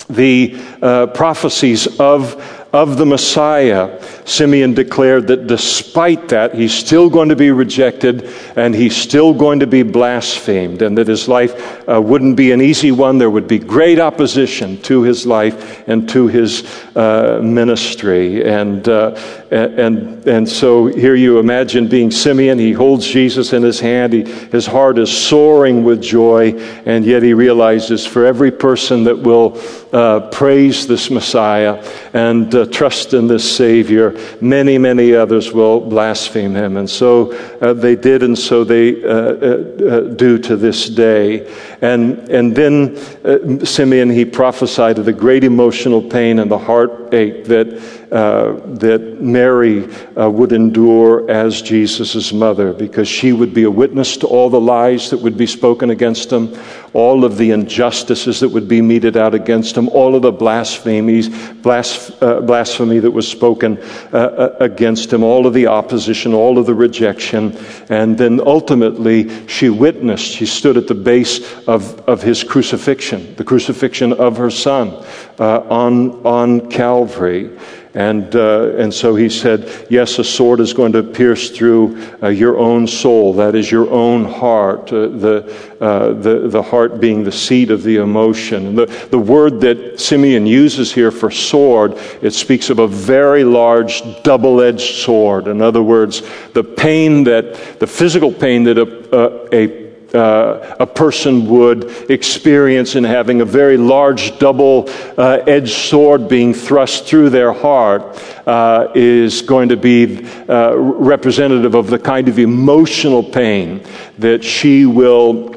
the 0.10 0.56
uh, 0.82 1.08
prophecies 1.08 2.00
of 2.00 2.42
of 2.74 2.98
the 2.98 3.06
Messiah, 3.06 4.02
Simeon 4.26 4.74
declared 4.74 5.28
that 5.28 5.46
despite 5.46 6.30
that, 6.30 6.56
he's 6.56 6.74
still 6.74 7.08
going 7.08 7.30
to 7.30 7.36
be 7.36 7.52
rejected 7.52 8.28
and 8.56 8.74
he's 8.74 8.98
still 8.98 9.32
going 9.32 9.60
to 9.60 9.68
be 9.68 9.84
blasphemed, 9.84 10.82
and 10.82 10.98
that 10.98 11.08
his 11.08 11.28
life 11.28 11.83
uh, 11.88 12.02
wouldn't 12.02 12.38
be 12.38 12.52
an 12.52 12.62
easy 12.62 12.92
one. 12.92 13.18
There 13.18 13.30
would 13.30 13.48
be 13.48 13.60
great 13.60 14.00
opposition 14.00 14.82
to 14.84 15.04
his 15.04 15.26
life 15.26 15.88
and 15.88 16.08
to 16.10 16.28
his 16.28 16.64
uh, 16.96 17.40
ministry. 17.44 18.44
And, 18.46 18.88
uh, 18.88 19.16
and, 19.52 20.26
and 20.28 20.48
so 20.48 20.88
here 20.88 21.16
you 21.16 21.40
imagine 21.40 21.88
being 21.88 22.12
Simeon. 22.12 22.60
He 22.60 22.72
holds 22.72 23.06
Jesus 23.06 23.54
in 23.54 23.64
his 23.64 23.80
hand, 23.80 24.14
he, 24.14 24.24
his 24.24 24.66
heart 24.66 24.98
is 24.98 25.16
soaring 25.16 25.84
with 25.84 26.02
joy, 26.02 26.54
and 26.86 27.06
yet 27.06 27.24
he 27.24 27.34
realizes 27.34 28.06
for 28.06 28.26
every 28.26 28.52
person 28.52 29.04
that 29.06 29.18
will 29.18 29.60
uh, 29.92 30.30
praise 30.30 30.88
this 30.88 31.12
Messiah 31.12 31.84
and 32.14 32.54
uh, 32.56 32.66
trust 32.68 33.14
in 33.14 33.28
this 33.28 33.56
Savior, 33.56 34.18
many, 34.42 34.78
many 34.78 35.14
others 35.14 35.52
will 35.52 35.80
blaspheme 35.80 36.56
him. 36.56 36.78
And 36.78 36.90
so 36.90 37.34
uh, 37.60 37.74
they 37.74 37.96
did, 37.96 38.24
and 38.24 38.38
so 38.38 38.64
they 38.64 38.94
do 38.94 40.38
to 40.40 40.56
this 40.56 40.90
day. 40.90 41.48
And, 41.84 42.30
and 42.30 42.56
then 42.56 42.98
uh, 43.26 43.66
Simeon, 43.66 44.10
he 44.10 44.24
prophesied 44.24 45.00
of 45.00 45.04
the 45.04 45.12
great 45.12 45.44
emotional 45.44 46.02
pain 46.02 46.40
and 46.40 46.50
the 46.50 46.58
heartache 46.58 47.44
that 47.46 48.03
uh, 48.14 48.54
that 48.68 49.22
Mary 49.22 49.92
uh, 50.16 50.30
would 50.30 50.52
endure 50.52 51.28
as 51.32 51.64
Jesus' 51.64 52.32
mother 52.32 52.72
because 52.72 53.08
she 53.08 53.34
would 53.34 53.56
be 53.56 53.64
a 53.64 53.72
witness 53.72 54.18
to 54.18 54.28
all 54.28 54.52
the 54.52 54.62
lies 54.62 55.10
that 55.10 55.18
would 55.18 55.36
be 55.36 55.48
spoken 55.48 55.90
against 55.90 56.32
him, 56.32 56.56
all 56.94 57.26
of 57.26 57.38
the 57.38 57.50
injustices 57.50 58.40
that 58.42 58.50
would 58.50 58.68
be 58.68 58.84
meted 58.84 59.18
out 59.18 59.34
against 59.34 59.76
him, 59.76 59.90
all 59.90 60.16
of 60.16 60.22
the 60.22 60.32
blasphemies, 60.32 61.28
blas- 61.54 62.12
uh, 62.22 62.40
blasphemy 62.42 63.00
that 63.00 63.10
was 63.10 63.28
spoken 63.28 63.80
uh, 64.14 64.18
uh, 64.18 64.58
against 64.60 65.12
him, 65.12 65.24
all 65.24 65.48
of 65.48 65.56
the 65.56 65.66
opposition, 65.66 66.36
all 66.36 66.60
of 66.60 66.68
the 66.68 66.76
rejection. 66.76 67.58
And 67.90 68.16
then 68.16 68.40
ultimately, 68.46 69.48
she 69.48 69.70
witnessed, 69.70 70.24
she 70.24 70.46
stood 70.46 70.78
at 70.78 70.86
the 70.86 70.94
base 70.94 71.42
of, 71.68 72.00
of 72.08 72.22
his 72.22 72.44
crucifixion, 72.44 73.34
the 73.38 73.44
crucifixion 73.44 74.14
of 74.14 74.38
her 74.38 74.52
son 74.52 75.04
on, 75.40 76.24
on 76.24 76.70
Calvary. 76.70 77.58
And, 77.96 78.36
uh, 78.36 78.74
and 78.76 78.92
so 78.92 79.16
he 79.16 79.30
said, 79.30 79.86
Yes, 79.88 80.18
a 80.18 80.24
sword 80.24 80.60
is 80.60 80.74
going 80.74 80.94
to 80.94 81.04
pierce 81.04 81.52
through 81.52 82.02
uh, 82.24 82.30
your 82.30 82.58
own 82.58 82.88
soul. 82.88 83.34
That 83.34 83.54
is 83.54 83.70
your 83.70 83.88
own 83.92 84.26
heart, 84.26 84.92
uh, 84.92 85.10
the, 85.10 85.76
uh, 85.80 86.14
the, 86.14 86.48
the 86.48 86.62
heart 86.64 87.00
being 87.00 87.24
the 87.24 87.32
seat 87.32 87.70
of 87.70 87.84
the 87.84 87.98
emotion. 87.98 88.66
And 88.66 88.78
the, 88.80 89.08
the 89.12 89.20
word 89.20 89.62
that 89.62 90.00
Simeon 90.00 90.48
uses 90.48 90.92
here 90.92 91.12
for 91.12 91.30
sword, 91.30 91.94
it 92.24 92.32
speaks 92.32 92.72
of 92.72 92.80
a 92.80 92.88
very 92.88 93.44
large 93.44 94.02
double 94.24 94.62
edged 94.62 94.96
sword. 94.96 95.48
In 95.48 95.62
other 95.62 95.84
words, 95.84 96.24
the 96.54 96.64
pain 96.64 97.26
that, 97.26 97.80
the 97.80 97.88
physical 97.88 98.32
pain 98.32 98.64
that 98.64 98.80
a, 98.80 99.56
a 99.56 99.83
uh, 100.14 100.76
a 100.80 100.86
person 100.86 101.48
would 101.48 102.12
experience 102.12 102.96
in 102.96 103.04
having 103.04 103.42
a 103.42 103.46
very 103.46 103.78
large 103.78 104.38
double 104.40 104.90
uh, 105.18 105.40
edged 105.48 105.74
sword 105.74 106.28
being 106.28 106.54
thrust 106.54 107.06
through 107.06 107.30
their 107.30 107.52
heart 107.52 108.22
uh, 108.46 108.88
is 108.94 109.42
going 109.42 109.70
to 109.70 109.78
be 109.78 110.26
uh, 110.48 110.76
representative 110.76 111.74
of 111.74 111.88
the 111.88 112.00
kind 112.00 112.28
of 112.28 112.40
emotional 112.40 113.24
pain 113.24 113.84
that 114.20 114.44
she 114.44 114.86
will 114.86 115.54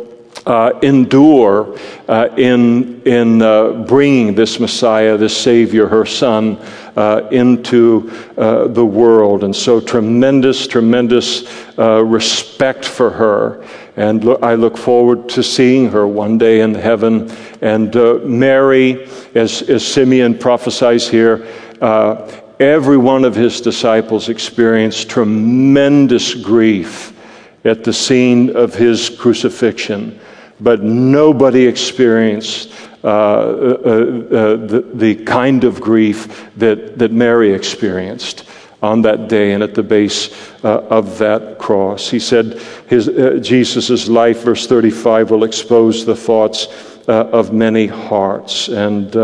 uh, 0.46 0.78
endure 0.82 1.76
uh, 2.08 2.28
in, 2.36 3.02
in 3.02 3.38
bringing 3.86 4.34
this 4.34 4.60
Messiah, 4.60 5.16
this 5.16 5.36
Savior, 5.36 5.88
her 5.88 6.06
Son, 6.06 6.56
uh, 6.96 7.28
into 7.30 8.10
uh, 8.38 8.66
the 8.68 8.84
world. 8.84 9.44
And 9.44 9.54
so, 9.54 9.80
tremendous, 9.80 10.66
tremendous 10.66 11.46
uh, 11.78 12.02
respect 12.02 12.84
for 12.84 13.10
her. 13.10 13.66
And 13.96 14.24
lo- 14.24 14.38
I 14.42 14.54
look 14.54 14.76
forward 14.76 15.28
to 15.30 15.42
seeing 15.42 15.90
her 15.90 16.06
one 16.06 16.38
day 16.38 16.60
in 16.60 16.74
heaven. 16.74 17.30
And 17.60 17.94
Mary, 18.24 19.08
as, 19.34 19.62
as 19.62 19.86
Simeon 19.86 20.38
prophesies 20.38 21.08
here, 21.08 21.46
every 22.60 22.98
one 22.98 23.24
of 23.24 23.34
his 23.34 23.60
disciples 23.60 24.28
experienced 24.28 25.08
tremendous 25.08 26.34
grief 26.34 27.12
at 27.64 27.84
the 27.84 27.92
scene 27.92 28.54
of 28.54 28.74
his 28.74 29.10
crucifixion 29.10 30.20
but 30.60 30.82
nobody 30.82 31.66
experienced 31.66 32.72
uh, 33.04 33.08
uh, 33.08 33.10
uh, 33.10 34.56
the, 34.56 34.90
the 34.94 35.14
kind 35.24 35.64
of 35.64 35.80
grief 35.80 36.50
that, 36.56 36.98
that 36.98 37.12
Mary 37.12 37.52
experienced 37.52 38.48
on 38.82 39.02
that 39.02 39.28
day 39.28 39.52
and 39.52 39.62
at 39.62 39.74
the 39.74 39.82
base 39.82 40.30
uh, 40.64 40.86
of 40.90 41.18
that 41.18 41.58
cross. 41.58 42.10
He 42.10 42.18
said 42.18 42.60
his, 42.88 43.08
uh, 43.08 43.38
Jesus' 43.42 44.08
life, 44.08 44.42
verse 44.42 44.66
35, 44.66 45.30
will 45.30 45.44
expose 45.44 46.04
the 46.04 46.16
thoughts 46.16 46.68
uh, 47.08 47.26
of 47.32 47.52
many 47.52 47.86
hearts. 47.86 48.68
And, 48.68 49.14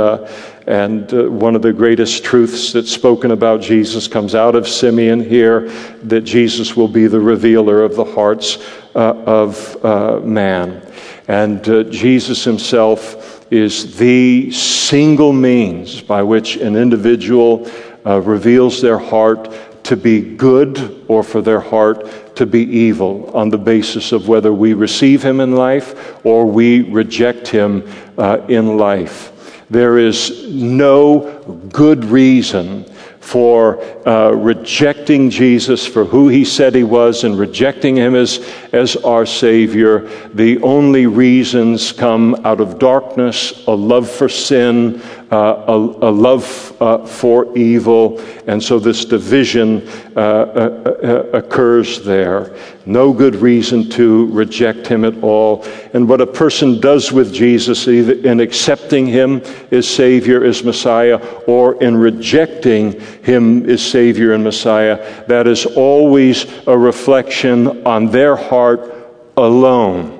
and 0.66 1.40
one 1.40 1.56
of 1.56 1.62
the 1.62 1.72
greatest 1.72 2.24
truths 2.24 2.72
that's 2.72 2.92
spoken 2.92 3.32
about 3.32 3.60
Jesus 3.60 4.06
comes 4.06 4.34
out 4.34 4.54
of 4.54 4.68
Simeon 4.68 5.20
here 5.20 5.68
that 6.04 6.20
Jesus 6.20 6.76
will 6.76 6.88
be 6.88 7.08
the 7.08 7.20
revealer 7.20 7.82
of 7.82 7.96
the 7.96 8.04
hearts 8.04 8.58
of 8.94 10.24
man. 10.24 10.80
And 11.28 11.66
uh, 11.68 11.84
Jesus 11.84 12.44
himself 12.44 13.50
is 13.52 13.96
the 13.96 14.50
single 14.50 15.32
means 15.32 16.00
by 16.00 16.22
which 16.22 16.56
an 16.56 16.74
individual 16.76 17.70
uh, 18.04 18.20
reveals 18.20 18.80
their 18.80 18.98
heart 18.98 19.52
to 19.84 19.96
be 19.96 20.20
good 20.36 21.04
or 21.08 21.22
for 21.22 21.42
their 21.42 21.60
heart 21.60 22.36
to 22.36 22.46
be 22.46 22.62
evil 22.62 23.30
on 23.36 23.50
the 23.50 23.58
basis 23.58 24.12
of 24.12 24.28
whether 24.28 24.52
we 24.52 24.74
receive 24.74 25.22
him 25.22 25.40
in 25.40 25.54
life 25.54 26.24
or 26.24 26.46
we 26.46 26.82
reject 26.82 27.48
him 27.48 27.86
uh, 28.16 28.40
in 28.48 28.76
life. 28.76 29.30
There 29.70 29.98
is 29.98 30.48
no 30.52 31.68
good 31.72 32.04
reason 32.04 32.84
for 33.20 33.80
uh, 34.06 34.30
rejecting 34.32 35.30
Jesus 35.30 35.86
for 35.86 36.04
who 36.04 36.28
he 36.28 36.44
said 36.44 36.74
he 36.74 36.82
was 36.82 37.22
and 37.22 37.38
rejecting 37.38 37.96
him 37.96 38.14
as, 38.14 38.46
as 38.72 38.96
our 38.96 39.24
Savior. 39.24 40.08
The 40.34 40.60
only 40.60 41.06
reasons 41.06 41.92
come 41.92 42.34
out 42.44 42.60
of 42.60 42.78
darkness, 42.78 43.64
a 43.66 43.74
love 43.74 44.10
for 44.10 44.28
sin, 44.28 45.00
uh, 45.32 45.64
a, 45.66 45.72
a, 45.72 46.12
love 46.12 46.76
uh, 46.78 46.98
for 47.06 47.56
evil, 47.56 48.20
and 48.46 48.62
so 48.62 48.78
this 48.78 49.06
division 49.06 49.88
uh, 50.14 50.20
uh, 50.20 50.98
uh, 51.02 51.38
occurs 51.38 52.04
there. 52.04 52.54
No 52.84 53.14
good 53.14 53.36
reason 53.36 53.88
to 53.90 54.26
reject 54.26 54.86
him 54.86 55.06
at 55.06 55.22
all. 55.22 55.64
And 55.94 56.06
what 56.06 56.20
a 56.20 56.26
person 56.26 56.80
does 56.80 57.12
with 57.12 57.32
Jesus, 57.32 57.88
either 57.88 58.12
in 58.12 58.40
accepting 58.40 59.06
him 59.06 59.40
as 59.70 59.88
Savior, 59.88 60.44
as 60.44 60.62
Messiah, 60.62 61.16
or 61.46 61.82
in 61.82 61.96
rejecting 61.96 63.00
him 63.22 63.68
as 63.70 63.82
Savior 63.82 64.34
and 64.34 64.44
Messiah, 64.44 65.24
that 65.28 65.46
is 65.46 65.64
always 65.64 66.44
a 66.66 66.76
reflection 66.76 67.86
on 67.86 68.10
their 68.10 68.36
heart 68.36 68.92
alone. 69.38 70.18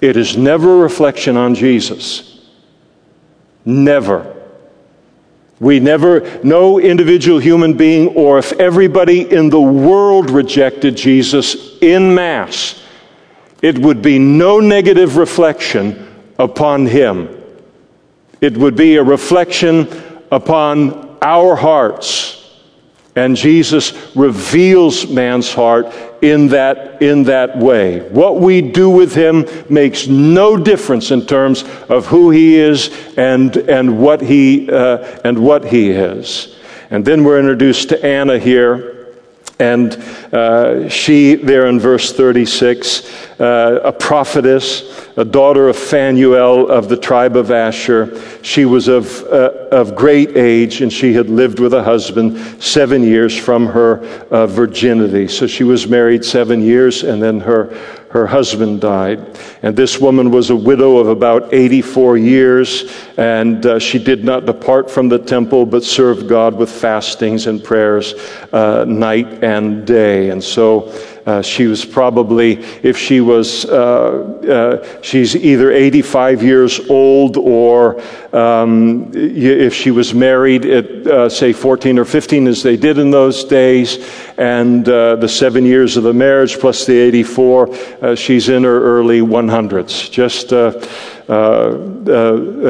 It 0.00 0.16
is 0.16 0.38
never 0.38 0.78
a 0.78 0.82
reflection 0.82 1.36
on 1.36 1.54
Jesus. 1.54 2.31
Never. 3.64 4.36
We 5.60 5.78
never, 5.78 6.40
no 6.42 6.80
individual 6.80 7.38
human 7.38 7.76
being, 7.76 8.08
or 8.16 8.38
if 8.38 8.52
everybody 8.54 9.30
in 9.30 9.48
the 9.48 9.60
world 9.60 10.28
rejected 10.28 10.96
Jesus 10.96 11.78
in 11.80 12.14
mass, 12.14 12.82
it 13.62 13.78
would 13.78 14.02
be 14.02 14.18
no 14.18 14.58
negative 14.58 15.16
reflection 15.16 16.08
upon 16.38 16.86
him. 16.86 17.28
It 18.40 18.56
would 18.56 18.74
be 18.74 18.96
a 18.96 19.04
reflection 19.04 19.88
upon 20.32 21.16
our 21.22 21.54
hearts. 21.54 22.41
And 23.14 23.36
Jesus 23.36 23.92
reveals 24.16 25.06
man's 25.06 25.52
heart 25.52 25.86
in 26.22 26.48
that, 26.48 27.02
in 27.02 27.24
that 27.24 27.58
way. 27.58 28.00
What 28.08 28.40
we 28.40 28.62
do 28.62 28.88
with 28.88 29.14
him 29.14 29.46
makes 29.68 30.06
no 30.06 30.56
difference 30.56 31.10
in 31.10 31.26
terms 31.26 31.62
of 31.90 32.06
who 32.06 32.30
he 32.30 32.56
is 32.56 32.90
and, 33.18 33.54
and, 33.56 33.98
what, 33.98 34.22
he, 34.22 34.70
uh, 34.70 35.20
and 35.24 35.44
what 35.44 35.64
he 35.64 35.90
is. 35.90 36.56
And 36.90 37.04
then 37.04 37.24
we're 37.24 37.38
introduced 37.38 37.90
to 37.90 38.02
Anna 38.04 38.38
here. 38.38 38.91
And 39.58 39.94
uh, 40.32 40.88
she, 40.88 41.34
there 41.34 41.66
in 41.66 41.78
verse 41.78 42.12
36, 42.12 43.40
uh, 43.40 43.80
a 43.84 43.92
prophetess, 43.92 45.08
a 45.16 45.24
daughter 45.24 45.68
of 45.68 45.76
Phanuel 45.76 46.70
of 46.70 46.88
the 46.88 46.96
tribe 46.96 47.36
of 47.36 47.50
Asher. 47.50 48.20
She 48.42 48.64
was 48.64 48.88
of, 48.88 49.22
uh, 49.24 49.68
of 49.70 49.94
great 49.94 50.36
age, 50.36 50.80
and 50.80 50.92
she 50.92 51.12
had 51.12 51.28
lived 51.28 51.58
with 51.58 51.74
a 51.74 51.82
husband 51.82 52.62
seven 52.62 53.02
years 53.02 53.36
from 53.36 53.66
her 53.66 54.00
uh, 54.30 54.46
virginity. 54.46 55.28
So 55.28 55.46
she 55.46 55.64
was 55.64 55.86
married 55.86 56.24
seven 56.24 56.62
years, 56.62 57.02
and 57.02 57.22
then 57.22 57.40
her, 57.40 57.76
her 58.12 58.26
husband 58.26 58.82
died. 58.82 59.38
And 59.62 59.74
this 59.74 59.98
woman 59.98 60.30
was 60.30 60.50
a 60.50 60.56
widow 60.56 60.98
of 60.98 61.08
about 61.08 61.52
84 61.54 62.18
years, 62.18 62.92
and 63.16 63.64
uh, 63.64 63.78
she 63.78 63.98
did 63.98 64.22
not 64.22 64.44
depart 64.44 64.90
from 64.90 65.08
the 65.08 65.18
temple, 65.18 65.64
but 65.64 65.82
served 65.82 66.28
God 66.28 66.54
with 66.54 66.70
fastings 66.70 67.46
and 67.46 67.64
prayers 67.64 68.12
uh, 68.52 68.84
night 68.86 69.42
and 69.42 69.86
day. 69.86 70.28
And 70.28 70.44
so 70.44 70.92
uh, 71.24 71.40
she 71.40 71.66
was 71.66 71.84
probably, 71.84 72.54
if 72.82 72.98
she 72.98 73.20
was, 73.20 73.64
uh, 73.66 74.82
uh, 74.82 75.02
she's 75.02 75.36
either 75.36 75.70
85 75.70 76.42
years 76.42 76.80
old 76.90 77.36
or 77.36 78.02
um, 78.34 79.10
if 79.14 79.72
she 79.72 79.92
was 79.92 80.12
married 80.14 80.64
at, 80.64 81.06
uh, 81.06 81.28
say, 81.28 81.52
14 81.52 81.98
or 81.98 82.04
15, 82.04 82.48
as 82.48 82.62
they 82.62 82.76
did 82.76 82.98
in 82.98 83.10
those 83.10 83.44
days, 83.44 83.98
and 84.36 84.88
uh, 84.88 85.16
the 85.16 85.28
seven 85.28 85.64
years 85.64 85.96
of 85.96 86.02
the 86.02 86.12
marriage 86.12 86.58
plus 86.58 86.86
the 86.86 86.98
84, 86.98 87.68
uh, 88.02 88.14
she's 88.16 88.48
in 88.48 88.64
her 88.64 88.82
early 88.82 89.20
100s. 89.20 90.10
Just 90.10 90.52
a 90.52 90.72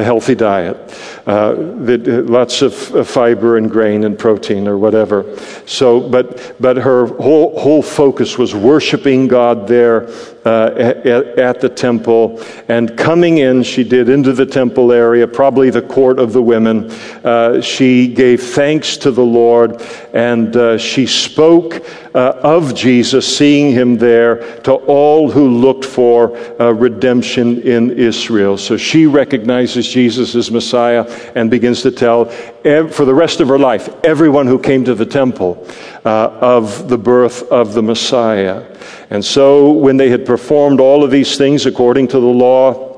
healthy 0.04 0.34
diet. 0.34 0.76
Uh, 1.24 1.54
lots 1.56 2.62
of 2.62 2.74
fiber 3.06 3.56
and 3.56 3.70
grain 3.70 4.02
and 4.04 4.18
protein 4.18 4.66
or 4.66 4.76
whatever. 4.76 5.36
So, 5.66 6.00
but, 6.00 6.56
but 6.60 6.76
her 6.76 7.06
whole, 7.06 7.56
whole 7.58 7.82
focus 7.82 8.36
was 8.36 8.54
worshiping 8.56 9.28
God 9.28 9.68
there 9.68 10.08
uh, 10.44 10.94
at, 11.36 11.60
the 11.60 11.68
temple. 11.68 12.42
And 12.68 12.96
coming 12.96 13.38
in, 13.38 13.62
she 13.62 13.84
did 13.84 14.08
into 14.08 14.32
the 14.32 14.46
temple 14.46 14.92
area, 14.92 15.26
probably 15.26 15.70
the 15.70 15.82
court 15.82 16.18
of 16.18 16.32
the 16.32 16.42
women. 16.42 16.90
Uh, 17.24 17.60
she 17.60 18.08
gave 18.08 18.42
thanks 18.42 18.96
to 18.98 19.10
the 19.10 19.24
Lord 19.24 19.82
and 20.12 20.56
uh, 20.56 20.78
she 20.78 21.06
spoke 21.06 21.86
uh, 22.14 22.32
of 22.42 22.74
Jesus, 22.74 23.36
seeing 23.36 23.72
him 23.72 23.96
there, 23.96 24.60
to 24.62 24.72
all 24.72 25.30
who 25.30 25.48
looked 25.48 25.84
for 25.84 26.36
uh, 26.60 26.70
redemption 26.72 27.62
in 27.62 27.92
Israel. 27.92 28.58
So 28.58 28.76
she 28.76 29.06
recognizes 29.06 29.88
Jesus 29.88 30.34
as 30.34 30.50
Messiah 30.50 31.04
and 31.34 31.50
begins 31.50 31.82
to 31.82 31.90
tell, 31.90 32.26
for 32.26 33.04
the 33.04 33.14
rest 33.14 33.40
of 33.40 33.48
her 33.48 33.58
life, 33.58 33.88
everyone 34.04 34.46
who 34.46 34.58
came 34.58 34.84
to 34.84 34.94
the 34.94 35.06
temple 35.06 35.66
uh, 36.04 36.28
of 36.40 36.88
the 36.88 36.98
birth 36.98 37.50
of 37.50 37.74
the 37.74 37.82
Messiah. 37.82 38.64
And 39.10 39.24
so 39.24 39.72
when 39.72 39.96
they 39.96 40.10
had 40.10 40.26
performed 40.26 40.80
all 40.80 41.04
of 41.04 41.10
these 41.10 41.36
things 41.36 41.66
according 41.66 42.08
to 42.08 42.20
the 42.20 42.26
law, 42.26 42.92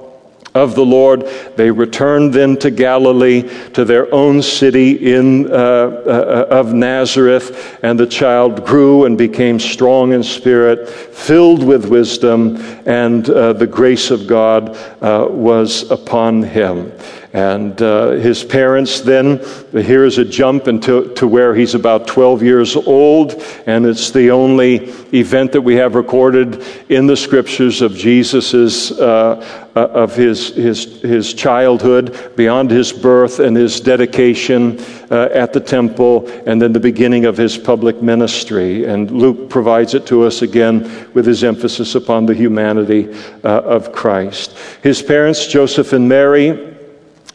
of 0.55 0.77
the 0.77 0.85
Lord. 0.85 1.27
They 1.57 1.71
returned 1.71 2.33
then 2.33 2.57
to 2.59 2.71
Galilee, 2.71 3.51
to 3.73 3.85
their 3.85 4.13
own 4.15 4.41
city 4.41 5.15
in, 5.15 5.51
uh, 5.51 5.55
uh, 5.55 6.47
of 6.49 6.73
Nazareth, 6.73 7.79
and 7.83 7.99
the 7.99 8.07
child 8.07 8.65
grew 8.65 9.05
and 9.05 9.19
became 9.19 9.59
strong 9.59 10.13
in 10.13 10.23
spirit, 10.23 10.89
filled 10.89 11.65
with 11.65 11.87
wisdom, 11.87 12.57
and 12.87 13.29
uh, 13.29 13.53
the 13.53 13.67
grace 13.67 14.13
of 14.13 14.29
God 14.29 14.77
uh, 15.03 15.27
was 15.29 15.91
upon 15.91 16.43
him. 16.43 16.93
And 17.35 17.83
uh, 17.83 18.13
his 18.13 18.45
parents 18.45 19.01
then, 19.01 19.41
here 19.73 20.05
is 20.05 20.19
a 20.19 20.25
jump 20.25 20.69
into 20.69 21.13
to 21.15 21.27
where 21.27 21.53
he's 21.53 21.75
about 21.75 22.07
12 22.07 22.45
years 22.45 22.77
old, 22.77 23.43
and 23.67 23.85
it's 23.85 24.13
the 24.13 24.31
only 24.31 24.77
event 25.13 25.51
that 25.51 25.63
we 25.63 25.75
have 25.75 25.97
recorded 25.97 26.65
in 26.89 27.09
the 27.09 27.17
scriptures 27.17 27.83
of 27.83 27.97
Jesus's, 27.97 28.93
uh, 28.93 29.65
uh, 29.75 29.81
of 29.81 30.15
his, 30.15 30.55
his, 30.55 31.03
his 31.03 31.35
childhood, 31.35 32.37
beyond 32.37 32.71
his 32.71 32.93
birth 32.93 33.41
and 33.41 33.57
his 33.57 33.81
dedication 33.81 34.79
uh, 35.11 35.29
at 35.33 35.53
the 35.53 35.59
temple, 35.59 36.29
and 36.47 36.63
then 36.63 36.73
the 36.73 36.79
beginning 36.79 37.25
of 37.25 37.37
his 37.37 37.59
public 37.59 38.01
ministry. 38.01 38.85
And 38.85 39.11
Luke 39.11 39.51
provides 39.51 39.95
it 39.95 40.07
to 40.07 40.23
us 40.23 40.43
again 40.43 41.11
with 41.15 41.27
his 41.27 41.43
emphasis 41.43 41.97
upon 41.97 42.27
the 42.27 42.35
humanity 42.35 43.13
uh, 43.43 43.63
of 43.63 43.91
Christ. 43.91 44.57
His 44.85 45.03
parents, 45.03 45.49
Joseph 45.49 45.93
and 45.93 46.09
Mary, 46.09 46.74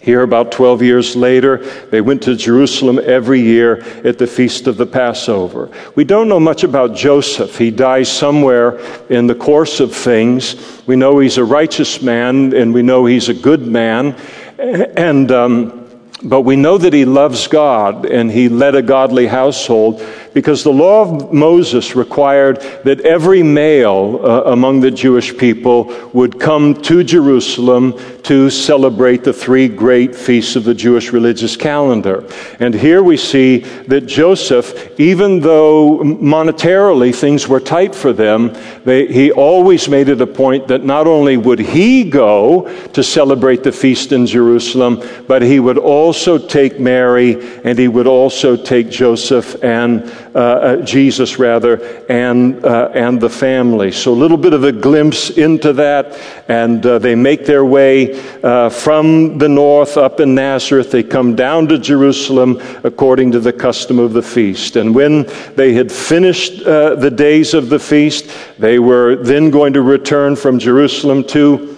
here, 0.10 0.24
about 0.24 0.52
12 0.52 0.82
years 0.82 1.16
later, 1.16 1.58
they 1.92 2.02
went 2.02 2.24
to 2.24 2.36
Jerusalem 2.36 3.00
every 3.04 3.42
year 3.42 3.84
at 4.04 4.18
the 4.18 4.26
feast 4.26 4.66
of 4.66 4.76
the 4.76 4.88
Passover. 4.88 5.70
We 5.94 6.04
don't 6.04 6.28
know 6.28 6.40
much 6.40 6.64
about 6.64 6.96
Joseph. 6.96 7.56
He 7.60 7.70
dies 7.70 8.12
somewhere 8.12 8.80
in 9.10 9.28
the 9.28 9.36
course 9.36 9.80
of 9.80 9.96
things. 9.96 10.82
We 10.88 10.96
know 10.96 11.20
he's 11.20 11.38
a 11.38 11.46
righteous 11.46 12.02
man, 12.02 12.56
and 12.56 12.74
we 12.74 12.82
know 12.82 13.06
he's 13.06 13.30
a 13.30 13.36
good 13.36 13.68
man. 13.68 14.16
And, 14.58 15.32
um, 15.32 15.88
but 16.24 16.42
we 16.42 16.56
know 16.56 16.80
that 16.80 16.92
he 16.92 17.06
loves 17.06 17.48
God, 17.48 18.08
and 18.08 18.32
he 18.32 18.50
led 18.50 18.74
a 18.74 18.82
godly 18.82 19.28
household 19.28 20.04
because 20.34 20.64
the 20.64 20.74
law 20.74 21.02
of 21.02 21.32
Moses 21.34 21.96
required 21.96 22.62
that 22.84 23.02
every 23.02 23.44
male 23.44 24.20
uh, 24.24 24.52
among 24.52 24.80
the 24.80 24.92
Jewish 24.92 25.38
people 25.38 25.86
would 26.14 26.40
come 26.40 26.82
to 26.84 27.04
Jerusalem 27.04 27.94
to 28.30 28.48
celebrate 28.52 29.24
the 29.24 29.34
three 29.34 29.68
great 29.68 30.16
feasts 30.16 30.56
of 30.56 30.64
the 30.64 30.76
Jewish 30.76 31.12
religious 31.12 31.58
calendar. 31.58 32.24
And 32.60 32.76
here 32.76 33.02
we 33.02 33.18
see 33.18 33.62
that 33.88 34.02
Joseph, 34.02 35.00
even 35.00 35.40
though 35.40 35.98
monetarily 36.04 37.12
things 37.16 37.48
were 37.48 37.60
tight 37.60 37.96
for 37.96 38.14
them, 38.14 38.56
they, 38.86 39.08
he 39.08 39.32
always 39.32 39.90
made 39.90 40.10
it 40.10 40.22
a 40.22 40.28
point 40.28 40.68
that 40.68 40.84
not 40.86 41.08
only 41.08 41.38
would 41.38 41.58
he 41.58 42.08
go 42.08 42.72
to 42.90 43.02
celebrate 43.02 43.64
the 43.64 43.72
feast 43.72 44.12
in 44.12 44.28
Jerusalem, 44.28 45.02
but 45.28 45.42
he 45.42 45.60
would 45.60 45.80
also 45.80 46.38
take 46.38 46.80
Mary 46.80 47.32
and 47.64 47.80
he 47.80 47.88
would 47.88 48.06
also 48.06 48.56
take 48.56 48.92
Joseph 48.92 49.64
and 49.64 50.04
uh, 50.36 50.40
uh, 50.40 50.76
Jesus, 50.84 51.40
rather, 51.40 52.06
and, 52.08 52.64
uh, 52.64 52.92
and 52.94 53.20
the 53.20 53.30
family. 53.30 53.92
So, 53.92 54.14
a 54.14 54.14
little 54.14 54.38
bit 54.38 54.54
of 54.54 54.64
a 54.64 54.72
glimpse 54.72 55.32
into 55.32 55.74
that, 55.74 56.16
and 56.48 56.86
uh, 56.86 57.00
they 57.00 57.16
make 57.16 57.48
their 57.48 57.66
way 57.66 58.19
uh, 58.44 58.70
from 58.70 59.38
the 59.38 59.50
north 59.50 59.98
up 59.98 60.20
in 60.20 60.36
Nazareth. 60.36 60.92
They 60.92 61.04
come 61.04 61.36
down 61.36 61.68
to 61.68 61.78
Jerusalem 61.78 62.62
according 62.84 63.32
to 63.32 63.40
the 63.40 63.54
custom 63.54 64.00
of 64.00 64.14
the 64.14 64.22
feast. 64.22 64.76
And 64.76 64.94
when 64.94 65.30
they 65.56 65.74
had 65.74 65.92
finished 65.92 66.62
uh, 66.64 66.96
the 66.96 67.12
days 67.12 67.54
of 67.54 67.70
the 67.70 67.80
feast, 67.80 68.30
they 68.58 68.80
were 68.80 69.16
then 69.16 69.50
going 69.50 69.74
to 69.74 69.82
return 69.82 70.36
from 70.36 70.60
Jerusalem 70.60 71.24
to 71.26 71.78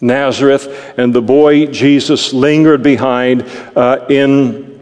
Nazareth, 0.00 0.94
and 0.96 1.12
the 1.12 1.22
boy 1.22 1.66
Jesus 1.66 2.32
lingered 2.32 2.82
behind 2.82 3.42
uh, 3.74 4.06
in 4.08 4.80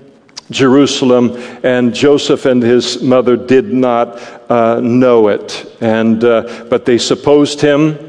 Jerusalem, 0.51 1.33
and 1.65 1.95
Joseph 1.95 2.45
and 2.45 2.63
his 2.63 3.03
mother 3.03 3.37
did 3.37 3.73
not 3.73 4.21
uh, 4.51 4.81
know 4.81 5.29
it. 5.29 5.77
And, 5.81 6.23
uh, 6.23 6.67
but 6.69 6.85
they 6.85 6.99
supposed 6.99 7.61
him 7.61 8.06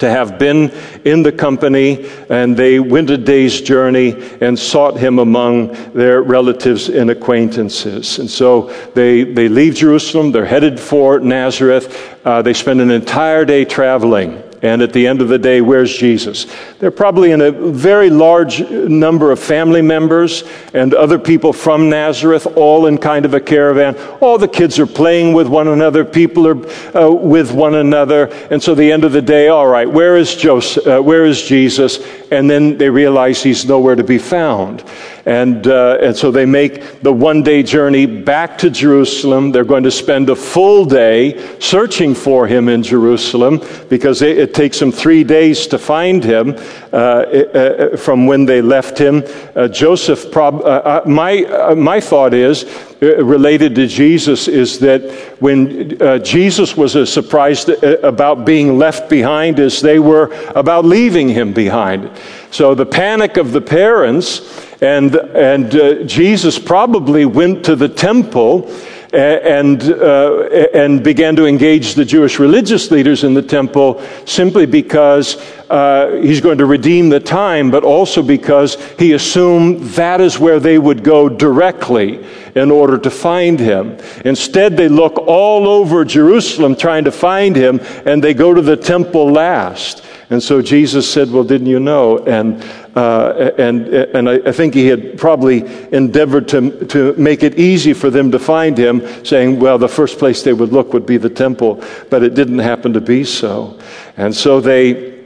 to 0.00 0.10
have 0.10 0.38
been 0.38 0.70
in 1.04 1.22
the 1.22 1.32
company, 1.32 2.10
and 2.28 2.56
they 2.56 2.80
went 2.80 3.10
a 3.10 3.16
day's 3.16 3.60
journey 3.60 4.16
and 4.40 4.58
sought 4.58 4.98
him 4.98 5.18
among 5.18 5.72
their 5.92 6.22
relatives 6.22 6.88
and 6.88 7.10
acquaintances. 7.10 8.18
And 8.18 8.28
so 8.28 8.72
they, 8.94 9.24
they 9.24 9.48
leave 9.48 9.76
Jerusalem, 9.76 10.32
they're 10.32 10.44
headed 10.44 10.80
for 10.80 11.20
Nazareth. 11.20 12.16
Uh, 12.24 12.42
they 12.42 12.52
spend 12.52 12.80
an 12.80 12.90
entire 12.90 13.44
day 13.44 13.64
traveling. 13.64 14.42
And 14.62 14.82
at 14.82 14.92
the 14.92 15.06
end 15.06 15.22
of 15.22 15.28
the 15.28 15.38
day, 15.38 15.62
where's 15.62 15.96
Jesus? 15.96 16.46
They're 16.78 16.90
probably 16.90 17.30
in 17.30 17.40
a 17.40 17.50
very 17.50 18.10
large 18.10 18.60
number 18.70 19.32
of 19.32 19.38
family 19.38 19.80
members 19.80 20.44
and 20.74 20.92
other 20.92 21.18
people 21.18 21.54
from 21.54 21.88
Nazareth, 21.88 22.46
all 22.56 22.84
in 22.84 22.98
kind 22.98 23.24
of 23.24 23.32
a 23.32 23.40
caravan. 23.40 23.96
All 24.20 24.36
the 24.36 24.48
kids 24.48 24.78
are 24.78 24.86
playing 24.86 25.32
with 25.32 25.48
one 25.48 25.68
another, 25.68 26.04
people 26.04 26.46
are 26.46 26.96
uh, 26.96 27.10
with 27.10 27.52
one 27.52 27.74
another. 27.74 28.26
And 28.50 28.62
so, 28.62 28.74
the 28.74 28.92
end 28.92 29.04
of 29.04 29.12
the 29.12 29.22
day, 29.22 29.48
all 29.48 29.66
right, 29.66 29.88
where 29.88 30.18
is, 30.18 30.36
Joseph, 30.36 30.86
uh, 30.86 31.00
where 31.00 31.24
is 31.24 31.40
Jesus? 31.40 31.98
And 32.30 32.48
then 32.50 32.76
they 32.76 32.90
realize 32.90 33.42
he's 33.42 33.64
nowhere 33.64 33.94
to 33.96 34.04
be 34.04 34.18
found. 34.18 34.84
And, 35.26 35.66
uh, 35.66 35.98
and 36.00 36.16
so 36.16 36.30
they 36.30 36.46
make 36.46 37.02
the 37.02 37.12
one 37.12 37.42
day 37.42 37.62
journey 37.62 38.06
back 38.06 38.56
to 38.58 38.70
Jerusalem. 38.70 39.52
They're 39.52 39.64
going 39.64 39.84
to 39.84 39.90
spend 39.90 40.30
a 40.30 40.36
full 40.36 40.84
day 40.84 41.58
searching 41.58 42.14
for 42.14 42.46
him 42.46 42.68
in 42.68 42.82
Jerusalem 42.82 43.60
because 43.88 44.22
it, 44.22 44.38
it 44.38 44.54
takes 44.54 44.78
them 44.78 44.92
three 44.92 45.24
days 45.24 45.66
to 45.68 45.78
find 45.78 46.24
him 46.24 46.56
uh, 46.92 46.96
uh, 46.96 47.96
from 47.96 48.26
when 48.26 48.44
they 48.46 48.62
left 48.62 48.98
him. 48.98 49.22
Uh, 49.54 49.68
Joseph, 49.68 50.30
prob- 50.32 50.62
uh, 50.62 50.82
uh, 50.84 51.02
my, 51.06 51.44
uh, 51.44 51.74
my 51.74 52.00
thought 52.00 52.34
is, 52.34 52.64
related 53.00 53.74
to 53.74 53.86
Jesus, 53.86 54.46
is 54.46 54.78
that 54.80 55.00
when 55.40 55.96
Jesus 56.22 56.76
was 56.76 56.96
as 56.96 57.10
surprised 57.10 57.70
about 58.04 58.44
being 58.44 58.76
left 58.76 59.08
behind 59.08 59.58
as 59.58 59.80
they 59.80 59.98
were 59.98 60.30
about 60.54 60.84
leaving 60.84 61.26
him 61.26 61.54
behind. 61.54 62.10
So 62.50 62.74
the 62.74 62.84
panic 62.84 63.38
of 63.38 63.52
the 63.52 63.60
parents, 63.62 64.69
and, 64.80 65.14
and 65.14 66.08
Jesus 66.08 66.58
probably 66.58 67.26
went 67.26 67.64
to 67.66 67.76
the 67.76 67.88
temple 67.88 68.70
and, 69.12 69.82
uh, 69.82 70.48
and 70.72 71.02
began 71.02 71.34
to 71.36 71.46
engage 71.46 71.94
the 71.94 72.04
Jewish 72.04 72.38
religious 72.38 72.90
leaders 72.90 73.24
in 73.24 73.34
the 73.34 73.42
temple 73.42 74.02
simply 74.24 74.66
because 74.66 75.36
uh, 75.68 76.20
he's 76.22 76.40
going 76.40 76.58
to 76.58 76.66
redeem 76.66 77.08
the 77.08 77.20
time, 77.20 77.70
but 77.70 77.84
also 77.84 78.22
because 78.22 78.76
he 78.98 79.12
assumed 79.12 79.80
that 79.90 80.20
is 80.20 80.38
where 80.38 80.60
they 80.60 80.78
would 80.78 81.02
go 81.02 81.28
directly 81.28 82.24
in 82.54 82.70
order 82.70 82.98
to 82.98 83.10
find 83.10 83.58
him. 83.58 83.98
Instead, 84.24 84.76
they 84.76 84.88
look 84.88 85.18
all 85.18 85.68
over 85.68 86.04
Jerusalem 86.04 86.76
trying 86.76 87.04
to 87.04 87.12
find 87.12 87.56
him, 87.56 87.80
and 88.04 88.22
they 88.22 88.34
go 88.34 88.54
to 88.54 88.62
the 88.62 88.76
temple 88.76 89.30
last. 89.30 90.04
And 90.30 90.42
so 90.42 90.62
Jesus 90.62 91.10
said, 91.10 91.30
Well, 91.30 91.44
didn't 91.44 91.66
you 91.66 91.80
know? 91.80 92.18
And, 92.18 92.62
uh, 92.96 93.50
and, 93.58 93.88
and 93.88 94.28
I, 94.28 94.34
I, 94.46 94.52
think 94.52 94.74
he 94.74 94.86
had 94.86 95.18
probably 95.18 95.64
endeavored 95.92 96.48
to, 96.48 96.86
to 96.86 97.14
make 97.14 97.42
it 97.42 97.58
easy 97.58 97.92
for 97.92 98.10
them 98.10 98.30
to 98.30 98.38
find 98.38 98.78
him, 98.78 99.24
saying, 99.24 99.60
Well, 99.60 99.78
the 99.78 99.88
first 99.88 100.18
place 100.18 100.42
they 100.42 100.52
would 100.52 100.72
look 100.72 100.92
would 100.92 101.06
be 101.06 101.16
the 101.16 101.30
temple. 101.30 101.82
But 102.10 102.22
it 102.22 102.34
didn't 102.34 102.60
happen 102.60 102.92
to 102.92 103.00
be 103.00 103.24
so. 103.24 103.78
And 104.16 104.34
so 104.34 104.60
they 104.60 105.19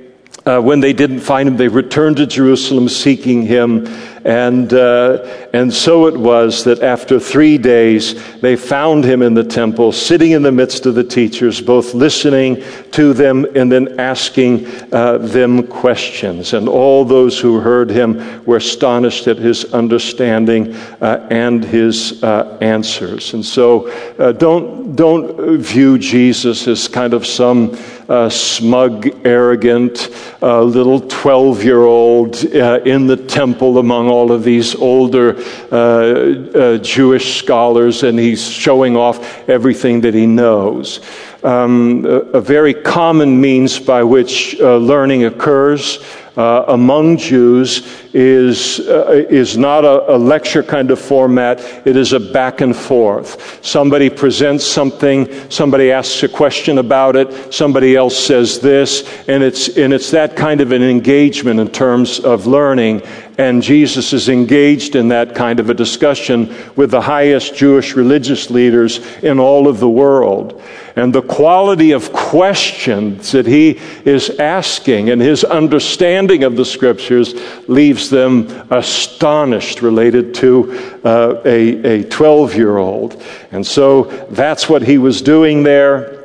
uh, 0.46 0.60
when 0.60 0.80
they 0.80 0.92
didn't 0.92 1.20
find 1.20 1.48
him, 1.48 1.56
they 1.56 1.68
returned 1.68 2.18
to 2.18 2.26
Jerusalem 2.26 2.88
seeking 2.88 3.42
him. 3.42 3.86
And, 4.24 4.72
uh, 4.72 5.48
and 5.52 5.72
so 5.72 6.06
it 6.06 6.16
was 6.16 6.64
that 6.64 6.82
after 6.82 7.20
three 7.20 7.58
days, 7.58 8.14
they 8.40 8.56
found 8.56 9.04
him 9.04 9.20
in 9.20 9.34
the 9.34 9.44
temple, 9.44 9.92
sitting 9.92 10.30
in 10.32 10.42
the 10.42 10.52
midst 10.52 10.86
of 10.86 10.94
the 10.94 11.04
teachers, 11.04 11.60
both 11.60 11.92
listening 11.92 12.62
to 12.92 13.12
them 13.12 13.46
and 13.54 13.70
then 13.70 14.00
asking 14.00 14.66
uh, 14.92 15.18
them 15.18 15.66
questions. 15.66 16.54
And 16.54 16.68
all 16.68 17.04
those 17.04 17.38
who 17.38 17.60
heard 17.60 17.90
him 17.90 18.44
were 18.46 18.56
astonished 18.56 19.26
at 19.26 19.36
his 19.36 19.72
understanding 19.74 20.74
uh, 21.02 21.26
and 21.30 21.62
his 21.62 22.22
uh, 22.22 22.56
answers. 22.62 23.34
And 23.34 23.44
so 23.44 23.90
uh, 24.18 24.32
don't, 24.32 24.96
don't 24.96 25.58
view 25.58 25.98
Jesus 25.98 26.66
as 26.66 26.88
kind 26.88 27.12
of 27.12 27.26
some 27.26 27.76
uh, 28.08 28.28
smug, 28.28 29.08
arrogant 29.26 30.08
uh, 30.42 30.62
little 30.62 31.00
12 31.00 31.64
year 31.64 31.82
old 31.82 32.36
uh, 32.54 32.80
in 32.84 33.06
the 33.06 33.16
temple 33.16 33.78
among 33.78 34.08
all 34.08 34.32
of 34.32 34.44
these 34.44 34.74
older 34.74 35.36
uh, 35.72 35.74
uh, 35.74 36.78
Jewish 36.78 37.38
scholars, 37.38 38.02
and 38.02 38.18
he's 38.18 38.48
showing 38.48 38.96
off 38.96 39.48
everything 39.48 40.00
that 40.02 40.14
he 40.14 40.26
knows. 40.26 41.00
Um, 41.42 42.06
a, 42.06 42.38
a, 42.38 42.40
very 42.40 42.72
common 42.72 43.38
means 43.38 43.78
by 43.78 44.02
which 44.02 44.58
uh, 44.60 44.78
learning 44.78 45.24
occurs 45.24 46.02
uh, 46.36 46.64
among 46.68 47.16
Jews 47.16 47.86
is, 48.12 48.80
uh, 48.80 49.24
is 49.30 49.56
not 49.56 49.84
a, 49.84 50.14
a, 50.14 50.18
lecture 50.18 50.62
kind 50.62 50.90
of 50.90 50.98
format, 50.98 51.60
it 51.86 51.96
is 51.96 52.12
a 52.12 52.18
back 52.18 52.60
and 52.60 52.74
forth. 52.74 53.64
Somebody 53.64 54.10
presents 54.10 54.66
something, 54.66 55.28
somebody 55.48 55.92
asks 55.92 56.22
a 56.24 56.28
question 56.28 56.78
about 56.78 57.14
it, 57.14 57.54
somebody 57.54 57.94
else 57.94 58.18
says 58.18 58.58
this, 58.58 59.08
and 59.28 59.44
it's, 59.44 59.76
and 59.76 59.92
it's 59.92 60.10
that 60.10 60.34
kind 60.34 60.60
of 60.60 60.72
an 60.72 60.82
engagement 60.82 61.60
in 61.60 61.68
terms 61.68 62.18
of 62.18 62.46
learning. 62.46 63.02
And 63.38 63.62
Jesus 63.62 64.12
is 64.12 64.28
engaged 64.28 64.96
in 64.96 65.08
that 65.08 65.34
kind 65.34 65.60
of 65.60 65.70
a 65.70 65.74
discussion 65.74 66.54
with 66.76 66.90
the 66.90 67.00
highest 67.00 67.54
Jewish 67.54 67.94
religious 67.94 68.50
leaders 68.50 68.98
in 69.22 69.38
all 69.38 69.68
of 69.68 69.80
the 69.80 69.88
world. 69.88 70.62
And 70.96 71.12
the 71.12 71.22
quality 71.22 71.90
of 71.90 72.12
questions 72.12 73.32
that 73.32 73.46
he 73.46 73.80
is 74.04 74.30
asking 74.38 75.10
and 75.10 75.20
his 75.20 75.42
understanding 75.42 76.44
of 76.44 76.56
the 76.56 76.64
scriptures 76.64 77.34
leaves 77.68 78.10
them 78.10 78.48
astonished 78.70 79.82
related 79.82 80.34
to 80.34 81.00
uh, 81.04 81.40
a 81.44 82.04
12 82.04 82.54
year 82.54 82.76
old. 82.76 83.20
And 83.50 83.66
so 83.66 84.04
that's 84.30 84.68
what 84.68 84.82
he 84.82 84.98
was 84.98 85.20
doing 85.20 85.64
there. 85.64 86.24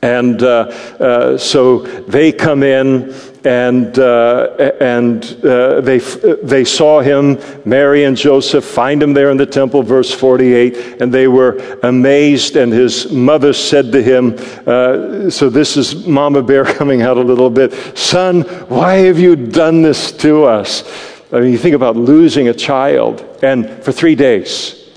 And 0.00 0.42
uh, 0.42 0.68
uh, 0.98 1.38
so 1.38 1.80
they 1.80 2.32
come 2.32 2.62
in 2.62 3.14
and, 3.46 3.96
uh, 3.96 4.72
and 4.80 5.24
uh, 5.44 5.80
they, 5.80 5.98
they 5.98 6.64
saw 6.64 7.00
him, 7.00 7.38
Mary 7.64 8.02
and 8.02 8.16
Joseph, 8.16 8.64
find 8.64 9.00
him 9.00 9.14
there 9.14 9.30
in 9.30 9.36
the 9.36 9.46
temple, 9.46 9.84
verse 9.84 10.12
48, 10.12 11.00
and 11.00 11.14
they 11.14 11.28
were 11.28 11.78
amazed. 11.84 12.56
And 12.56 12.72
his 12.72 13.12
mother 13.12 13.52
said 13.52 13.92
to 13.92 14.02
him, 14.02 14.34
uh, 14.66 15.30
So 15.30 15.48
this 15.48 15.76
is 15.76 16.08
Mama 16.08 16.42
Bear 16.42 16.64
coming 16.74 17.02
out 17.02 17.18
a 17.18 17.22
little 17.22 17.48
bit, 17.48 17.72
Son, 17.96 18.42
why 18.68 18.96
have 18.96 19.20
you 19.20 19.36
done 19.36 19.80
this 19.80 20.10
to 20.12 20.44
us? 20.44 20.82
I 21.32 21.38
mean, 21.38 21.52
you 21.52 21.58
think 21.58 21.76
about 21.76 21.96
losing 21.96 22.48
a 22.48 22.54
child, 22.54 23.24
and 23.44 23.68
for 23.84 23.92
three 23.92 24.16
days. 24.16 24.90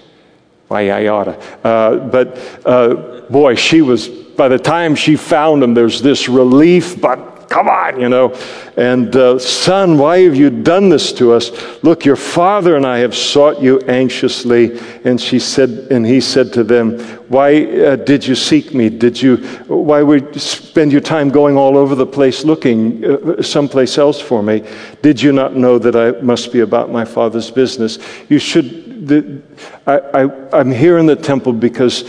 Why, 0.70 0.89
I 0.89 1.08
oughta. 1.08 1.39
Uh, 1.64 1.97
but 1.97 2.66
uh, 2.66 3.22
boy, 3.30 3.54
she 3.56 3.82
was, 3.82 4.08
by 4.08 4.47
the 4.47 4.58
time 4.58 4.95
she 4.95 5.16
found 5.16 5.64
him, 5.64 5.76
there's 5.76 6.02
this 6.02 6.28
relief, 6.28 7.00
but 7.00 7.29
Come 7.50 7.68
on, 7.68 8.00
you 8.00 8.10
know. 8.10 8.36
And, 8.78 9.14
uh, 9.16 9.39
son, 9.39 9.97
why 9.97 10.20
have 10.20 10.36
you 10.36 10.52
done 10.52 10.89
this 10.89 11.12
to 11.14 11.34
us? 11.34 11.52
Look, 11.84 12.06
your 12.06 12.16
father 12.16 12.76
and 12.76 12.86
I 12.86 13.00
have 13.00 13.16
sought 13.16 13.60
you 13.60 13.80
anxiously. 13.82 14.80
And 15.04 15.20
she 15.20 15.39
said, 15.39 15.88
and 15.89 16.06
he 16.06 16.22
said 16.22 16.54
to 16.54 16.64
them, 16.64 17.00
Why 17.28 17.66
uh, 17.66 17.95
did 17.95 18.26
you 18.28 18.36
seek 18.36 18.76
me? 18.76 18.89
Did 18.89 19.20
you, 19.20 19.38
why 19.68 20.04
would 20.04 20.36
you 20.36 20.39
spend 20.39 20.91
your 20.91 21.02
time 21.02 21.30
going 21.30 21.58
all 21.58 21.76
over 21.76 21.95
the 21.95 22.06
place 22.06 22.45
looking 22.45 23.04
uh, 23.04 23.41
someplace 23.41 23.97
else 23.97 24.22
for 24.22 24.43
me? 24.43 24.64
Did 25.02 25.20
you 25.20 25.32
not 25.32 25.56
know 25.56 25.80
that 25.80 25.95
I 25.95 26.22
must 26.22 26.54
be 26.54 26.60
about 26.60 26.91
my 26.91 27.04
father's 27.04 27.50
business? 27.50 27.97
You 28.30 28.38
should, 28.38 29.08
the, 29.08 29.41
I, 29.88 29.97
I, 29.97 30.60
I'm 30.60 30.72
here 30.72 31.00
in 31.00 31.08
the 31.08 31.16
temple 31.16 31.54
because 31.54 32.04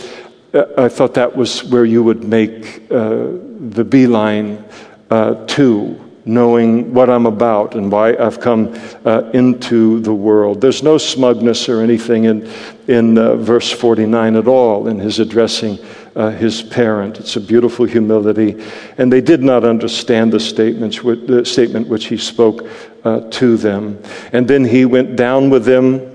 uh, 0.53 0.65
I 0.77 0.87
thought 0.87 1.15
that 1.15 1.35
was 1.35 1.63
where 1.63 1.85
you 1.85 2.03
would 2.03 2.23
make 2.23 2.83
uh, 2.91 3.27
the 3.59 3.83
beeline 3.83 4.63
uh, 5.11 5.45
to 5.45 5.99
knowing 6.25 6.93
what 6.93 7.09
I'm 7.09 7.25
about 7.25 7.75
and 7.75 7.91
why 7.91 8.15
I've 8.15 8.39
come 8.39 8.73
uh, 9.05 9.29
into 9.33 9.99
the 10.01 10.13
world. 10.13 10.61
There's 10.61 10.83
no 10.83 10.97
smugness 10.97 11.67
or 11.67 11.81
anything 11.81 12.25
in, 12.25 12.49
in 12.87 13.17
uh, 13.17 13.35
verse 13.35 13.71
49 13.71 14.35
at 14.35 14.47
all 14.47 14.87
in 14.87 14.99
his 14.99 15.19
addressing 15.19 15.79
uh, 16.15 16.29
his 16.29 16.61
parent. 16.61 17.19
It's 17.19 17.35
a 17.35 17.41
beautiful 17.41 17.85
humility. 17.85 18.63
And 18.97 19.11
they 19.11 19.21
did 19.21 19.41
not 19.41 19.63
understand 19.63 20.31
the, 20.31 20.39
statements, 20.39 20.99
the 20.99 21.43
statement 21.45 21.87
which 21.87 22.05
he 22.05 22.17
spoke 22.17 22.67
uh, 23.03 23.21
to 23.31 23.57
them. 23.57 24.01
And 24.31 24.47
then 24.47 24.63
he 24.63 24.85
went 24.85 25.15
down 25.15 25.49
with 25.49 25.65
them 25.65 26.10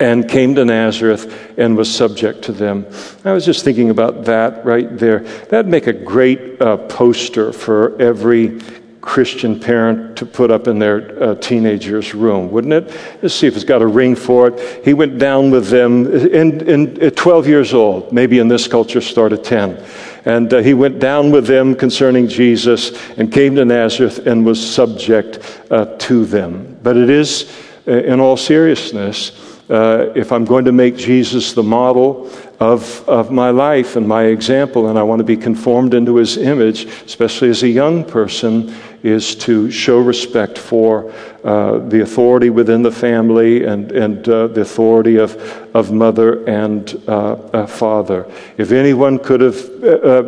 and 0.00 0.28
came 0.28 0.54
to 0.54 0.64
Nazareth 0.64 1.58
and 1.58 1.76
was 1.76 1.94
subject 1.94 2.42
to 2.42 2.52
them. 2.52 2.86
I 3.24 3.32
was 3.32 3.44
just 3.44 3.64
thinking 3.64 3.90
about 3.90 4.24
that 4.24 4.64
right 4.64 4.98
there. 4.98 5.20
That'd 5.20 5.70
make 5.70 5.86
a 5.86 5.92
great 5.92 6.60
uh, 6.60 6.78
poster 6.78 7.52
for 7.52 8.00
every 8.00 8.60
Christian 9.02 9.58
parent 9.58 10.18
to 10.18 10.26
put 10.26 10.50
up 10.50 10.66
in 10.66 10.78
their 10.78 11.22
uh, 11.22 11.34
teenager's 11.36 12.14
room, 12.14 12.50
wouldn't 12.50 12.72
it? 12.72 13.00
Let's 13.22 13.34
see 13.34 13.46
if 13.46 13.54
it's 13.54 13.64
got 13.64 13.82
a 13.82 13.86
ring 13.86 14.14
for 14.14 14.48
it. 14.48 14.84
He 14.84 14.94
went 14.94 15.18
down 15.18 15.50
with 15.50 15.68
them 15.68 16.06
in, 16.06 16.68
in, 16.68 17.02
at 17.02 17.16
12 17.16 17.46
years 17.46 17.72
old, 17.72 18.12
maybe 18.12 18.38
in 18.38 18.48
this 18.48 18.68
culture, 18.68 19.00
start 19.00 19.32
at 19.32 19.42
10. 19.42 19.82
And 20.26 20.52
uh, 20.52 20.58
he 20.58 20.74
went 20.74 20.98
down 20.98 21.30
with 21.30 21.46
them 21.46 21.74
concerning 21.74 22.28
Jesus 22.28 22.92
and 23.16 23.32
came 23.32 23.54
to 23.56 23.64
Nazareth 23.64 24.26
and 24.26 24.44
was 24.44 24.60
subject 24.60 25.60
uh, 25.70 25.86
to 25.98 26.26
them. 26.26 26.78
But 26.82 26.98
it 26.98 27.08
is, 27.08 27.50
uh, 27.88 27.92
in 27.92 28.20
all 28.20 28.36
seriousness, 28.36 29.49
uh, 29.70 30.12
if 30.16 30.32
I'm 30.32 30.44
going 30.44 30.64
to 30.64 30.72
make 30.72 30.96
Jesus 30.96 31.52
the 31.52 31.62
model 31.62 32.28
of, 32.58 33.08
of 33.08 33.30
my 33.30 33.50
life 33.50 33.96
and 33.96 34.06
my 34.06 34.24
example, 34.24 34.88
and 34.88 34.98
I 34.98 35.02
want 35.02 35.20
to 35.20 35.24
be 35.24 35.36
conformed 35.36 35.94
into 35.94 36.16
his 36.16 36.36
image, 36.36 36.84
especially 37.06 37.50
as 37.50 37.62
a 37.62 37.68
young 37.68 38.04
person, 38.04 38.74
is 39.02 39.34
to 39.36 39.70
show 39.70 39.98
respect 39.98 40.58
for 40.58 41.12
uh, 41.44 41.78
the 41.78 42.02
authority 42.02 42.50
within 42.50 42.82
the 42.82 42.90
family 42.90 43.64
and, 43.64 43.92
and 43.92 44.28
uh, 44.28 44.48
the 44.48 44.60
authority 44.60 45.16
of, 45.16 45.36
of 45.74 45.92
mother 45.92 46.44
and 46.46 47.00
uh, 47.08 47.66
father. 47.66 48.30
If 48.58 48.72
anyone 48.72 49.18
could 49.18 49.40
have 49.40 49.84
uh, 49.84 50.22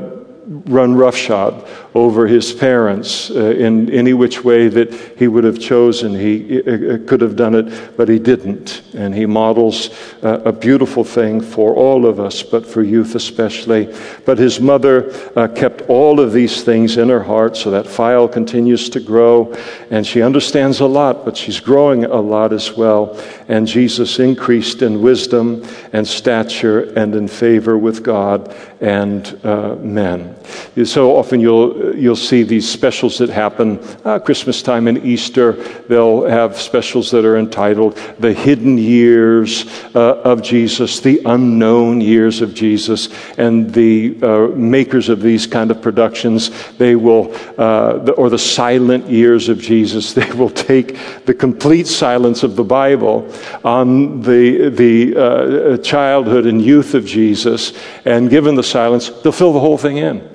run 0.47 0.95
roughshod 0.95 1.67
over 1.95 2.27
his 2.27 2.53
parents 2.53 3.31
uh, 3.31 3.51
in 3.51 3.91
any 3.91 4.15
which 4.15 4.43
way 4.43 4.69
that 4.69 4.93
he 5.19 5.29
would 5.29 5.45
have 5.45 5.61
chosen. 5.61 6.15
He 6.15 6.63
uh, 6.63 6.95
uh 6.95 6.99
could 7.07 7.21
have 7.21 7.37
done 7.37 7.55
it, 7.55 7.97
but 7.97 8.09
he 8.09 8.19
didn't. 8.19 8.83
And 8.95 9.15
he 9.15 9.27
models 9.27 9.91
uh, 10.23 10.41
a 10.45 10.53
beautiful 10.53 11.05
thing 11.05 11.41
for 11.41 11.75
all 11.75 12.07
of 12.07 12.19
us, 12.19 12.43
but 12.43 12.67
for 12.67 12.83
youth 12.83 13.15
especially. 13.15 13.95
But 14.25 14.39
his 14.39 14.59
mother 14.59 15.13
uh, 15.37 15.49
kept 15.49 15.83
all 15.83 16.19
of 16.19 16.33
these 16.33 16.63
things 16.63 16.97
in 16.97 17.09
her 17.11 17.23
heart, 17.23 17.57
so 17.57 17.71
that 17.71 17.87
file 17.87 18.29
continues 18.29 18.89
to 18.91 19.01
grow. 19.01 19.53
And 19.91 20.07
she 20.07 20.23
understands 20.23 20.81
a 20.81 20.87
lot, 20.87 21.25
but 21.25 21.37
she's 21.37 21.61
growing 21.61 22.05
a 22.05 22.21
lot 22.21 22.53
as 22.53 22.73
well. 22.73 23.21
And 23.49 23.67
Jesus 23.67 24.19
increased 24.19 24.81
in 24.81 25.03
wisdom 25.03 25.67
and 25.93 26.07
stature 26.07 26.93
and 26.95 27.15
in 27.15 27.29
favor 27.29 27.77
with 27.77 28.03
God 28.03 28.55
and 28.81 29.39
uh, 29.45 29.77
men. 29.77 30.37
So 30.85 31.17
often 31.17 31.41
you'll, 31.41 31.95
you'll 31.97 32.17
see 32.17 32.43
these 32.43 32.69
specials 32.69 33.19
that 33.19 33.29
happen 33.29 33.79
uh, 34.05 34.19
Christmas 34.19 34.63
time 34.63 34.89
and 34.89 35.05
Easter. 35.05 35.53
They'll 35.89 36.25
have 36.25 36.61
specials 36.61 37.11
that 37.11 37.25
are 37.25 37.37
entitled 37.37 37.97
The 38.19 38.33
Hidden 38.33 38.79
Years 38.79 39.67
uh, 39.95 40.21
of 40.23 40.43
Jesus, 40.43 41.01
The 41.01 41.21
Unknown 41.25 42.01
Years 42.01 42.41
of 42.41 42.55
Jesus. 42.55 43.09
And 43.39 43.73
the 43.73 44.19
uh, 44.23 44.49
makers 44.57 45.09
of 45.09 45.21
these 45.21 45.47
kind 45.47 45.71
of 45.71 45.83
productions, 45.83 46.51
they 46.79 46.97
will, 46.97 47.35
uh, 47.59 47.99
the, 47.99 48.13
or 48.13 48.31
the 48.31 48.39
silent 48.39 49.09
years 49.09 49.49
of 49.49 49.59
Jesus, 49.61 50.13
they 50.15 50.31
will 50.33 50.51
take 50.51 50.97
the 51.27 51.35
complete 51.35 51.87
silence 51.87 52.43
of 52.43 52.57
the 52.57 52.65
Bible 52.65 53.33
on 53.65 54.23
the, 54.23 54.71
the 54.71 55.17
uh, 55.17 55.77
childhood 55.79 56.47
and 56.47 56.63
youth 56.63 56.95
of 56.95 57.05
Jesus, 57.05 57.73
and 58.05 58.31
given 58.31 58.55
the 58.55 58.63
silence, 58.63 59.09
they'll 59.09 59.33
fill 59.33 59.53
the 59.53 59.61
whole 59.61 59.79
thing 59.79 59.99
in. 59.99 60.29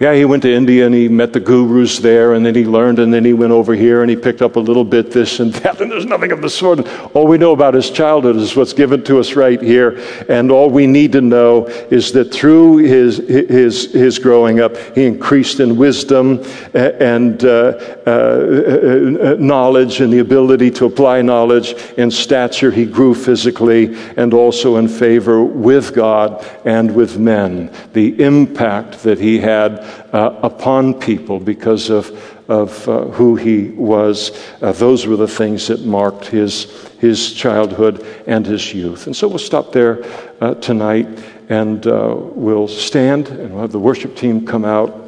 Yeah, 0.00 0.12
he 0.14 0.24
went 0.24 0.42
to 0.42 0.52
India 0.52 0.86
and 0.86 0.94
he 0.94 1.08
met 1.08 1.32
the 1.32 1.38
gurus 1.38 2.00
there, 2.00 2.34
and 2.34 2.44
then 2.44 2.56
he 2.56 2.64
learned, 2.64 2.98
and 2.98 3.14
then 3.14 3.24
he 3.24 3.32
went 3.32 3.52
over 3.52 3.74
here 3.74 4.00
and 4.00 4.10
he 4.10 4.16
picked 4.16 4.42
up 4.42 4.56
a 4.56 4.60
little 4.60 4.84
bit 4.84 5.12
this 5.12 5.38
and 5.38 5.52
that, 5.62 5.80
and 5.80 5.88
there's 5.88 6.04
nothing 6.04 6.32
of 6.32 6.42
the 6.42 6.50
sort. 6.50 6.84
All 7.14 7.28
we 7.28 7.38
know 7.38 7.52
about 7.52 7.74
his 7.74 7.90
childhood 7.90 8.34
is 8.34 8.56
what's 8.56 8.72
given 8.72 9.04
to 9.04 9.20
us 9.20 9.34
right 9.34 9.62
here, 9.62 10.02
and 10.28 10.50
all 10.50 10.68
we 10.68 10.88
need 10.88 11.12
to 11.12 11.20
know 11.20 11.66
is 11.66 12.10
that 12.12 12.34
through 12.34 12.78
his 12.78 13.18
his 13.18 13.92
his 13.92 14.18
growing 14.18 14.58
up, 14.58 14.76
he 14.96 15.04
increased 15.04 15.60
in 15.60 15.76
wisdom 15.76 16.42
and 16.74 17.44
uh, 17.44 18.00
uh, 18.04 18.10
uh, 18.10 19.36
knowledge 19.38 20.00
and 20.00 20.12
the 20.12 20.18
ability 20.18 20.72
to 20.72 20.86
apply 20.86 21.22
knowledge. 21.22 21.74
In 21.96 22.10
stature, 22.10 22.72
he 22.72 22.84
grew 22.84 23.14
physically 23.14 23.96
and 24.16 24.34
also 24.34 24.76
in 24.76 24.88
favor 24.88 25.44
with 25.44 25.94
God 25.94 26.44
and 26.64 26.92
with 26.96 27.16
men. 27.16 27.72
The 27.92 28.20
impact 28.20 29.04
that 29.04 29.20
he 29.20 29.38
had 29.38 29.83
uh, 30.12 30.38
upon 30.42 30.94
people 30.94 31.40
because 31.40 31.90
of, 31.90 32.10
of 32.48 32.88
uh, 32.88 33.04
who 33.06 33.36
he 33.36 33.70
was. 33.70 34.38
Uh, 34.60 34.72
those 34.72 35.06
were 35.06 35.16
the 35.16 35.28
things 35.28 35.68
that 35.68 35.84
marked 35.84 36.26
his, 36.26 36.88
his 36.98 37.32
childhood 37.32 38.04
and 38.26 38.46
his 38.46 38.72
youth. 38.74 39.06
And 39.06 39.16
so 39.16 39.28
we'll 39.28 39.38
stop 39.38 39.72
there 39.72 40.04
uh, 40.40 40.54
tonight 40.54 41.06
and 41.48 41.86
uh, 41.86 42.14
we'll 42.16 42.68
stand 42.68 43.28
and 43.28 43.52
we'll 43.52 43.62
have 43.62 43.72
the 43.72 43.78
worship 43.78 44.16
team 44.16 44.46
come 44.46 44.64
out 44.64 45.00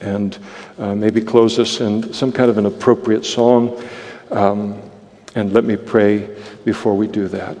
and 0.00 0.38
uh, 0.78 0.94
maybe 0.94 1.20
close 1.20 1.58
us 1.58 1.80
in 1.80 2.12
some 2.12 2.32
kind 2.32 2.50
of 2.50 2.58
an 2.58 2.66
appropriate 2.66 3.24
song. 3.24 3.82
Um, 4.30 4.82
and 5.34 5.52
let 5.52 5.64
me 5.64 5.76
pray 5.76 6.34
before 6.64 6.96
we 6.96 7.06
do 7.06 7.28
that. 7.28 7.56